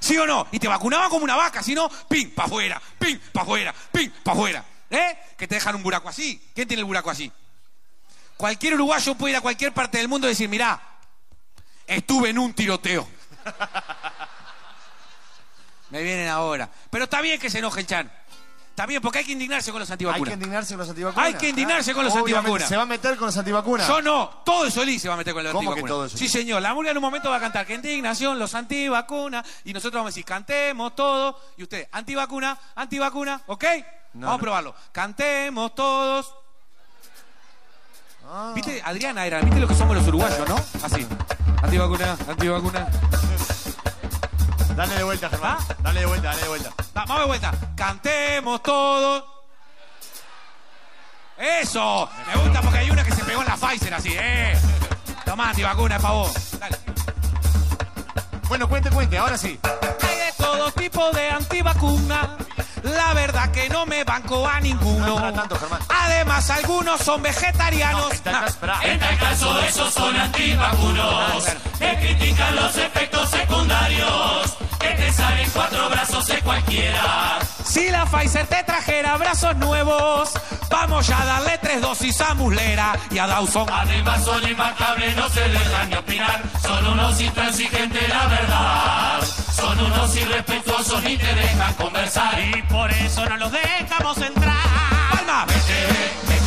¿Sí 0.00 0.16
o 0.16 0.26
no? 0.26 0.46
Y 0.52 0.58
te 0.58 0.68
vacunaban 0.68 1.10
como 1.10 1.24
una 1.24 1.36
vaca, 1.36 1.62
si 1.62 1.74
no, 1.74 1.90
pim, 2.08 2.34
pa' 2.34 2.44
afuera, 2.44 2.80
pim, 2.98 3.18
pa' 3.32 3.42
afuera, 3.42 3.74
pim, 3.92 4.10
pa' 4.22 4.32
afuera. 4.32 4.64
¿Eh? 4.90 5.18
Que 5.36 5.48
te 5.48 5.56
dejan 5.56 5.74
un 5.74 5.82
buraco 5.82 6.08
así. 6.08 6.50
¿Quién 6.54 6.68
tiene 6.68 6.80
el 6.80 6.86
buraco 6.86 7.10
así? 7.10 7.30
Cualquier 8.36 8.74
uruguayo 8.74 9.14
puede 9.14 9.32
ir 9.32 9.36
a 9.36 9.40
cualquier 9.40 9.72
parte 9.72 9.98
del 9.98 10.08
mundo 10.08 10.26
y 10.26 10.30
decir, 10.30 10.48
mirá, 10.48 10.80
estuve 11.86 12.30
en 12.30 12.38
un 12.38 12.54
tiroteo. 12.54 13.08
Me 15.90 16.02
vienen 16.02 16.28
ahora. 16.28 16.68
Pero 16.90 17.04
está 17.04 17.20
bien 17.20 17.40
que 17.40 17.50
se 17.50 17.58
enoje 17.58 17.80
el 17.80 17.86
Chan. 17.86 18.12
Está 18.76 18.84
bien, 18.84 19.00
porque 19.00 19.20
hay 19.20 19.24
que 19.24 19.32
indignarse 19.32 19.72
con 19.72 19.80
los 19.80 19.88
Hay 19.88 19.94
antivacunas. 19.94 20.28
que 20.28 20.34
indignarse 20.34 20.74
con 20.74 20.80
los 20.80 20.88
antivacunas. 20.90 21.26
Hay 21.26 21.34
que 21.34 21.48
indignarse 21.48 21.94
con 21.94 22.04
los 22.04 22.12
Obviamente, 22.12 22.36
antivacunas. 22.36 22.68
Se 22.68 22.76
va 22.76 22.82
a 22.82 22.86
meter 22.86 23.16
con 23.16 23.26
los 23.26 23.36
antivacunas. 23.38 23.88
Yo 23.88 24.02
no, 24.02 24.28
todo 24.44 24.66
el 24.66 24.70
Solís 24.70 25.00
se 25.00 25.08
va 25.08 25.14
a 25.14 25.16
meter 25.16 25.32
con 25.32 25.44
los 25.44 25.52
¿Cómo 25.54 25.72
que 25.72 25.80
antivacunas. 25.80 26.10
todo? 26.10 26.18
Sí, 26.18 26.28
señor. 26.28 26.60
La 26.60 26.74
murga 26.74 26.90
en 26.90 26.98
un 26.98 27.00
momento 27.00 27.30
va 27.30 27.36
a 27.36 27.40
cantar 27.40 27.64
que 27.64 27.72
indignación, 27.72 28.38
los 28.38 28.54
antivacunas. 28.54 29.46
Y 29.64 29.72
nosotros 29.72 29.98
vamos 29.98 30.08
a 30.08 30.10
decir, 30.10 30.26
cantemos 30.26 30.94
todos. 30.94 31.36
Y 31.56 31.62
usted, 31.62 31.88
antivacuna, 31.90 32.58
antivacuna, 32.74 33.40
¿ok? 33.46 33.64
No, 34.12 34.26
vamos 34.26 34.40
a 34.40 34.42
probarlo. 34.42 34.74
Cantemos 34.92 35.74
todos. 35.74 36.34
Ah. 38.28 38.52
¿Viste? 38.54 38.82
Adriana 38.84 39.24
era, 39.24 39.40
¿viste 39.40 39.58
lo 39.58 39.68
que 39.68 39.74
somos 39.74 39.96
los 39.96 40.06
uruguayos, 40.06 40.46
no? 40.46 40.56
Así. 40.82 41.06
Antivacuna, 41.62 42.14
antivacuna. 42.28 42.88
Dale 44.76 44.94
de 44.94 45.04
vuelta, 45.04 45.30
Germán. 45.30 45.56
Dale 45.78 46.00
de 46.00 46.06
vuelta, 46.06 46.28
dale 46.28 46.42
de 46.42 46.48
vuelta. 46.48 46.70
Va, 46.94 47.04
vamos 47.06 47.20
de 47.20 47.26
vuelta. 47.26 47.52
Cantemos 47.74 48.62
todos. 48.62 49.24
Eso. 51.38 52.08
Me 52.26 52.42
gusta 52.42 52.60
porque 52.60 52.78
hay 52.78 52.90
una 52.90 53.02
que 53.02 53.12
se 53.12 53.24
pegó 53.24 53.40
en 53.40 53.48
la 53.48 53.56
Pfizer 53.56 53.94
así, 53.94 54.10
¿eh? 54.12 54.54
Tomá, 55.24 55.48
antivacuna, 55.48 55.96
es 55.96 56.02
pa' 56.02 56.10
vos. 56.10 56.58
Dale. 56.60 56.76
Bueno, 58.48 58.68
cuente, 58.68 58.90
cuente, 58.90 59.16
ahora 59.16 59.38
sí. 59.38 59.58
Todo 60.36 60.70
tipo 60.72 61.10
de 61.12 61.30
antivacuna. 61.30 62.36
La 62.82 63.14
verdad 63.14 63.50
que 63.50 63.68
no 63.68 63.84
me 63.86 64.04
banco 64.04 64.46
a 64.46 64.60
ninguno. 64.60 65.18
No 65.18 65.32
tanto. 65.32 65.58
Además, 65.88 66.50
algunos 66.50 67.00
son 67.00 67.22
vegetarianos. 67.22 68.12
En 68.12 68.18
tal. 68.20 68.44
En 68.82 68.98
tal 68.98 69.18
caso, 69.18 69.60
esos 69.62 69.92
son 69.92 70.16
antivacunos 70.16 71.44
que 71.78 71.96
critican 71.98 72.56
los 72.56 72.76
efectos 72.76 73.30
secundarios. 73.30 74.56
Que 74.78 74.88
te 74.88 75.12
salen 75.12 75.50
cuatro 75.50 75.88
brazos 75.90 76.26
de 76.26 76.40
cualquiera. 76.42 77.38
Si 77.64 77.90
la 77.90 78.06
Pfizer 78.06 78.46
te 78.46 78.62
trajera 78.62 79.16
brazos 79.16 79.56
nuevos, 79.56 80.30
vamos 80.70 81.06
ya 81.06 81.20
a 81.20 81.24
darle 81.24 81.58
tres 81.58 81.80
dosis 81.80 82.20
a 82.20 82.34
Muslera 82.34 82.96
y 83.10 83.18
a 83.18 83.26
Dawson. 83.26 83.68
Además 83.68 84.24
son 84.24 84.48
imbacables, 84.48 85.16
no 85.16 85.28
se 85.28 85.40
dejan 85.48 85.90
ni 85.90 85.96
opinar. 85.96 86.42
Son 86.62 86.86
unos 86.86 87.20
intransigentes, 87.20 88.08
la 88.08 88.26
verdad. 88.26 89.20
Son 89.56 89.80
unos 89.80 90.14
irrespetuosos, 90.14 91.02
ni 91.02 91.16
te 91.16 91.34
dejan 91.34 91.72
conversar. 91.74 92.38
Y 92.38 92.60
por 92.64 92.90
eso 92.90 93.24
no 93.24 93.38
los 93.38 93.50
dejamos 93.50 94.18
entrar. 94.18 94.54
¡Palma! 95.10 95.46
Que 95.46 96.45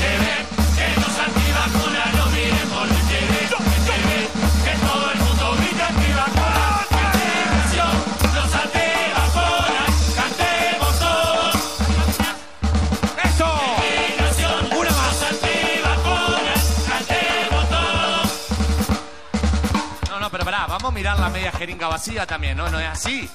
mirar 21.00 21.18
la 21.18 21.30
media 21.30 21.50
jeringa 21.54 21.88
vacía 21.88 22.28
también, 22.28 22.58
¿no? 22.58 22.70
No 22.70 22.78
es 22.78 22.90
así. 22.90 23.30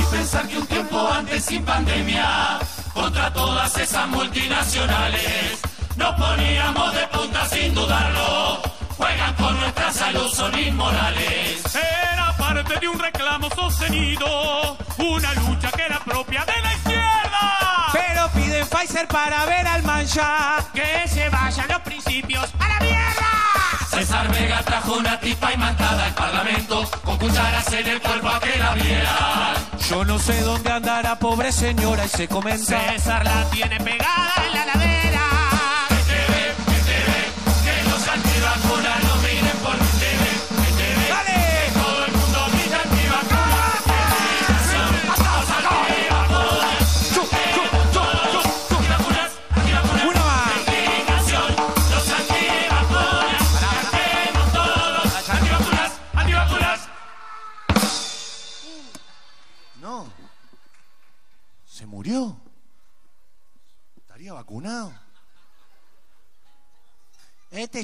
Y 0.00 0.02
pensar 0.16 0.48
que 0.48 0.56
un 0.56 0.66
tiempo 0.66 1.12
antes 1.12 1.44
sin 1.44 1.62
pandemia, 1.62 2.58
contra 2.94 3.30
todas 3.34 3.76
esas 3.76 4.08
multinacionales, 4.08 5.60
nos 5.96 6.14
poníamos 6.14 6.94
de 6.94 7.06
punta 7.08 7.46
sin 7.50 7.74
dudarlo. 7.74 8.62
Juegan 8.96 9.34
con 9.34 9.60
nuestra 9.60 9.92
salud, 9.92 10.26
son 10.32 10.58
inmorales. 10.58 11.62
Era 11.74 12.34
parte 12.38 12.80
de 12.80 12.88
un 12.88 12.98
reclamo 12.98 13.50
sostenido, 13.50 14.78
una 14.96 15.34
lucha 15.34 15.70
que 15.70 15.82
era 15.82 16.00
propia 16.00 16.46
de 16.46 16.62
la 16.62 16.72
izquierda. 16.72 17.88
Pero 17.92 18.28
piden 18.30 18.66
Pfizer 18.68 19.06
para 19.06 19.44
ver 19.44 19.66
al 19.66 19.82
mancha. 19.82 20.64
Que 20.72 21.06
se 21.06 21.28
vayan 21.28 21.68
los 21.68 21.80
principios 21.80 22.48
a 22.58 22.68
la 22.68 22.80
mierda. 22.80 23.61
César 23.92 24.26
Vega 24.32 24.62
trajo 24.62 24.94
una 24.94 25.20
tipa 25.20 25.52
imantada 25.52 26.06
al 26.06 26.14
parlamento, 26.14 26.90
con 27.04 27.18
cucharas 27.18 27.70
en 27.74 27.86
el 27.86 28.00
cuerpo 28.00 28.28
a 28.28 28.40
que 28.40 28.58
la 28.58 28.72
vieran. 28.72 29.54
Yo 29.90 30.04
no 30.06 30.18
sé 30.18 30.40
dónde 30.40 30.72
andará, 30.72 31.18
pobre 31.18 31.52
señora, 31.52 32.06
y 32.06 32.08
se 32.08 32.26
comenta. 32.26 32.80
César 32.92 33.22
la 33.22 33.44
tiene 33.50 33.76
pegada 33.78 34.32
en 34.46 34.54
la 34.54 34.64
ladera. 34.64 35.11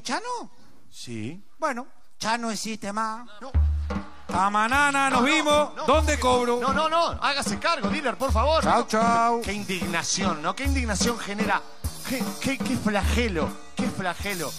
Chano? 0.08 0.50
Sí. 0.90 1.38
Bueno, 1.58 1.86
Chano 2.18 2.50
existe 2.50 2.94
más. 2.94 3.28
Tamanana, 4.26 5.10
nos 5.10 5.20
No, 5.20 5.26
no, 5.28 5.34
vimos. 5.34 5.74
no, 5.76 5.84
¿Dónde 5.84 6.18
cobro? 6.18 6.58
No, 6.62 6.72
no, 6.72 6.88
no. 6.88 7.08
Hágase 7.22 7.58
cargo, 7.58 7.90
dealer, 7.90 8.16
por 8.16 8.32
favor. 8.32 8.62
Chau, 8.64 8.78
No. 8.80 8.86
chau. 8.86 9.42
Qué 9.42 9.52
indignación, 9.52 10.40
¿no? 10.40 10.56
Qué 10.56 10.64
indignación 10.64 11.18
genera. 11.18 11.60
Qué, 12.08 12.24
qué, 12.40 12.56
qué 12.56 12.74
flagelo. 12.78 13.50
Qué 13.76 13.86
flagelo. 13.90 14.50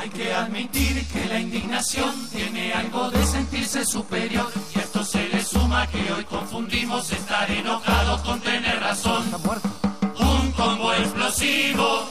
Hay 0.00 0.08
que 0.08 0.32
admitir 0.34 1.06
que 1.08 1.26
la 1.26 1.38
indignación 1.38 2.14
tiene 2.30 2.72
algo 2.72 3.10
de 3.10 3.26
sentirse 3.26 3.84
superior. 3.84 4.50
Y 4.74 4.78
a 4.78 4.82
esto 4.84 5.04
se 5.04 5.28
le 5.28 5.44
suma 5.44 5.86
que 5.86 6.10
hoy 6.14 6.24
confundimos 6.24 7.12
estar 7.12 7.50
enojados 7.50 8.22
con 8.22 8.40
tener 8.40 8.80
razón. 8.80 9.22
Está 9.26 9.36
muerto. 9.36 9.68
Un 10.18 10.50
combo 10.52 10.92
explosivo, 10.94 12.08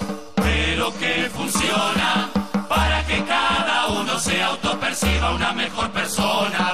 pero 0.81 0.97
que 0.97 1.29
funciona 1.29 2.27
para 2.67 3.05
que 3.05 3.23
cada 3.25 3.85
uno 3.87 4.17
se 4.17 4.41
autoperciba 4.41 5.29
una 5.29 5.53
mejor 5.53 5.91
persona. 5.91 6.73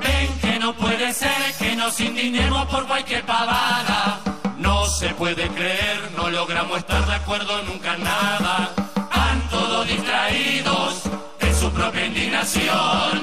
Ven 0.00 0.40
que 0.40 0.58
no 0.58 0.74
puede 0.74 1.12
ser 1.12 1.52
que 1.58 1.76
nos 1.76 2.00
indignemos 2.00 2.66
por 2.68 2.86
cualquier 2.86 3.26
pavada. 3.26 4.20
No 4.56 4.86
se 4.86 5.10
puede 5.10 5.48
creer, 5.48 6.12
no 6.16 6.30
logramos 6.30 6.78
estar 6.78 7.04
de 7.06 7.14
acuerdo 7.14 7.62
nunca 7.64 7.94
en 7.94 8.04
nada. 8.04 8.70
Van 8.94 9.40
todos 9.50 9.86
distraídos 9.86 11.02
en 11.40 11.54
su 11.54 11.70
propia 11.72 12.06
indignación, 12.06 13.21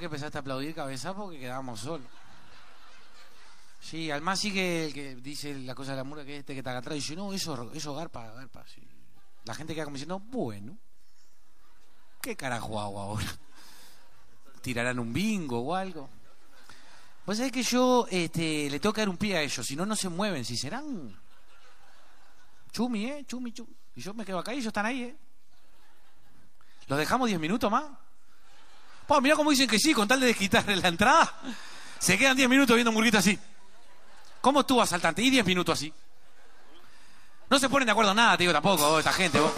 que 0.00 0.06
empezaste 0.06 0.38
a 0.38 0.40
aplaudir 0.40 0.74
cabeza 0.74 1.14
porque 1.14 1.38
quedábamos 1.38 1.80
solos. 1.80 2.08
Sí, 3.80 4.10
al 4.10 4.20
más 4.20 4.40
sí 4.40 4.52
que 4.52 4.86
el 4.86 4.92
que 4.92 5.16
dice 5.16 5.54
la 5.54 5.74
cosa 5.74 5.92
de 5.92 5.98
la 5.98 6.04
mura 6.04 6.24
que 6.24 6.38
este 6.38 6.52
que 6.52 6.58
está 6.58 6.70
acá 6.70 6.80
atrás 6.80 6.96
dice, 6.96 7.16
no, 7.16 7.32
eso, 7.32 7.70
eso 7.72 7.94
garpa, 7.94 8.32
garpa, 8.32 8.64
sí. 8.66 8.86
La 9.44 9.54
gente 9.54 9.74
queda 9.74 9.84
como 9.84 9.94
diciendo, 9.94 10.18
bueno, 10.18 10.76
¿qué 12.20 12.36
carajo 12.36 12.80
hago 12.80 13.00
ahora? 13.00 13.26
¿Tirarán 14.62 14.98
un 14.98 15.12
bingo 15.12 15.60
o 15.60 15.74
algo? 15.74 16.10
Pues 17.24 17.38
sabés 17.38 17.52
que 17.52 17.62
yo 17.62 18.06
este, 18.10 18.68
le 18.68 18.80
tengo 18.80 18.92
que 18.92 19.00
dar 19.00 19.08
un 19.08 19.16
pie 19.16 19.36
a 19.36 19.42
ellos, 19.42 19.66
si 19.66 19.76
no, 19.76 19.86
no 19.86 19.96
se 19.96 20.08
mueven, 20.08 20.44
si 20.44 20.56
serán 20.56 21.16
chumi, 22.72 23.06
¿eh? 23.06 23.24
Chumi, 23.26 23.52
chumi. 23.52 23.74
Y 23.94 24.00
yo 24.00 24.14
me 24.14 24.24
quedo 24.24 24.38
acá 24.38 24.52
y 24.52 24.56
ellos 24.56 24.68
están 24.68 24.86
ahí, 24.86 25.02
¿eh? 25.02 25.16
¿Los 26.86 26.98
dejamos 26.98 27.28
10 27.28 27.40
minutos 27.40 27.70
más? 27.70 27.84
Pa, 29.10 29.20
mirá 29.20 29.34
cómo 29.34 29.50
dicen 29.50 29.66
que 29.66 29.76
sí, 29.76 29.92
con 29.92 30.06
tal 30.06 30.20
de 30.20 30.28
desquitarle 30.28 30.76
la 30.76 30.86
entrada. 30.86 31.34
Se 31.98 32.16
quedan 32.16 32.36
10 32.36 32.48
minutos 32.48 32.76
viendo 32.76 32.92
Murguita 32.92 33.18
así. 33.18 33.36
¿Cómo 34.40 34.60
estuvo 34.60 34.80
asaltante? 34.80 35.20
Y 35.20 35.30
10 35.30 35.44
minutos 35.46 35.76
así. 35.76 35.92
No 37.48 37.58
se 37.58 37.68
ponen 37.68 37.86
de 37.86 37.92
acuerdo 37.92 38.14
nada, 38.14 38.36
te 38.36 38.44
digo 38.44 38.52
tampoco, 38.52 38.88
vos, 38.88 39.00
esta 39.00 39.12
gente, 39.12 39.40
vos. 39.40 39.50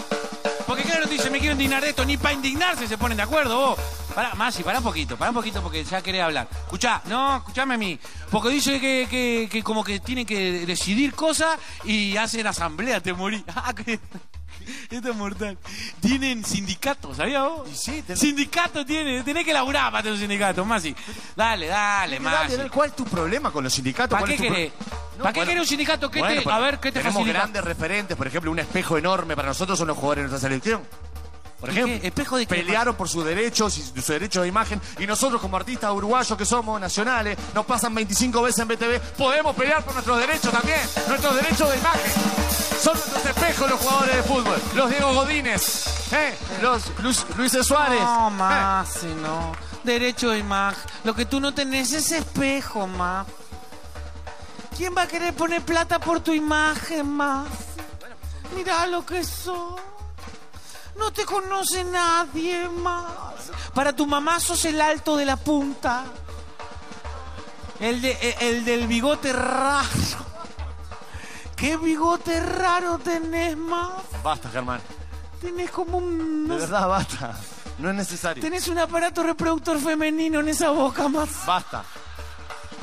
Porque 0.67 0.85
claro, 0.85 1.05
dice, 1.05 1.29
me 1.29 1.39
quiero 1.39 1.53
indignar 1.53 1.83
de 1.83 1.91
esto, 1.91 2.03
ni 2.03 2.17
para 2.17 2.33
indignarse 2.33 2.89
se 2.89 2.97
ponen 2.97 3.19
de 3.19 3.25
acuerdo, 3.25 3.55
vos. 3.55 3.79
Pará, 4.15 4.35
Masi, 4.37 4.63
pará 4.63 4.79
un 4.79 4.85
poquito, 4.85 5.19
pará 5.19 5.33
un 5.33 5.37
poquito 5.37 5.63
porque 5.63 5.85
ya 5.85 6.01
querés 6.01 6.23
hablar. 6.23 6.49
Escuchá, 6.51 7.03
no, 7.05 7.37
escuchame 7.37 7.75
a 7.75 7.77
mí. 7.77 8.01
Porque 8.31 8.49
dice 8.49 8.81
que, 8.81 9.49
que, 9.53 9.63
como 9.63 9.85
que 9.85 10.01
tienen 10.01 10.25
que 10.25 10.65
decidir 10.65 11.15
cosas 11.15 11.61
y 11.85 12.17
hacen 12.17 12.47
asamblea, 12.47 13.03
te 13.03 13.13
morí. 13.13 13.45
Esto 14.91 15.11
es 15.11 15.17
mortal. 15.17 15.59
Tienen 16.01 16.45
sindicato, 16.45 17.15
¿sabías 17.15 17.43
vos? 17.45 17.69
sí, 17.75 18.03
ten- 18.07 18.17
Sindicato 18.17 18.85
tiene, 18.87 19.23
tenés 19.23 19.45
que 19.45 19.53
laburar 19.53 19.91
para 19.91 20.03
tener 20.03 20.15
un 20.15 20.21
sindicato, 20.21 20.65
Masi. 20.65 20.95
Dale, 21.37 21.67
dale, 21.67 22.21
Masi. 22.21 22.57
Dale, 22.57 22.71
¿Cuál 22.71 22.91
es 22.91 22.97
tu 22.97 23.05
problema 23.05 23.51
con 23.51 23.65
los 23.65 23.73
sindicatos? 23.73 24.11
¿Para 24.11 24.21
¿Cuál 24.27 24.37
qué 24.37 24.43
querés? 24.49 24.73
No, 25.17 25.25
¿Para 25.25 25.33
qué 25.35 25.41
querés 25.45 25.61
un 25.61 25.67
sindicato? 25.67 26.11
¿Qué 26.11 26.21
bueno, 26.21 26.43
te, 26.43 26.51
a 26.51 26.59
ver, 26.59 26.79
¿qué 26.81 26.91
te 26.91 27.01
Tenemos 27.01 27.15
facilita? 27.15 27.39
grandes 27.41 27.65
referentes, 27.65 28.17
por 28.17 28.27
ejemplo, 28.27 28.51
un 28.51 28.59
espejo 28.59 28.97
enorme 28.99 29.37
para 29.37 29.49
nosotros 29.49 29.79
son 29.79 29.89
los 29.89 29.97
jugadores 29.97 30.25
de 30.25 30.31
nuestra 30.31 30.49
selección. 30.49 30.83
Por 31.63 31.71
¿Y 31.71 31.73
ejemplo, 31.75 32.01
qué? 32.01 32.09
¿Espejo 32.09 32.37
de 32.39 32.47
qué? 32.47 32.57
pelearon 32.57 32.97
por 32.97 33.09
sus 33.09 33.25
derechos 33.25 33.79
y 33.79 34.03
su 34.03 34.13
derecho 34.13 34.43
de 34.43 34.49
imagen 34.49 34.81
y 34.99 35.07
nosotros 35.07 35.41
como 35.41 35.57
artistas 35.57 35.93
uruguayos 35.93 36.37
que 36.37 36.45
somos 36.45 36.81
nacionales, 36.81 37.39
nos 37.55 37.65
pasan 37.65 37.95
25 37.95 38.43
veces 38.43 38.59
en 38.59 38.67
BTV, 38.67 38.99
podemos 39.17 39.55
pelear 39.55 39.85
por 39.85 39.95
nuestros 39.95 40.19
derechos 40.19 40.51
también, 40.51 40.81
nuestros 41.07 41.37
derechos 41.37 41.71
de 41.71 41.79
imagen. 41.79 42.13
Son 42.81 42.95
nuestros 42.95 43.27
espejos 43.27 43.71
los 43.71 43.79
jugadores 43.79 44.17
de 44.17 44.23
fútbol, 44.25 44.61
los 44.75 44.91
Diego 44.91 45.15
Godínez, 45.15 46.13
¿eh? 46.13 46.35
los 46.61 46.83
Luis, 46.99 47.25
Luis 47.37 47.53
Suárez. 47.53 48.01
No, 48.01 48.27
¿eh? 48.27 48.31
más, 48.33 49.05
no. 49.05 49.53
Derecho 49.85 50.31
de 50.31 50.39
imagen. 50.39 50.83
Lo 51.05 51.15
que 51.15 51.27
tú 51.27 51.39
no 51.39 51.55
tenés 51.55 51.93
es 51.93 52.11
espejo, 52.11 52.89
más. 52.89 53.25
¿Quién 54.77 54.97
va 54.99 55.03
a 55.03 55.07
querer 55.07 55.33
poner 55.33 55.63
plata 55.63 56.01
por 56.01 56.19
tu 56.19 56.33
imagen, 56.33 57.09
más? 57.09 57.47
Mira 58.57 58.85
lo 58.89 59.07
que 59.07 59.23
sos. 59.23 59.81
No 60.97 61.13
te 61.13 61.25
conoce 61.25 61.85
nadie 61.85 62.69
más. 62.69 63.51
Para 63.75 63.95
tu 63.95 64.07
mamá 64.07 64.39
sos 64.41 64.65
el 64.65 64.81
alto 64.81 65.17
de 65.17 65.25
la 65.25 65.37
punta. 65.37 66.05
El, 67.81 68.01
de, 68.01 68.13
el, 68.41 68.57
el 68.57 68.65
del 68.65 68.87
bigote 68.87 69.33
raro. 69.33 69.89
¿Qué 71.57 71.77
bigote 71.77 72.41
raro 72.41 72.99
tenés, 72.99 73.57
más? 73.57 74.03
Basta, 74.23 74.49
Germán, 74.51 74.81
Tenés 75.41 75.71
como 75.71 75.99
un... 75.99 76.47
de 76.49 76.57
verdad 76.57 76.89
basta, 76.89 77.37
no 77.79 77.91
es 77.91 77.95
necesario. 77.97 78.41
Tenés 78.43 78.69
un 78.69 78.79
aparato 78.79 79.23
reproductor 79.25 79.79
femenino 79.81 80.41
en 80.41 80.49
esa 80.49 80.71
boca 80.71 81.09
más. 81.09 81.29
Basta. 81.47 81.85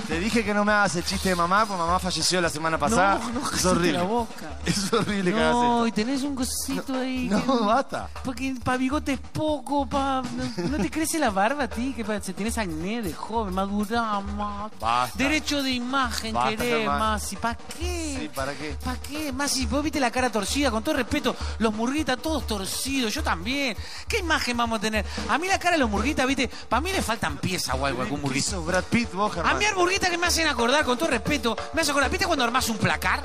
Te 0.08 0.20
dije 0.20 0.44
que 0.44 0.54
no 0.54 0.66
me 0.66 0.72
hagas 0.72 0.96
el 0.96 1.04
chiste 1.06 1.30
de 1.30 1.36
mamá, 1.36 1.66
porque 1.66 1.82
mamá 1.82 2.00
falleció 2.00 2.42
la 2.42 2.50
semana 2.50 2.78
pasada. 2.78 3.20
No, 3.20 3.42
no, 3.42 3.52
es 3.52 3.66
horrible. 3.66 3.94
la 4.00 4.04
boca. 4.04 4.46
Es 4.66 4.92
horrible 4.92 5.32
que 5.32 5.40
hagas 5.40 5.54
No, 5.54 5.88
y 5.88 5.92
tenés 5.92 6.22
un 6.24 6.36
cosito 6.36 6.94
ahí. 6.96 7.28
No, 7.30 7.42
que- 7.44 7.66
basta. 7.66 8.10
Porque 8.24 8.56
para 8.64 8.78
bigote 8.78 9.14
es 9.14 9.20
poco, 9.20 9.88
pa... 9.88 10.22
No, 10.58 10.68
no 10.70 10.78
te 10.78 10.90
crece 10.92 11.18
la 11.18 11.30
barba 11.30 11.64
a 11.64 11.68
ti, 11.70 11.94
que 11.96 12.04
pa- 12.04 12.20
si 12.22 12.34
tenés 12.34 12.58
acné 12.58 13.02
de 13.02 13.14
joven, 13.14 13.54
madurá 13.54 14.20
más. 14.20 14.72
Basta. 14.80 15.18
Derecho 15.18 15.64
de 15.64 15.72
imagen 15.72 16.34
Basta, 16.34 16.50
querés 16.58 16.88
más. 16.88 17.32
¿Y 17.34 17.36
para 17.38 17.56
qué? 17.56 18.18
Sí, 18.20 18.30
¿para 18.36 18.54
qué? 18.54 18.76
¿Para 18.84 19.00
qué? 19.02 19.32
Más 19.32 19.52
si 19.52 19.66
vos 19.66 19.82
viste 19.84 20.00
la 20.00 20.12
cara 20.12 20.30
torcida, 20.32 20.70
con 20.72 20.84
todo 20.84 20.96
respeto, 20.96 21.36
los 21.60 21.74
murguitas 21.74 22.18
todos 22.20 22.46
torcidos, 22.46 23.14
yo 23.14 23.24
también. 23.24 23.76
¿Qué 24.08 24.20
imagen 24.20 24.58
vamos 24.58 24.78
a 24.80 24.82
tener? 24.82 25.06
A 25.30 25.38
mí 25.38 25.48
la 25.48 25.58
cara 25.60 25.74
de 25.74 25.80
los 25.80 25.90
murguitas, 25.90 26.28
viste, 26.28 26.48
para 26.68 26.82
mí 26.82 26.92
le 26.92 27.02
faltan 27.02 27.38
piezas 27.38 27.76
o 27.80 27.86
algo 27.86 28.02
algún 28.02 28.20
¿Qué 28.20 28.26
murguita. 28.28 28.58
Brad 28.60 28.84
Pitt, 28.86 29.14
vos, 29.14 29.34
Germán? 29.34 29.56
A 29.56 29.60
mí 29.60 29.66
murguitas 29.90 30.12
que 30.12 30.18
me 30.20 30.28
hacen 30.28 30.46
acordar, 30.46 30.86
con 30.86 31.00
todo 31.00 31.10
respeto, 31.10 31.58
me 31.74 31.82
hacen 31.82 31.92
acordar. 31.94 32.12
¿Viste 32.12 32.28
cuando 32.28 32.46
armás 32.46 32.70
un 32.70 32.78
placar 32.78 33.22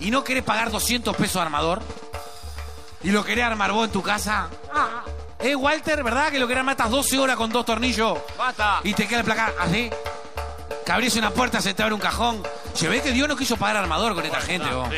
y 0.00 0.10
no 0.10 0.22
querés 0.22 0.44
pagar 0.44 0.70
200 0.70 1.16
pesos 1.16 1.36
de 1.36 1.40
armador? 1.40 1.80
¿Y 3.02 3.10
lo 3.10 3.24
querés 3.24 3.44
armar 3.46 3.72
vos 3.72 3.86
en 3.86 3.92
tu 3.92 4.02
casa? 4.02 4.50
Ah, 4.70 5.02
eh, 5.38 5.54
Walter, 5.56 6.02
¿verdad? 6.02 6.30
Que 6.30 6.38
lo 6.38 6.46
querés 6.46 6.58
armar 6.60 6.74
estas 6.74 6.90
12 6.90 7.18
horas 7.18 7.36
con 7.36 7.50
dos 7.50 7.64
tornillos 7.64 8.18
Basta. 8.36 8.80
y 8.84 8.92
te 8.92 9.08
queda 9.08 9.20
el 9.20 9.24
placar 9.24 9.54
así. 9.58 9.88
Que 10.88 10.92
abrís 10.92 11.14
una 11.16 11.28
puerta, 11.30 11.60
se 11.60 11.74
te 11.74 11.82
abre 11.82 11.94
un 11.94 12.00
cajón. 12.00 12.42
Se 12.72 12.88
ve 12.88 13.02
que 13.02 13.12
Dios 13.12 13.28
no 13.28 13.36
quiso 13.36 13.58
pagar 13.58 13.76
armador 13.76 14.14
con 14.14 14.24
esta 14.24 14.40
gente, 14.40 14.70
vos. 14.70 14.88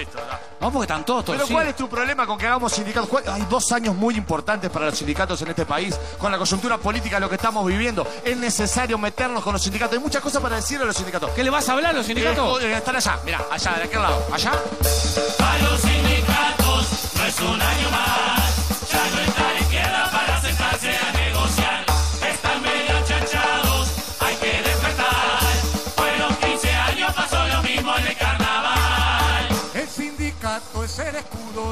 Vamos 0.61 0.72
porque 0.72 0.84
están 0.84 1.05
todos 1.05 1.24
Pero 1.24 1.38
torcidos. 1.38 1.51
¿cuál 1.51 1.66
es 1.66 1.74
tu 1.74 1.88
problema 1.88 2.28
con 2.28 2.38
que 2.38 2.47
hagamos 2.47 2.72
sindicatos? 2.72 3.09
¿Cuál- 3.11 3.24
Hay 3.28 3.45
dos 3.51 3.72
años 3.72 3.97
muy 3.97 4.14
importantes 4.14 4.70
para 4.70 4.86
los 4.86 4.97
sindicatos 4.97 5.43
en 5.43 5.49
este 5.49 5.66
país, 5.66 5.99
con 6.16 6.30
la 6.30 6.38
coyuntura 6.38 6.78
política, 6.78 7.18
lo 7.18 7.28
que 7.28 7.34
estamos 7.34 7.66
viviendo. 7.66 8.07
Es 8.24 8.36
necesario 8.36 8.99
meternos 8.99 9.43
con 9.43 9.53
los 9.53 9.62
sindicatos. 9.64 9.95
Hay 9.97 10.01
muchas 10.01 10.22
cosas 10.22 10.41
para 10.41 10.55
decirle 10.55 10.84
a 10.84 10.86
los 10.86 10.95
sindicatos. 10.97 11.32
¿Qué 11.32 11.43
le 11.43 11.51
vas 11.51 11.68
a 11.68 11.72
hablar 11.72 11.91
a 11.91 11.95
los 11.95 12.07
sindicatos? 12.07 12.62
Eh, 12.62 12.72
están 12.72 12.95
allá, 12.95 13.18
mira, 13.24 13.41
allá, 13.51 13.72
de 13.72 13.82
aquel 13.82 14.01
lado. 14.01 14.26
¿Allá? 14.32 14.53
A 14.53 15.59
los 15.59 15.80
sindicatos 15.80 16.86
no 17.16 17.24
es 17.26 17.41
un 17.41 17.61
año 17.61 17.91
más. 17.91 18.39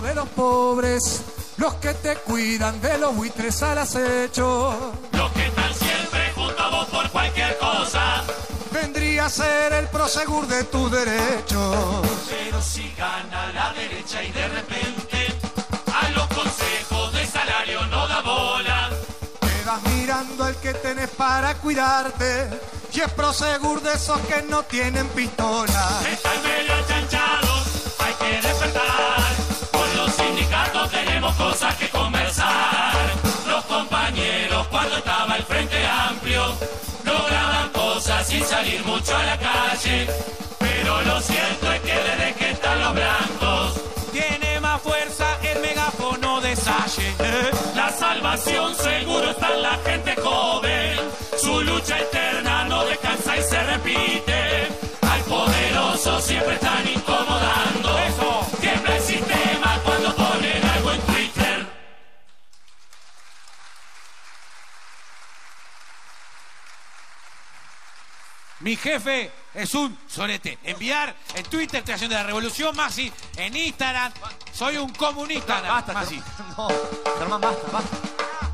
De 0.02 0.14
los 0.14 0.28
pobres, 0.28 1.22
los 1.56 1.74
que 1.74 1.94
te 1.94 2.16
cuidan 2.16 2.80
de 2.80 2.98
los 2.98 3.16
buitres 3.16 3.62
al 3.62 3.78
acecho. 3.78 4.94
Los 5.12 5.32
que 5.32 5.46
están 5.46 5.74
siempre 5.74 6.32
junto 6.34 6.62
a 6.62 6.68
vos 6.70 6.86
por 6.88 7.10
cualquier 7.10 7.56
cosa. 7.58 8.22
Vendría 8.70 9.26
a 9.26 9.30
ser 9.30 9.72
el 9.72 9.88
prosegur 9.88 10.46
de 10.46 10.64
tus 10.64 10.90
derechos. 10.90 12.06
Pero 12.28 12.60
si 12.62 12.92
gana 12.96 13.52
la 13.52 13.72
derecha 13.72 14.22
y 14.22 14.30
de 14.30 14.48
repente 14.48 15.26
a 15.92 16.10
los 16.10 16.26
consejos 16.28 17.12
de 17.14 17.26
salario 17.26 17.86
no 17.86 18.06
da 18.06 18.20
bola. 18.20 18.90
Te 19.40 19.64
vas 19.64 19.82
mirando 19.94 20.44
al 20.44 20.56
que 20.56 20.74
tenés 20.74 21.08
para 21.10 21.54
cuidarte. 21.54 22.60
Y 22.92 23.00
es 23.00 23.12
prosegur 23.12 23.80
de 23.82 23.94
esos 23.94 24.18
que 24.22 24.42
no 24.42 24.62
tienen 24.64 25.06
pistola. 25.08 26.00
Están 26.10 26.42
medio 26.42 26.74
achanchados, 26.74 27.94
hay 28.00 28.14
que 28.14 28.48
despertar. 28.48 29.37
Sindicatos 30.38 30.90
tenemos 30.92 31.34
cosas 31.34 31.74
que 31.74 31.88
conversar. 31.88 32.94
Los 33.48 33.64
compañeros 33.64 34.68
cuando 34.68 34.96
estaba 34.96 35.36
el 35.36 35.42
Frente 35.42 35.84
Amplio 35.84 36.54
lograban 37.04 37.70
cosas 37.70 38.24
sin 38.24 38.44
salir 38.44 38.84
mucho 38.84 39.16
a 39.16 39.24
la 39.24 39.36
calle. 39.36 40.06
Pero 40.60 41.02
lo 41.02 41.20
cierto 41.20 41.72
es 41.72 41.80
que 41.80 41.92
desde 41.92 42.34
que 42.34 42.50
están 42.50 42.80
los 42.80 42.94
blancos 42.94 43.80
Tiene 44.12 44.60
más 44.60 44.80
fuerza 44.80 45.26
el 45.42 45.60
megáfono 45.60 46.40
de 46.40 46.54
Salle. 46.54 47.14
La 47.74 47.90
salvación 47.90 48.76
seguro 48.76 49.30
está 49.30 49.54
en 49.54 49.62
la 49.62 49.78
gente 49.84 50.14
joven. 50.22 51.00
Su 51.36 51.62
lucha 51.62 51.98
eterna 51.98 52.64
no 52.64 52.84
descansa 52.84 53.36
y 53.36 53.42
se 53.42 53.60
repite. 53.64 54.68
Al 55.02 55.20
poderoso 55.22 56.20
siempre 56.20 56.54
están 56.54 56.86
incomodando. 56.86 57.77
Mi 68.68 68.76
jefe 68.76 69.30
es 69.54 69.74
un 69.74 69.96
sorete. 70.06 70.58
Enviar 70.62 71.16
en 71.34 71.42
Twitter, 71.44 71.82
creación 71.82 72.10
de 72.10 72.16
la 72.16 72.22
revolución, 72.22 72.76
Maxi. 72.76 73.10
En 73.38 73.56
Instagram, 73.56 74.12
soy 74.52 74.76
un 74.76 74.90
comunista. 74.90 75.62
Basta, 75.62 75.94
Maxi. 75.94 76.22
No, 76.58 76.68
Germán, 77.18 77.40
basta, 77.40 77.66
basta. 77.72 77.96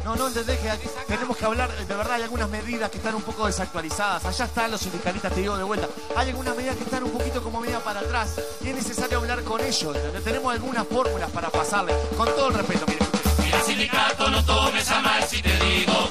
No, 0.04 0.14
no 0.14 0.28
entendés 0.28 0.60
que 0.60 0.70
aquí 0.70 0.86
tenemos 1.08 1.36
que 1.36 1.44
hablar, 1.44 1.68
de 1.72 1.96
verdad 1.96 2.12
hay 2.12 2.22
algunas 2.22 2.48
medidas 2.48 2.92
que 2.92 2.98
están 2.98 3.16
un 3.16 3.22
poco 3.22 3.46
desactualizadas. 3.46 4.24
Allá 4.24 4.44
están 4.44 4.70
los 4.70 4.82
sindicalistas, 4.82 5.32
te 5.32 5.40
digo 5.40 5.56
de 5.56 5.64
vuelta. 5.64 5.88
Hay 6.14 6.28
algunas 6.28 6.56
medidas 6.56 6.76
que 6.76 6.84
están 6.84 7.02
un 7.02 7.10
poquito 7.10 7.42
como 7.42 7.60
media 7.60 7.80
para 7.80 7.98
atrás 7.98 8.40
y 8.60 8.68
es 8.68 8.74
necesario 8.76 9.18
hablar 9.18 9.42
con 9.42 9.60
ellos. 9.60 9.96
¿entendés? 9.96 10.22
Tenemos 10.22 10.52
algunas 10.52 10.86
fórmulas 10.86 11.28
para 11.32 11.50
pasarle. 11.50 11.92
Con 12.16 12.26
todo 12.26 12.50
el 12.50 12.54
respeto, 12.54 12.86
mire. 12.86 13.04
Mira, 13.42 13.60
sindicato, 13.62 14.30
no 14.30 14.44
tomes 14.44 14.88
a 14.92 15.00
mal 15.00 15.24
si 15.24 15.42
te 15.42 15.58
digo 15.58 16.08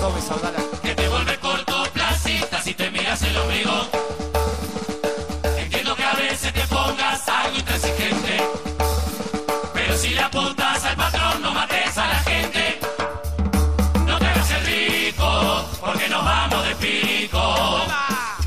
Tome, 0.00 0.20
Saudala. 0.20 0.58
que 0.80 0.87
te 0.87 0.87
vuelve 0.87 0.87
cortoplacista 0.87 0.87
el 3.22 3.36
ombligo. 3.36 3.72
Entiendo 5.58 5.96
que 5.96 6.04
a 6.04 6.14
veces 6.14 6.52
te 6.52 6.60
pongas 6.62 7.28
algo 7.28 7.58
intransigente, 7.58 8.40
pero 9.74 9.96
si 9.96 10.10
le 10.10 10.20
apuntas 10.20 10.84
al 10.84 10.96
patrón, 10.96 11.42
no 11.42 11.52
mates 11.52 11.98
a 11.98 12.06
la 12.06 12.18
gente. 12.20 12.78
No 14.06 14.18
te 14.18 14.26
hagas 14.26 14.50
el 14.50 14.66
rico, 14.66 15.64
porque 15.80 16.08
nos 16.08 16.24
vamos 16.24 16.68
de 16.68 16.74
pico. 16.76 17.80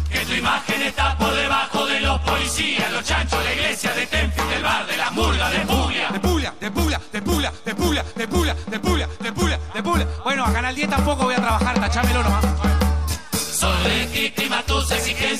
Que 0.09 0.19
tu 0.25 0.33
imagen 0.33 0.81
está 0.83 1.17
por 1.17 1.33
debajo 1.33 1.85
de 1.85 1.99
los 2.01 2.19
policías, 2.21 2.91
los 2.91 3.03
chanchos, 3.03 3.43
la 3.43 3.53
iglesia 3.53 3.93
de 3.93 4.07
Tenfield, 4.07 4.49
del 4.49 4.63
bar, 4.63 4.85
de 4.87 4.97
las 4.97 5.11
murgas, 5.11 5.51
de 5.51 5.59
Puglia. 5.59 6.09
De 6.11 6.19
pula, 6.19 6.53
de 6.59 6.71
pula, 6.71 7.01
de 7.11 7.21
pula, 7.21 7.51
de 7.65 7.75
pula, 7.75 8.03
de 8.15 8.27
pula, 8.27 8.55
de 8.67 8.79
pula, 8.79 9.07
de 9.19 9.31
pula, 9.33 9.59
de 9.73 9.83
pula. 9.83 10.07
Bueno, 10.23 10.45
a 10.45 10.53
Canal 10.53 10.75
10 10.75 10.89
tampoco 10.89 11.23
voy 11.23 11.35
a 11.35 11.37
trabajar, 11.37 11.60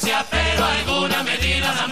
exigencias, 0.02 0.26
pero 0.30 0.66
alguna 0.66 1.24
medida 1.24 1.91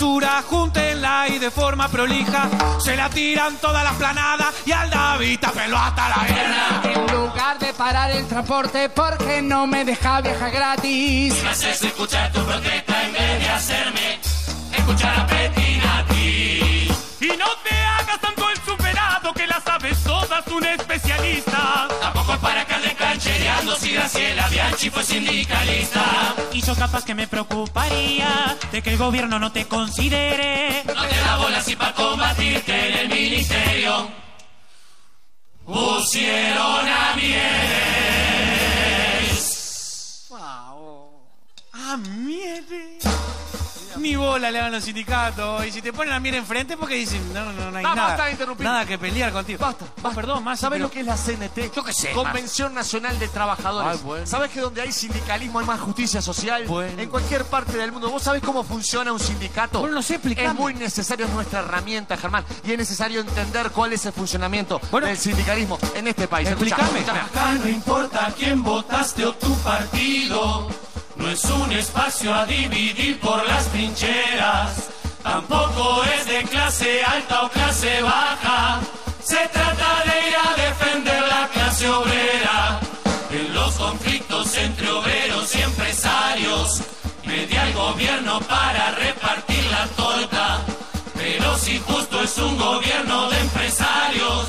basura, 0.00 0.42
júntenla 0.48 1.28
y 1.28 1.38
de 1.38 1.50
forma 1.50 1.86
prolija 1.88 2.48
se 2.78 2.96
la 2.96 3.10
tiran 3.10 3.56
todas 3.56 3.84
las 3.84 3.92
planadas 3.96 4.54
y 4.64 4.72
al 4.72 4.88
David 4.88 5.40
pelo 5.54 5.76
hasta 5.76 6.08
la 6.08 6.24
guerra. 6.26 6.80
En 6.84 7.14
lugar 7.14 7.58
de 7.58 7.74
parar 7.74 8.10
el 8.10 8.26
transporte, 8.26 8.88
porque 8.88 9.42
no 9.42 9.66
me 9.66 9.84
deja 9.84 10.22
viajar 10.22 10.52
gratis? 10.52 11.42
Me 11.42 11.50
haces 11.50 11.82
escuchar 11.82 12.32
tu 12.32 12.42
protesta 12.42 13.04
en 13.04 13.12
vez 13.12 13.40
de 13.40 13.48
hacerme 13.50 14.18
escuchar 14.74 15.20
a 15.20 15.26
Petina 15.26 15.98
a 15.98 16.04
ti. 16.06 16.88
Y 17.20 17.36
no 17.36 17.48
te 17.62 17.76
hagas 17.76 18.20
tanto 18.22 18.48
el 18.48 18.56
superado 18.64 19.34
que 19.34 19.46
la 19.46 19.60
sabes 19.60 20.02
todas 20.02 20.46
un 20.46 20.64
especialista. 20.64 21.88
Tampoco 22.00 22.32
es 22.32 22.38
para 22.38 22.64
que 22.64 22.74
anden 22.74 22.96
canchereando 22.96 23.76
si 23.76 23.92
Graciela 23.92 24.48
Bianchi 24.48 24.89
sindicalista. 25.10 26.34
Y 26.52 26.62
yo 26.62 26.74
capaz 26.74 27.04
que 27.04 27.14
me 27.14 27.26
preocuparía 27.26 28.56
de 28.70 28.82
que 28.82 28.90
el 28.90 28.96
gobierno 28.96 29.38
no 29.38 29.52
te 29.52 29.66
considere. 29.66 30.82
No 30.86 31.06
te 31.06 31.16
da 31.16 31.36
bola 31.36 31.60
si 31.60 31.76
para 31.76 31.94
combatirte 31.94 32.88
en 32.88 32.98
el 32.98 33.08
ministerio 33.08 34.08
pusieron 35.64 36.88
a 36.88 37.14
Mieres. 37.16 37.50
¡Ah, 41.72 41.96
miere! 41.96 43.19
Ni 44.00 44.16
bola 44.16 44.50
le 44.50 44.58
dan 44.58 44.72
los 44.72 44.84
sindicatos. 44.84 45.64
Y 45.66 45.72
si 45.72 45.82
te 45.82 45.92
ponen 45.92 46.12
a 46.14 46.20
mier 46.20 46.34
enfrente, 46.36 46.76
porque 46.76 46.94
dicen, 46.94 47.32
no, 47.34 47.52
no, 47.52 47.70
no 47.70 47.78
hay 47.78 47.84
Ah, 47.84 47.94
nada. 47.94 48.08
basta 48.08 48.24
de 48.26 48.30
interrumpir. 48.32 48.64
Nada 48.66 48.86
que 48.86 48.98
pelear 48.98 49.32
contigo. 49.32 49.58
Basta, 49.60 49.84
basta. 50.02 50.14
Perdón, 50.20 50.42
más. 50.44 50.58
¿Sabes 50.60 50.76
pero- 50.78 50.86
lo 50.86 50.90
que 50.90 51.00
es 51.00 51.06
la 51.06 51.16
CNT? 51.16 51.70
Yo 51.74 51.84
qué 51.84 51.92
sé, 51.92 52.12
Convención 52.12 52.72
Nacional 52.74 53.18
de 53.18 53.28
Trabajadores. 53.28 53.98
Ay, 53.98 54.04
bueno. 54.04 54.26
¿Sabes 54.26 54.50
que 54.50 54.60
donde 54.60 54.80
hay 54.82 54.92
sindicalismo 54.92 55.60
hay 55.60 55.66
más 55.66 55.80
justicia 55.80 56.22
social? 56.22 56.64
Bueno. 56.66 57.00
En 57.00 57.08
cualquier 57.10 57.44
parte 57.44 57.76
del 57.76 57.92
mundo. 57.92 58.10
¿Vos 58.10 58.22
sabés 58.22 58.42
cómo 58.42 58.64
funciona 58.64 59.12
un 59.12 59.20
sindicato? 59.20 59.80
Bueno, 59.80 59.96
no 59.96 60.02
sé, 60.02 60.14
explícame. 60.14 60.48
Es 60.48 60.54
muy 60.54 60.74
necesario, 60.74 61.26
es 61.26 61.32
nuestra 61.32 61.60
herramienta, 61.60 62.16
Germán. 62.16 62.44
Y 62.64 62.72
es 62.72 62.78
necesario 62.78 63.20
entender 63.20 63.70
cuál 63.70 63.92
es 63.92 64.04
el 64.06 64.12
funcionamiento 64.12 64.80
Bueno. 64.90 65.06
del 65.06 65.18
sindicalismo 65.18 65.78
en 65.94 66.08
este 66.08 66.26
país. 66.26 66.48
Escuchá, 66.48 66.76
Explícame. 66.76 67.00
escuchá. 67.00 67.24
Acá 67.26 67.52
no 67.54 67.68
importa 67.68 68.34
quién 68.36 68.62
votaste 68.62 69.26
o 69.26 69.34
tu 69.34 69.54
partido. 69.58 70.68
No 71.20 71.28
es 71.28 71.44
un 71.44 71.70
espacio 71.70 72.34
a 72.34 72.46
dividir 72.46 73.20
por 73.20 73.46
las 73.46 73.66
trincheras. 73.66 74.88
Tampoco 75.22 76.02
es 76.04 76.26
de 76.26 76.42
clase 76.44 77.04
alta 77.04 77.42
o 77.42 77.50
clase 77.50 78.00
baja. 78.00 78.80
Se 79.22 79.36
trata 79.48 80.02
de 80.06 80.28
ir 80.28 80.34
a 80.34 80.54
defender 80.62 81.22
la 81.28 81.46
clase 81.48 81.90
obrera. 81.90 82.80
En 83.30 83.52
los 83.52 83.74
conflictos 83.74 84.56
entre 84.56 84.90
obreros 84.90 85.54
y 85.54 85.60
empresarios. 85.60 86.80
Media 87.26 87.66
el 87.66 87.74
gobierno 87.74 88.40
para 88.40 88.92
repartir 88.92 89.62
la 89.70 89.86
torta. 89.88 90.60
Pero 91.14 91.58
si 91.58 91.78
justo 91.80 92.22
es 92.22 92.38
un 92.38 92.56
gobierno 92.56 93.28
de 93.28 93.40
empresarios, 93.40 94.46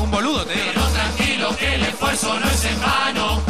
Un 0.00 0.10
boludo, 0.10 0.44
te 0.44 0.54
digo. 0.54 0.66
pero 0.74 0.86
tranquilo 0.88 1.56
que 1.56 1.74
el 1.74 1.82
esfuerzo 1.82 2.38
no 2.38 2.46
es 2.46 2.64
en 2.64 2.80
vano. 2.80 3.41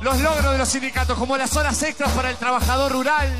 Los 0.00 0.20
logros 0.20 0.52
de 0.52 0.58
los 0.58 0.68
sindicatos, 0.68 1.18
como 1.18 1.36
las 1.36 1.54
horas 1.54 1.82
extras 1.82 2.10
para 2.12 2.30
el 2.30 2.36
trabajador 2.36 2.90
rural, 2.90 3.30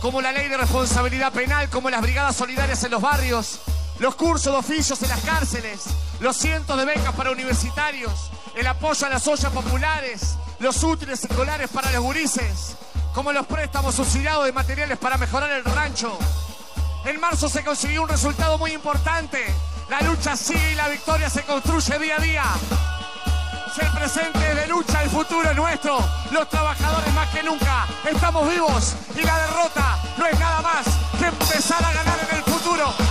como 0.00 0.22
la 0.22 0.32
ley 0.32 0.48
de 0.48 0.56
responsabilidad 0.56 1.30
penal, 1.30 1.68
como 1.68 1.90
las 1.90 2.00
brigadas 2.00 2.36
solidarias 2.36 2.82
en 2.84 2.92
los 2.92 3.02
barrios, 3.02 3.60
los 3.98 4.14
cursos 4.14 4.50
de 4.50 4.58
oficios 4.58 5.02
en 5.02 5.10
las 5.10 5.20
cárceles, 5.20 5.84
los 6.20 6.38
cientos 6.38 6.78
de 6.78 6.86
becas 6.86 7.14
para 7.14 7.30
universitarios, 7.30 8.30
el 8.56 8.66
apoyo 8.66 9.06
a 9.06 9.10
las 9.10 9.26
ollas 9.28 9.52
populares, 9.52 10.36
los 10.58 10.82
útiles 10.82 11.22
escolares 11.22 11.68
para 11.68 11.92
los 11.92 12.02
gurises, 12.02 12.76
como 13.14 13.30
los 13.30 13.46
préstamos 13.46 13.94
subsidiados 13.94 14.46
de 14.46 14.52
materiales 14.52 14.96
para 14.96 15.18
mejorar 15.18 15.50
el 15.50 15.64
rancho. 15.64 16.18
En 17.04 17.20
marzo 17.20 17.50
se 17.50 17.62
consiguió 17.62 18.04
un 18.04 18.08
resultado 18.08 18.56
muy 18.56 18.72
importante. 18.72 19.44
La 19.90 20.00
lucha 20.00 20.34
sigue 20.34 20.72
y 20.72 20.76
la 20.76 20.88
victoria 20.88 21.28
se 21.28 21.42
construye 21.42 21.98
día 21.98 22.16
a 22.16 22.20
día. 22.20 22.44
El 23.80 23.90
presente 23.92 24.38
es 24.50 24.56
de 24.56 24.66
lucha, 24.66 25.02
el 25.02 25.10
futuro 25.10 25.48
es 25.48 25.56
nuestro. 25.56 25.98
Los 26.32 26.48
trabajadores 26.48 27.12
más 27.14 27.28
que 27.28 27.42
nunca 27.44 27.86
estamos 28.10 28.48
vivos 28.48 28.94
y 29.14 29.22
la 29.22 29.38
derrota 29.38 29.98
no 30.16 30.26
es 30.26 30.38
nada 30.38 30.60
más 30.62 30.86
que 31.18 31.26
empezar 31.26 31.84
a 31.84 31.92
ganar 31.92 32.18
en 32.28 32.36
el 32.38 32.42
futuro. 32.42 33.07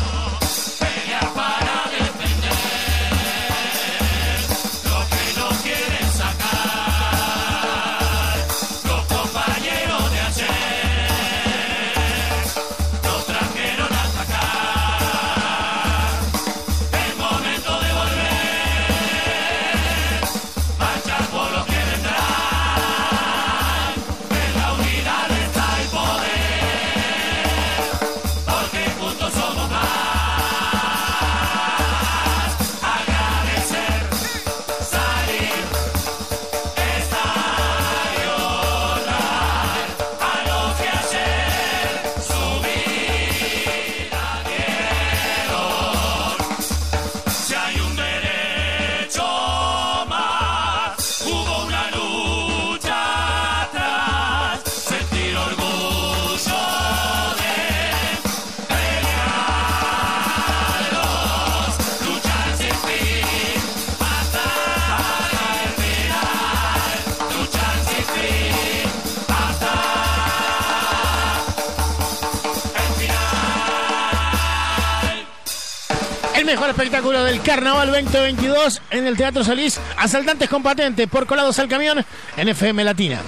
Mejor 76.48 76.70
espectáculo 76.70 77.26
del 77.26 77.42
Carnaval 77.42 77.92
2022 77.92 78.82
en 78.92 79.06
el 79.06 79.18
Teatro 79.18 79.44
Solís. 79.44 79.82
Asaltantes 79.98 80.50
con 80.50 80.64
patente 80.64 81.06
por 81.06 81.28
colados 81.28 81.60
al 81.60 81.68
camión 81.68 82.06
en 82.38 82.48
FM 82.48 82.86
Latina. 82.86 83.22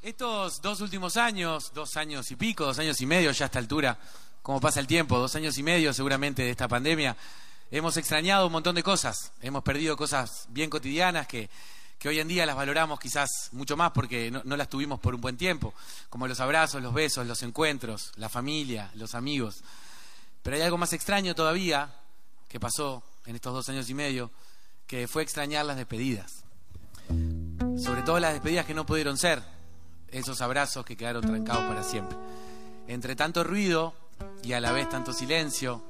Estos 0.00 0.62
dos 0.62 0.80
últimos 0.80 1.16
años, 1.16 1.72
dos 1.74 1.96
años 1.96 2.30
y 2.30 2.36
pico, 2.36 2.66
dos 2.66 2.78
años 2.78 3.00
y 3.00 3.06
medio 3.06 3.32
ya 3.32 3.46
a 3.46 3.48
esta 3.48 3.58
altura, 3.58 3.98
como 4.42 4.60
pasa 4.60 4.78
el 4.78 4.86
tiempo, 4.86 5.18
dos 5.18 5.34
años 5.34 5.58
y 5.58 5.64
medio 5.64 5.92
seguramente 5.92 6.42
de 6.42 6.50
esta 6.50 6.68
pandemia, 6.68 7.16
hemos 7.72 7.96
extrañado 7.96 8.46
un 8.46 8.52
montón 8.52 8.76
de 8.76 8.84
cosas, 8.84 9.32
hemos 9.42 9.64
perdido 9.64 9.96
cosas 9.96 10.46
bien 10.50 10.70
cotidianas 10.70 11.26
que, 11.26 11.50
que 11.98 12.08
hoy 12.08 12.20
en 12.20 12.28
día 12.28 12.46
las 12.46 12.54
valoramos 12.54 13.00
quizás 13.00 13.48
mucho 13.52 13.76
más 13.76 13.90
porque 13.90 14.30
no, 14.30 14.56
las 14.56 14.68
tuvimos 14.68 15.00
por 15.00 15.14
un 15.14 15.20
buen 15.20 15.36
tiempo, 15.36 15.74
como 16.08 16.28
los 16.28 16.38
abrazos, 16.40 16.80
los 16.80 16.94
besos, 16.94 17.26
los 17.26 17.42
encuentros, 17.42 18.12
la 18.16 18.28
familia, 18.28 18.90
los 18.94 19.14
amigos. 19.14 19.62
Pero 20.42 20.56
hay 20.56 20.62
algo 20.62 20.78
más 20.78 20.92
extraño 20.92 21.34
todavía 21.34 21.92
que 22.48 22.60
pasó 22.60 23.02
en 23.26 23.34
estos 23.34 23.52
dos 23.52 23.68
años 23.68 23.90
y 23.90 23.94
medio, 23.94 24.30
que 24.86 25.08
fue 25.08 25.22
extrañar 25.22 25.66
las 25.66 25.76
despedidas. 25.76 26.44
Sobre 27.08 28.02
todo 28.02 28.20
las 28.20 28.32
despedidas 28.32 28.64
que 28.64 28.74
no 28.74 28.86
pudieron 28.86 29.18
ser, 29.18 29.42
esos 30.10 30.40
abrazos 30.40 30.84
que 30.84 30.96
quedaron 30.96 31.22
trancados 31.26 31.64
para 31.64 31.82
siempre. 31.82 32.16
Entre 32.86 33.16
tanto 33.16 33.42
ruido 33.44 33.94
y 34.42 34.52
a 34.52 34.60
la 34.60 34.72
vez 34.72 34.88
tanto 34.88 35.12
silencio, 35.12 35.82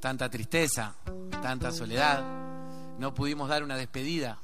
tanta 0.00 0.30
tristeza, 0.30 0.94
tanta 1.42 1.70
soledad, 1.70 2.24
no 2.98 3.14
pudimos 3.14 3.48
dar 3.48 3.62
una 3.62 3.76
despedida 3.76 4.40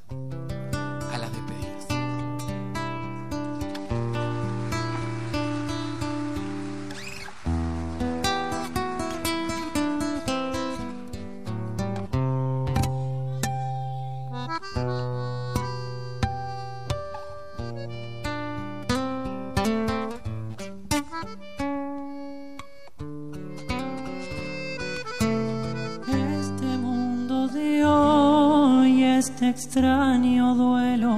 extraño 29.54 30.56
duelo, 30.56 31.16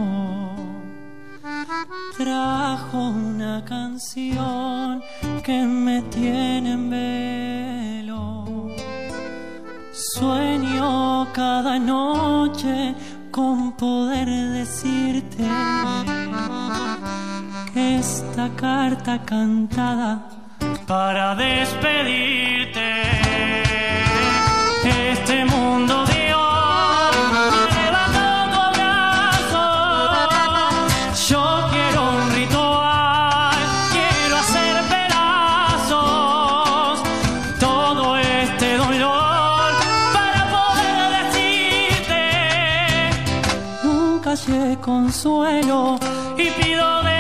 trajo 2.19 2.99
una 3.09 3.65
canción 3.65 5.03
que 5.43 5.63
me 5.63 6.03
tiene 6.03 6.73
en 6.73 6.91
velo. 6.91 8.45
Sueño 9.91 11.33
cada 11.33 11.79
noche 11.79 12.95
con 13.31 13.73
poder 13.73 14.29
decirte 14.29 15.45
que 17.73 17.97
esta 17.97 18.51
carta 18.55 19.23
cantada 19.25 20.29
para 20.87 21.35
despedirte. 21.35 23.26
Consuelo 44.87 45.99
y 46.39 46.49
pido 46.51 47.03
despedirte. 47.03 47.16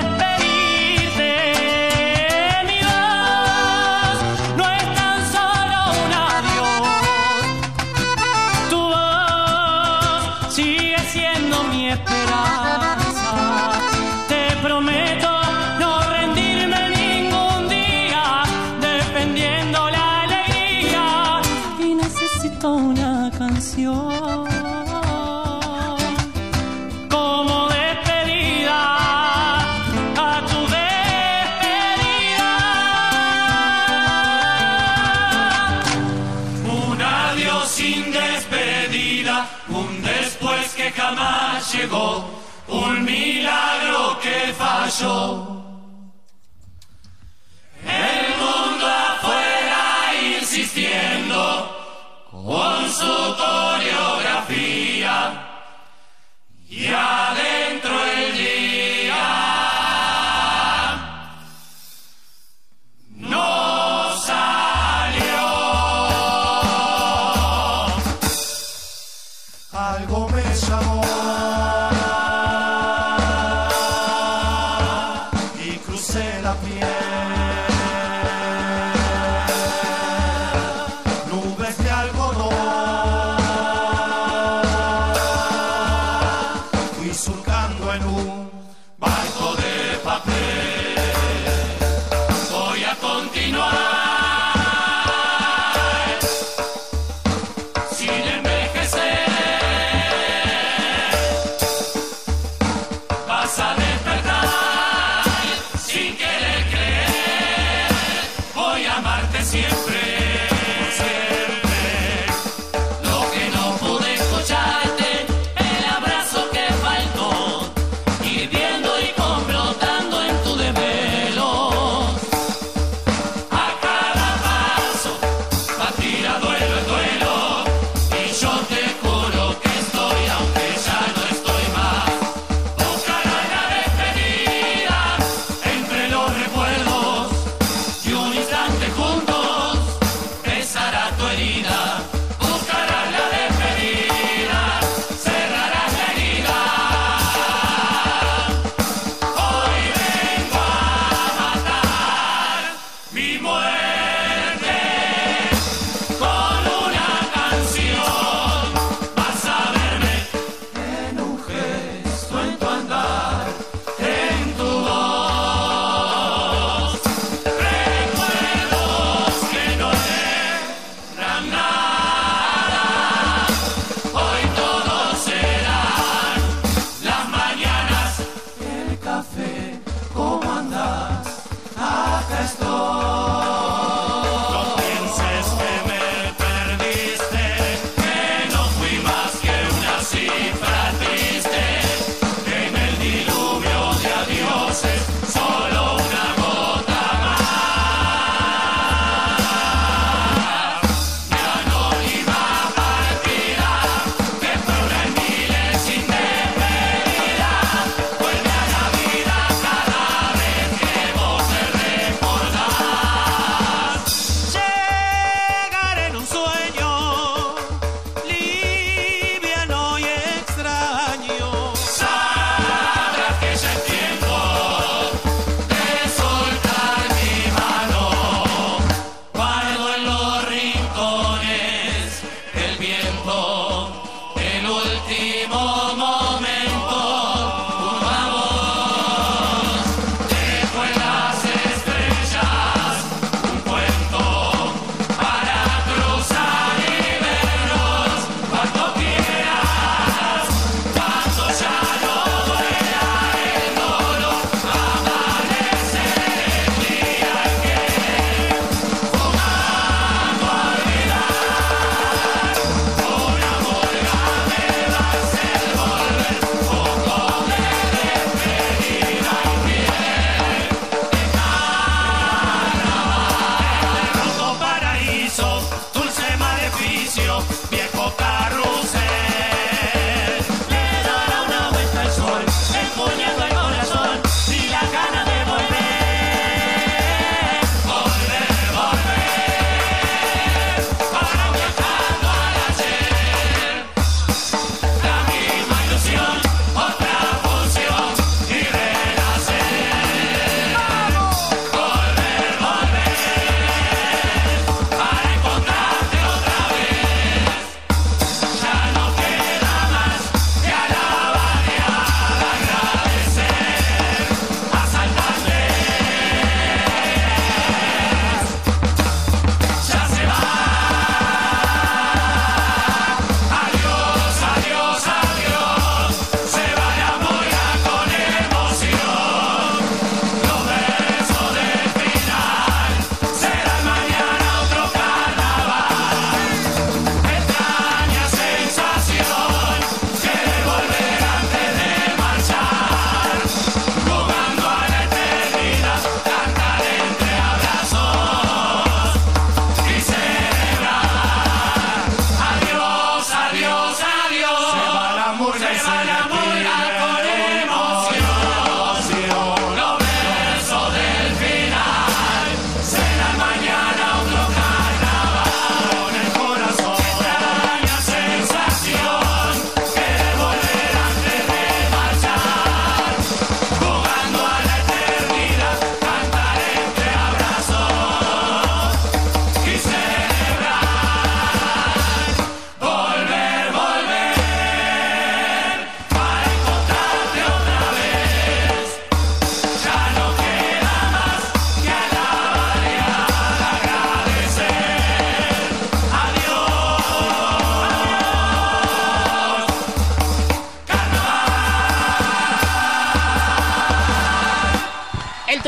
Que 44.98 45.55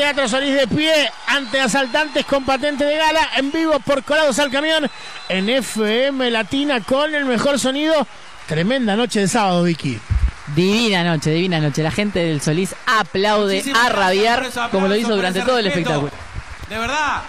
Teatro 0.09 0.27
Solís 0.27 0.55
de 0.55 0.67
pie 0.67 1.11
ante 1.27 1.61
asaltantes 1.61 2.25
con 2.25 2.43
patente 2.43 2.83
de 2.83 2.97
gala 2.97 3.29
en 3.35 3.51
vivo 3.51 3.79
por 3.79 4.03
Colados 4.03 4.39
al 4.39 4.49
Camión 4.49 4.89
en 5.27 5.47
FM 5.47 6.31
Latina 6.31 6.81
con 6.81 7.13
el 7.13 7.25
mejor 7.25 7.59
sonido. 7.59 8.07
Tremenda 8.47 8.95
noche 8.95 9.19
de 9.19 9.27
sábado, 9.27 9.61
Vicky. 9.61 9.99
Divina 10.55 11.03
noche, 11.03 11.29
divina 11.29 11.59
noche. 11.59 11.83
La 11.83 11.91
gente 11.91 12.21
del 12.21 12.41
Solís 12.41 12.73
aplaude 12.87 13.57
Muchísimas 13.57 13.85
a 13.85 13.89
rabiar 13.89 14.49
como 14.71 14.87
lo 14.87 14.95
hizo 14.95 15.15
durante 15.15 15.43
todo 15.43 15.59
el 15.59 15.67
espectáculo. 15.67 16.11
De 16.67 16.77
verdad. 16.79 17.21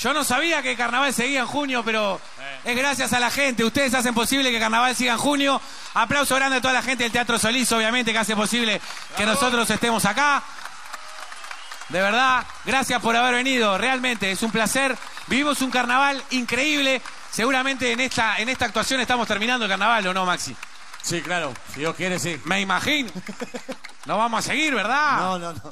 Yo 0.00 0.12
no 0.12 0.22
sabía 0.22 0.62
que 0.62 0.76
Carnaval 0.76 1.12
seguía 1.12 1.40
en 1.40 1.46
junio, 1.46 1.82
pero 1.84 2.20
es 2.64 2.76
gracias 2.76 3.14
a 3.14 3.18
la 3.18 3.32
gente. 3.32 3.64
Ustedes 3.64 3.94
hacen 3.94 4.14
posible 4.14 4.52
que 4.52 4.60
Carnaval 4.60 4.94
siga 4.94 5.14
en 5.14 5.18
junio. 5.18 5.60
Aplauso 5.94 6.36
grande 6.36 6.58
a 6.58 6.60
toda 6.60 6.74
la 6.74 6.82
gente 6.82 7.02
del 7.02 7.10
Teatro 7.10 7.36
Solís, 7.36 7.72
obviamente, 7.72 8.12
que 8.12 8.18
hace 8.18 8.36
posible 8.36 8.80
que 9.16 9.26
nosotros 9.26 9.68
estemos 9.68 10.04
acá. 10.04 10.44
De 11.88 12.00
verdad, 12.00 12.44
gracias 12.64 13.00
por 13.00 13.14
haber 13.16 13.34
venido. 13.34 13.78
Realmente 13.78 14.30
es 14.30 14.42
un 14.42 14.50
placer. 14.50 14.96
Vivimos 15.28 15.60
un 15.62 15.70
carnaval 15.70 16.22
increíble. 16.30 17.00
Seguramente 17.30 17.92
en 17.92 18.00
esta, 18.00 18.38
en 18.38 18.48
esta 18.48 18.64
actuación 18.64 19.00
estamos 19.00 19.28
terminando 19.28 19.64
el 19.64 19.70
carnaval, 19.70 20.06
¿o 20.06 20.14
no, 20.14 20.24
Maxi? 20.26 20.56
Sí, 21.02 21.22
claro. 21.22 21.54
Si 21.72 21.80
Dios 21.80 21.94
quiere, 21.94 22.18
sí. 22.18 22.40
Me 22.44 22.60
imagino. 22.60 23.10
No 24.06 24.16
vamos 24.16 24.38
a 24.38 24.50
seguir, 24.50 24.72
¿verdad? 24.72 25.16
No, 25.18 25.36
no, 25.36 25.52
no. 25.52 25.62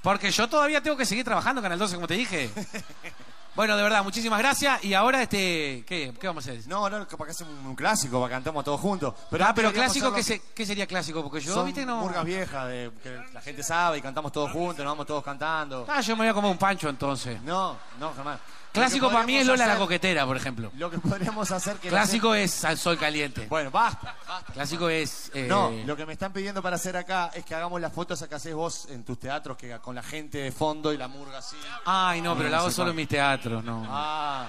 Porque 0.00 0.30
yo 0.30 0.48
todavía 0.48 0.80
tengo 0.80 0.96
que 0.96 1.04
seguir 1.04 1.24
trabajando 1.24 1.60
Canal 1.60 1.76
12, 1.76 1.96
como 1.96 2.06
te 2.06 2.14
dije. 2.14 2.48
Bueno, 3.56 3.76
de 3.76 3.82
verdad, 3.82 4.02
muchísimas 4.04 4.38
gracias. 4.38 4.82
Y 4.84 4.94
ahora, 4.94 5.22
este, 5.22 5.84
¿qué, 5.86 6.14
qué 6.18 6.26
vamos 6.26 6.46
a 6.46 6.50
hacer? 6.52 6.66
No, 6.68 6.88
no, 6.88 7.06
capaz 7.06 7.24
que 7.26 7.30
hacemos 7.32 7.52
un, 7.64 7.74
clásico 7.74 8.18
para 8.20 8.28
que 8.28 8.34
cantemos 8.36 8.64
todos 8.64 8.80
juntos. 8.80 9.12
Pero 9.30 9.44
ah, 9.44 9.52
pero 9.54 9.72
clásico, 9.72 10.12
¿qué, 10.14 10.20
hacerlo- 10.20 10.44
se- 10.46 10.54
qué 10.54 10.66
sería 10.66 10.86
clásico? 10.86 11.22
Porque 11.22 11.40
yo, 11.40 11.52
Son 11.52 11.66
viste, 11.66 11.84
no... 11.84 11.96
murgas 12.00 12.24
viejas, 12.24 12.68
de, 12.68 12.90
que 13.02 13.20
la 13.32 13.40
gente 13.40 13.62
sabe 13.62 13.98
y 13.98 14.00
cantamos 14.00 14.30
todos 14.32 14.52
juntos, 14.52 14.78
nos 14.84 14.92
vamos 14.92 15.06
todos 15.06 15.24
cantando. 15.24 15.84
Ah, 15.88 16.00
yo 16.00 16.14
me 16.16 16.22
voy 16.22 16.28
a 16.28 16.34
comer 16.34 16.50
un 16.50 16.58
pancho 16.58 16.88
entonces. 16.88 17.42
No, 17.42 17.76
no, 17.98 18.12
jamás. 18.14 18.38
Clásico 18.72 19.10
para 19.10 19.26
mí 19.26 19.36
es 19.36 19.46
Lola 19.46 19.66
la 19.66 19.72
hacer- 19.72 19.78
coquetera, 19.82 20.26
por 20.26 20.36
ejemplo. 20.36 20.70
Lo 20.76 20.90
que 20.90 20.98
podríamos 20.98 21.50
hacer 21.50 21.76
que 21.78 21.90
la 21.90 21.98
Clásico 21.98 22.28
gente- 22.32 22.44
es 22.44 22.64
al 22.64 22.78
sol 22.78 22.96
caliente. 22.98 23.46
Bueno, 23.48 23.70
basta. 23.70 24.14
Clásico 24.52 24.88
es... 24.88 25.30
eh, 25.34 25.46
No, 25.48 25.70
lo 25.84 25.96
que 25.96 26.06
me 26.06 26.12
están 26.12 26.32
pidiendo 26.32 26.62
para 26.62 26.76
hacer 26.76 26.96
acá 26.96 27.30
es 27.34 27.44
que 27.44 27.54
hagamos 27.54 27.80
las 27.80 27.92
fotos 27.92 28.22
que 28.28 28.34
hacés 28.34 28.54
vos 28.54 28.86
en 28.90 29.02
tus 29.04 29.18
teatros, 29.18 29.56
que 29.56 29.76
con 29.80 29.94
la 29.94 30.02
gente 30.02 30.38
de 30.38 30.52
fondo 30.52 30.92
y 30.92 30.96
la 30.96 31.08
murga 31.08 31.38
así. 31.38 31.56
Ay, 31.84 32.20
no, 32.22 32.36
pero 32.36 32.48
la 32.48 32.58
hago 32.58 32.70
solo 32.70 32.90
en 32.90 32.96
mis 32.96 33.08
teatros, 33.08 33.64
no. 33.64 33.84
Ah. 33.88 34.46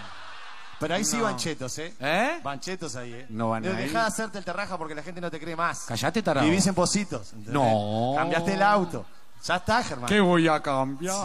Pero 0.79 0.95
ahí 0.95 1.05
sí 1.05 1.17
No. 1.17 1.23
van 1.25 1.37
chetos, 1.37 1.77
¿eh? 1.77 1.93
¿Eh? 1.99 2.39
Van 2.43 2.59
chetos 2.59 2.95
ahí, 2.95 3.13
¿eh? 3.13 3.25
No 3.29 3.49
van 3.51 3.61
Dejá 3.61 3.77
ahí. 3.77 3.89
de 3.89 3.97
hacerte 3.99 4.37
el 4.39 4.43
terraja 4.45 4.77
porque 4.79 4.95
la 4.95 5.03
gente 5.03 5.21
no 5.21 5.29
te 5.29 5.39
cree 5.39 5.55
más. 5.55 5.81
Callate, 5.87 6.23
tarado. 6.23 6.45
Vivís 6.47 6.65
en 6.65 6.73
Positos. 6.73 7.33
¿entendés? 7.33 7.53
No. 7.53 8.13
Cambiaste 8.17 8.53
el 8.55 8.61
auto. 8.63 9.05
Ya 9.43 9.55
está, 9.57 9.83
Germán. 9.83 10.07
¿Qué 10.07 10.19
voy 10.19 10.47
a 10.47 10.59
cambiar? 10.61 11.15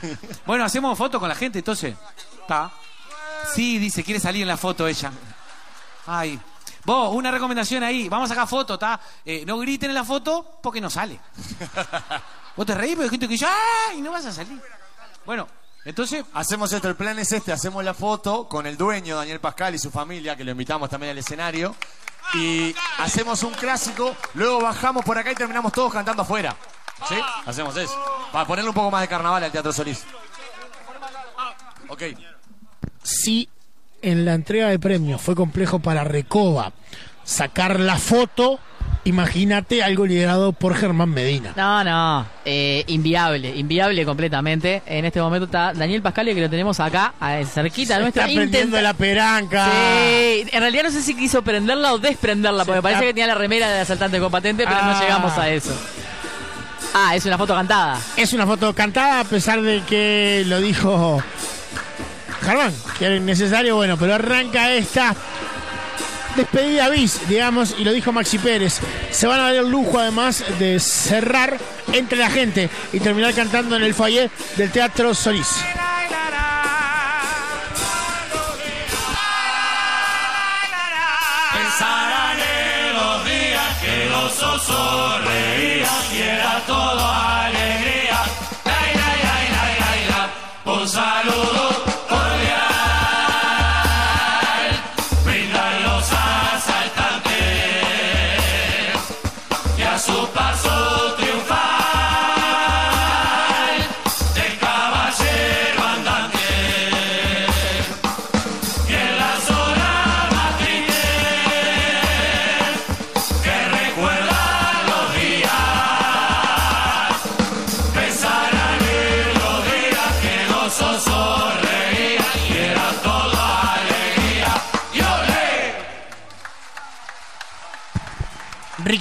Sí. 0.00 0.16
Bueno, 0.46 0.64
hacemos 0.64 0.96
foto 0.96 1.18
con 1.20 1.28
la 1.28 1.34
gente, 1.34 1.58
entonces. 1.58 1.94
Está. 2.44 2.70
Sí, 3.54 3.78
dice, 3.78 4.04
quiere 4.04 4.20
salir 4.20 4.42
en 4.42 4.48
la 4.48 4.58
foto 4.58 4.86
ella. 4.86 5.10
Ay. 6.06 6.38
Vos, 6.84 7.14
una 7.14 7.30
recomendación 7.30 7.82
ahí. 7.82 8.06
Vamos 8.08 8.30
a 8.30 8.34
sacar 8.34 8.46
foto, 8.46 8.74
¿está? 8.74 9.00
Eh, 9.24 9.44
no 9.46 9.58
griten 9.58 9.90
en 9.90 9.94
la 9.94 10.04
foto 10.04 10.58
porque 10.62 10.80
no 10.80 10.90
sale. 10.90 11.18
Vos 12.56 12.66
te 12.66 12.74
reís, 12.74 12.92
pero 12.92 13.04
hay 13.04 13.10
gente 13.10 13.26
que 13.26 13.32
dice, 13.32 13.46
¡ay! 13.88 14.02
No 14.02 14.12
vas 14.12 14.26
a 14.26 14.32
salir. 14.32 14.60
Bueno, 15.24 15.48
entonces. 15.86 16.24
Hacemos 16.34 16.70
esto, 16.72 16.86
el 16.88 16.96
plan 16.96 17.18
es 17.18 17.32
este, 17.32 17.50
hacemos 17.50 17.82
la 17.82 17.94
foto 17.94 18.46
con 18.46 18.66
el 18.66 18.76
dueño, 18.76 19.16
Daniel 19.16 19.40
Pascal 19.40 19.74
y 19.74 19.78
su 19.78 19.90
familia, 19.90 20.36
que 20.36 20.44
lo 20.44 20.50
invitamos 20.50 20.90
también 20.90 21.12
al 21.12 21.18
escenario. 21.18 21.74
Y 22.34 22.74
hacemos 22.98 23.42
un 23.42 23.54
clásico, 23.54 24.14
luego 24.34 24.60
bajamos 24.60 25.02
por 25.02 25.16
acá 25.16 25.32
y 25.32 25.34
terminamos 25.34 25.72
todos 25.72 25.90
cantando 25.90 26.22
afuera. 26.22 26.54
¿Sí? 27.08 27.16
Hacemos 27.46 27.74
eso. 27.78 27.98
Para 28.30 28.46
ponerle 28.46 28.68
un 28.68 28.74
poco 28.74 28.90
más 28.90 29.00
de 29.00 29.08
carnaval 29.08 29.42
al 29.42 29.50
Teatro 29.50 29.72
Solís. 29.72 30.04
Ok. 31.88 32.02
Si 33.04 33.48
en 34.02 34.24
la 34.24 34.34
entrega 34.34 34.68
de 34.68 34.78
premios 34.80 35.20
fue 35.20 35.36
complejo 35.36 35.78
para 35.78 36.02
Recoba 36.04 36.72
sacar 37.22 37.80
la 37.80 37.96
foto, 37.96 38.58
imagínate 39.04 39.82
algo 39.82 40.04
liderado 40.06 40.52
por 40.52 40.74
Germán 40.74 41.10
Medina. 41.10 41.52
No, 41.56 41.82
no, 41.84 42.26
eh, 42.44 42.84
inviable, 42.86 43.54
inviable 43.56 44.04
completamente. 44.04 44.82
En 44.86 45.04
este 45.04 45.20
momento 45.22 45.44
está 45.46 45.72
Daniel 45.72 46.02
Pascale 46.02 46.34
que 46.34 46.40
lo 46.42 46.50
tenemos 46.50 46.80
acá, 46.80 47.14
cerquita 47.46 47.94
Se 47.96 48.00
nuestra. 48.02 48.24
está 48.26 48.34
prendiendo 48.34 48.80
la 48.80 48.92
peranca. 48.94 49.66
Sí, 49.70 50.44
en 50.52 50.60
realidad 50.60 50.84
no 50.84 50.90
sé 50.90 51.00
si 51.02 51.14
quiso 51.14 51.42
prenderla 51.42 51.92
o 51.94 51.98
desprenderla, 51.98 52.64
porque 52.64 52.82
parece 52.82 53.02
que 53.02 53.08
tenía 53.14 53.26
la 53.26 53.34
remera 53.36 53.70
de 53.70 53.80
asaltante 53.80 54.18
con 54.20 54.30
patente, 54.30 54.64
pero 54.66 54.82
no 54.82 54.90
Ah. 54.90 55.00
llegamos 55.00 55.38
a 55.38 55.48
eso. 55.48 55.72
Ah, 56.96 57.16
es 57.16 57.24
una 57.26 57.36
foto 57.38 57.54
cantada. 57.54 57.98
Es 58.16 58.32
una 58.34 58.46
foto 58.46 58.72
cantada 58.74 59.20
a 59.20 59.24
pesar 59.24 59.60
de 59.62 59.82
que 59.82 60.44
lo 60.46 60.60
dijo 60.60 61.22
Germán, 62.44 62.74
que 62.98 63.06
era 63.06 63.16
innecesario, 63.16 63.76
bueno, 63.76 63.96
pero 63.96 64.14
arranca 64.14 64.72
esta 64.72 65.14
despedida 66.36 66.88
bis, 66.88 67.28
digamos, 67.28 67.74
y 67.78 67.84
lo 67.84 67.92
dijo 67.92 68.12
Maxi 68.12 68.38
Pérez. 68.38 68.80
Se 69.10 69.26
van 69.26 69.40
a 69.40 69.44
dar 69.44 69.54
el 69.54 69.70
lujo 69.70 69.98
además 69.98 70.44
de 70.58 70.78
cerrar 70.80 71.58
entre 71.92 72.18
la 72.18 72.30
gente 72.30 72.68
y 72.92 73.00
terminar 73.00 73.34
cantando 73.34 73.76
en 73.76 73.82
el 73.82 73.94
foyer 73.94 74.30
del 74.56 74.70
Teatro 74.70 75.14
Solís. 75.14 75.48
En 81.54 82.94
los 82.94 83.24
días 83.24 83.78
que 83.80 84.10
los 84.10 84.70
alegría. 84.70 85.54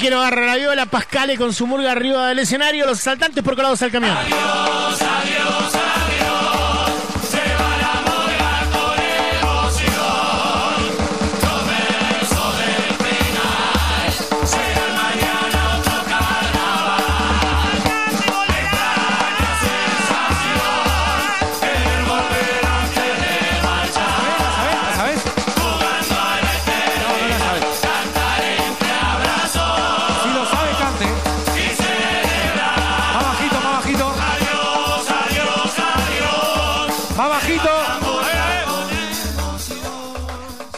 Riquero 0.03 0.19
agarra 0.19 0.47
la 0.47 0.55
viola, 0.57 0.85
Pascale 0.85 1.37
con 1.37 1.53
su 1.53 1.65
murga 1.65 1.93
arriba 1.93 2.27
del 2.27 2.39
escenario, 2.39 2.85
los 2.85 2.99
saltantes 2.99 3.41
por 3.41 3.55
colados 3.55 3.81
al 3.83 3.89
camión. 3.89 4.13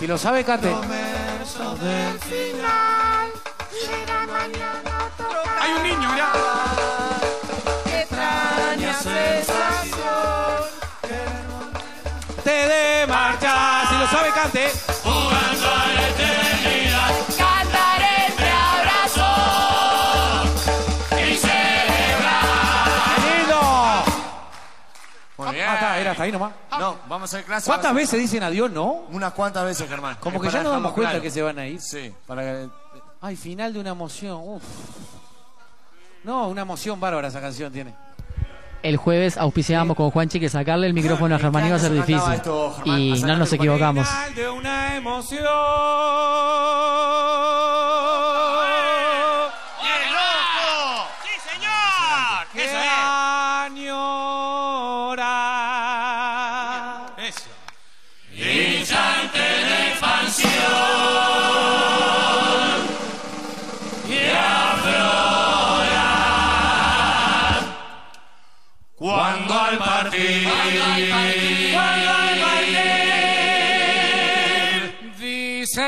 Si 0.06 0.10
lo 0.10 0.20
sabe, 0.20 0.44
cante. 0.44 0.68
Hay 5.60 5.72
un 5.72 5.82
niño, 5.82 6.12
mirá. 6.14 6.32
Te 12.44 12.52
de 12.52 13.08
marcha. 13.08 13.82
Si 13.90 13.98
lo 13.98 14.08
sabe, 14.08 14.30
cante. 14.30 14.85
Ah, 25.96 26.00
está, 26.00 26.02
era 26.02 26.12
hasta 26.12 26.24
ahí 26.24 26.32
nomás. 26.32 26.54
No, 26.80 26.98
vamos 27.08 27.34
a 27.34 27.38
hacer 27.38 27.46
clásico. 27.46 27.72
¿Cuántas 27.72 27.94
veces 27.94 28.20
dicen 28.20 28.44
adiós, 28.44 28.70
no? 28.72 29.04
Unas 29.12 29.34
cuantas 29.34 29.64
veces, 29.66 29.88
Germán. 29.90 30.18
Como 30.20 30.40
que 30.42 30.50
ya 30.50 30.62
nos 30.64 30.72
damos 30.74 30.92
cuenta 30.94 31.12
claro. 31.12 31.24
que 31.24 31.32
se 31.32 31.42
van 31.42 31.58
a 31.60 31.68
ir. 31.68 31.80
Sí, 31.82 32.14
para 32.28 32.42
que... 32.42 32.70
Ay, 33.22 33.36
final 33.36 33.74
de 33.74 33.80
una 33.80 33.90
emoción. 33.92 34.40
Uf. 34.44 34.64
No, 36.24 36.48
una 36.48 36.62
emoción 36.62 37.00
bárbara 37.00 37.28
esa 37.28 37.40
canción 37.42 37.72
tiene. 37.72 37.94
el 38.84 38.98
jueves 38.98 39.38
auspiciábamos 39.38 39.96
con 39.98 40.12
Juanchi 40.12 40.40
que 40.40 40.50
sacarle 40.50 40.86
el 40.88 40.94
micrófono 40.94 41.36
a 41.36 41.40
Germán 41.40 41.66
iba 41.68 41.76
a 41.76 41.80
ser 41.80 41.90
se 41.90 41.96
difícil. 41.96 42.16
cantaba 42.18 42.36
esto, 42.36 42.74
Germán? 42.78 43.00
Y 43.00 43.12
Hace 43.14 43.26
no 43.26 43.38
nos 43.38 43.54
equivocamos. 43.54 44.08
de 44.36 44.50
una 44.50 44.96
emoción. 44.96 45.46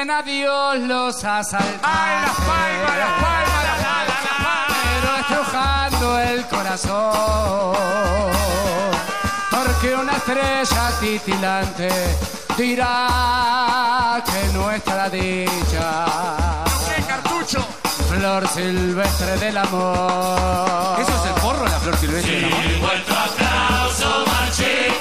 Dicen 0.08 0.12
adiós 0.12 0.80
los 0.80 1.24
asaltantes. 1.24 1.80
¡Ay, 1.84 2.22
las 2.22 2.36
palmas, 2.36 2.98
las 2.98 3.12
palmas, 3.22 3.64
las 3.66 3.78
palmas! 4.38 4.78
Pero 4.84 5.16
estrujando 5.18 6.20
el 6.20 6.46
corazón. 6.48 8.24
Porque 9.52 9.96
una 9.96 10.14
estrella 10.14 10.92
titilante 11.00 11.90
dirá 12.58 14.24
que 14.26 14.54
nuestra 14.54 15.10
dicha. 15.10 16.06
¡Qué 16.96 17.04
cartucho! 17.04 17.66
Flor 18.10 18.48
silvestre 18.48 19.38
del 19.38 19.58
amor. 19.58 21.00
¿Eso 21.02 21.12
es 21.12 21.26
el 21.28 21.42
porro, 21.42 21.66
la 21.66 21.80
flor 21.80 21.98
silvestre 21.98 22.36
del 22.42 22.46
amor? 22.46 22.66
y 22.66 22.80
vuestro 22.80 23.16
aplauso 23.16 24.26
marchita, 24.26 24.97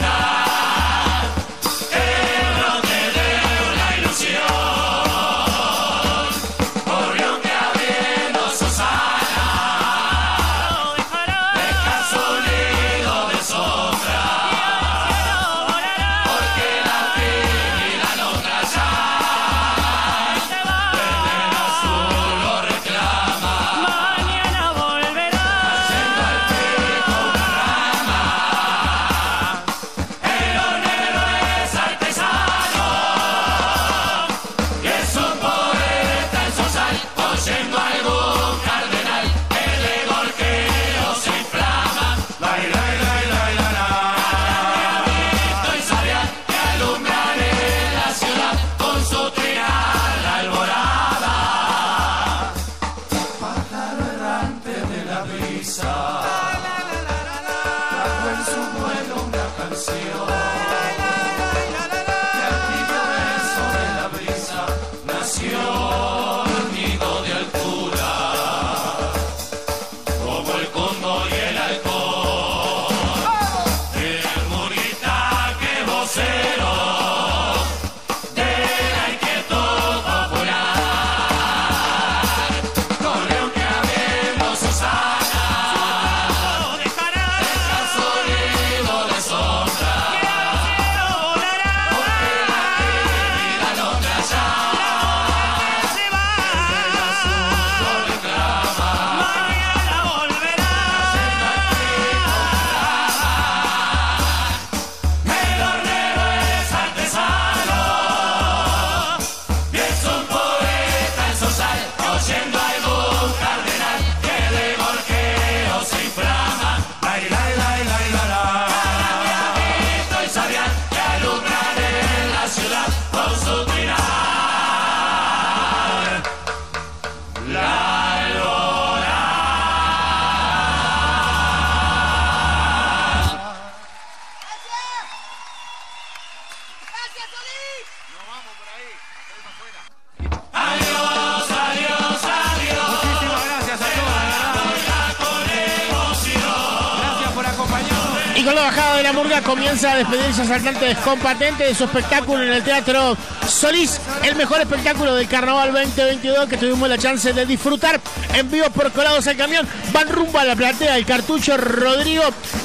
a 149.97 149.99
despedirse 149.99 150.43
asaltante 150.43 150.85
descompatente 150.85 151.65
de 151.65 151.75
su 151.75 151.85
espectáculo 151.85 152.43
en 152.43 152.53
el 152.53 152.63
Teatro 152.63 153.17
Solís, 153.49 153.99
el 154.25 154.37
mejor 154.37 154.61
espectáculo 154.61 155.15
del 155.15 155.27
Carnaval 155.27 155.73
2022 155.73 156.49
que 156.49 156.59
tuvimos 156.59 156.87
la 156.89 156.99
chance 156.99 157.33
de 157.33 157.47
disfrutar 157.47 157.99
en 158.35 158.51
vivo 158.51 158.69
por 158.71 158.93
Colados 158.93 159.27
al 159.27 159.37
Camión. 159.37 159.67
Van 159.93 160.09
rumbo 160.09 160.39
a 160.39 160.45
la 160.45 160.55
platea 160.55 160.99
el 160.99 161.07
cartucho 161.07 161.57
Rodrigo 161.57 162.25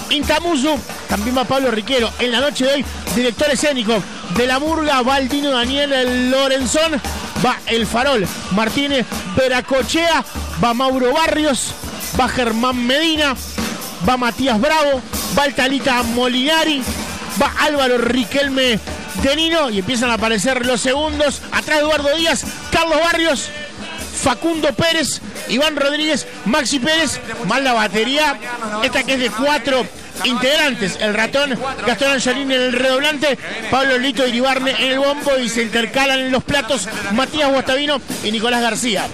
Intamusu, 0.10 0.78
también 1.08 1.38
va 1.38 1.46
Pablo 1.46 1.72
Riquero. 1.72 2.12
En 2.20 2.34
la 2.34 2.42
noche 2.42 2.66
de 2.66 2.74
hoy, 2.74 2.86
director 3.16 3.50
escénico 3.50 4.02
de 4.36 4.48
la 4.48 4.60
murga, 4.60 5.02
va 5.02 5.18
el 5.18 5.30
Dino 5.30 5.52
Daniel 5.52 6.32
Lorenzón, 6.32 7.00
va 7.46 7.58
El 7.66 7.88
Farol 7.88 8.28
Martínez 8.52 9.06
Veracochea, 9.38 10.26
va 10.62 10.74
Mauro 10.74 11.14
Barrios, 11.14 11.74
va 12.20 12.28
Germán 12.28 12.86
Medina, 12.86 13.36
va 14.08 14.18
Matías 14.18 14.60
Bravo, 14.60 15.02
va 15.38 15.46
el 15.46 15.56
Talita 15.56 16.04
Molinari, 16.04 16.84
va 17.40 17.54
Álvaro 17.60 17.98
Riquelme 17.98 18.80
de 19.22 19.36
Nino 19.36 19.70
y 19.70 19.80
empiezan 19.80 20.10
a 20.10 20.16
aparecer 20.16 20.66
los 20.66 20.82
segundos. 20.82 21.42
Atrás 21.52 21.80
Eduardo 21.80 22.16
Díaz, 22.16 22.44
Carlos 22.72 23.00
Barrios, 23.00 23.50
Facundo 24.22 24.74
Pérez, 24.74 25.22
Iván 25.50 25.76
Rodríguez, 25.76 26.28
Maxi 26.46 26.80
Pérez, 26.80 27.20
más 27.48 27.62
la 27.62 27.74
batería, 27.74 28.38
esta 28.84 29.04
que 29.04 29.14
es 29.14 29.20
de 29.20 29.30
cuatro 29.30 29.86
integrantes, 30.24 30.98
el 31.02 31.14
ratón 31.14 31.58
Gastón 31.86 32.12
Angelini 32.12 32.54
en 32.54 32.62
el 32.62 32.74
redoblante, 32.74 33.38
Pablo 33.70 33.98
Lito 33.98 34.28
Iribarne 34.28 34.72
en 34.72 34.92
el 34.92 35.00
bombo 35.00 35.38
y 35.38 35.50
se 35.50 35.64
intercalan 35.64 36.20
en 36.20 36.32
los 36.32 36.44
platos 36.44 36.88
Matías 37.14 37.50
Guastavino 37.50 38.00
y 38.24 38.32
Nicolás 38.32 38.62
García. 38.62 39.08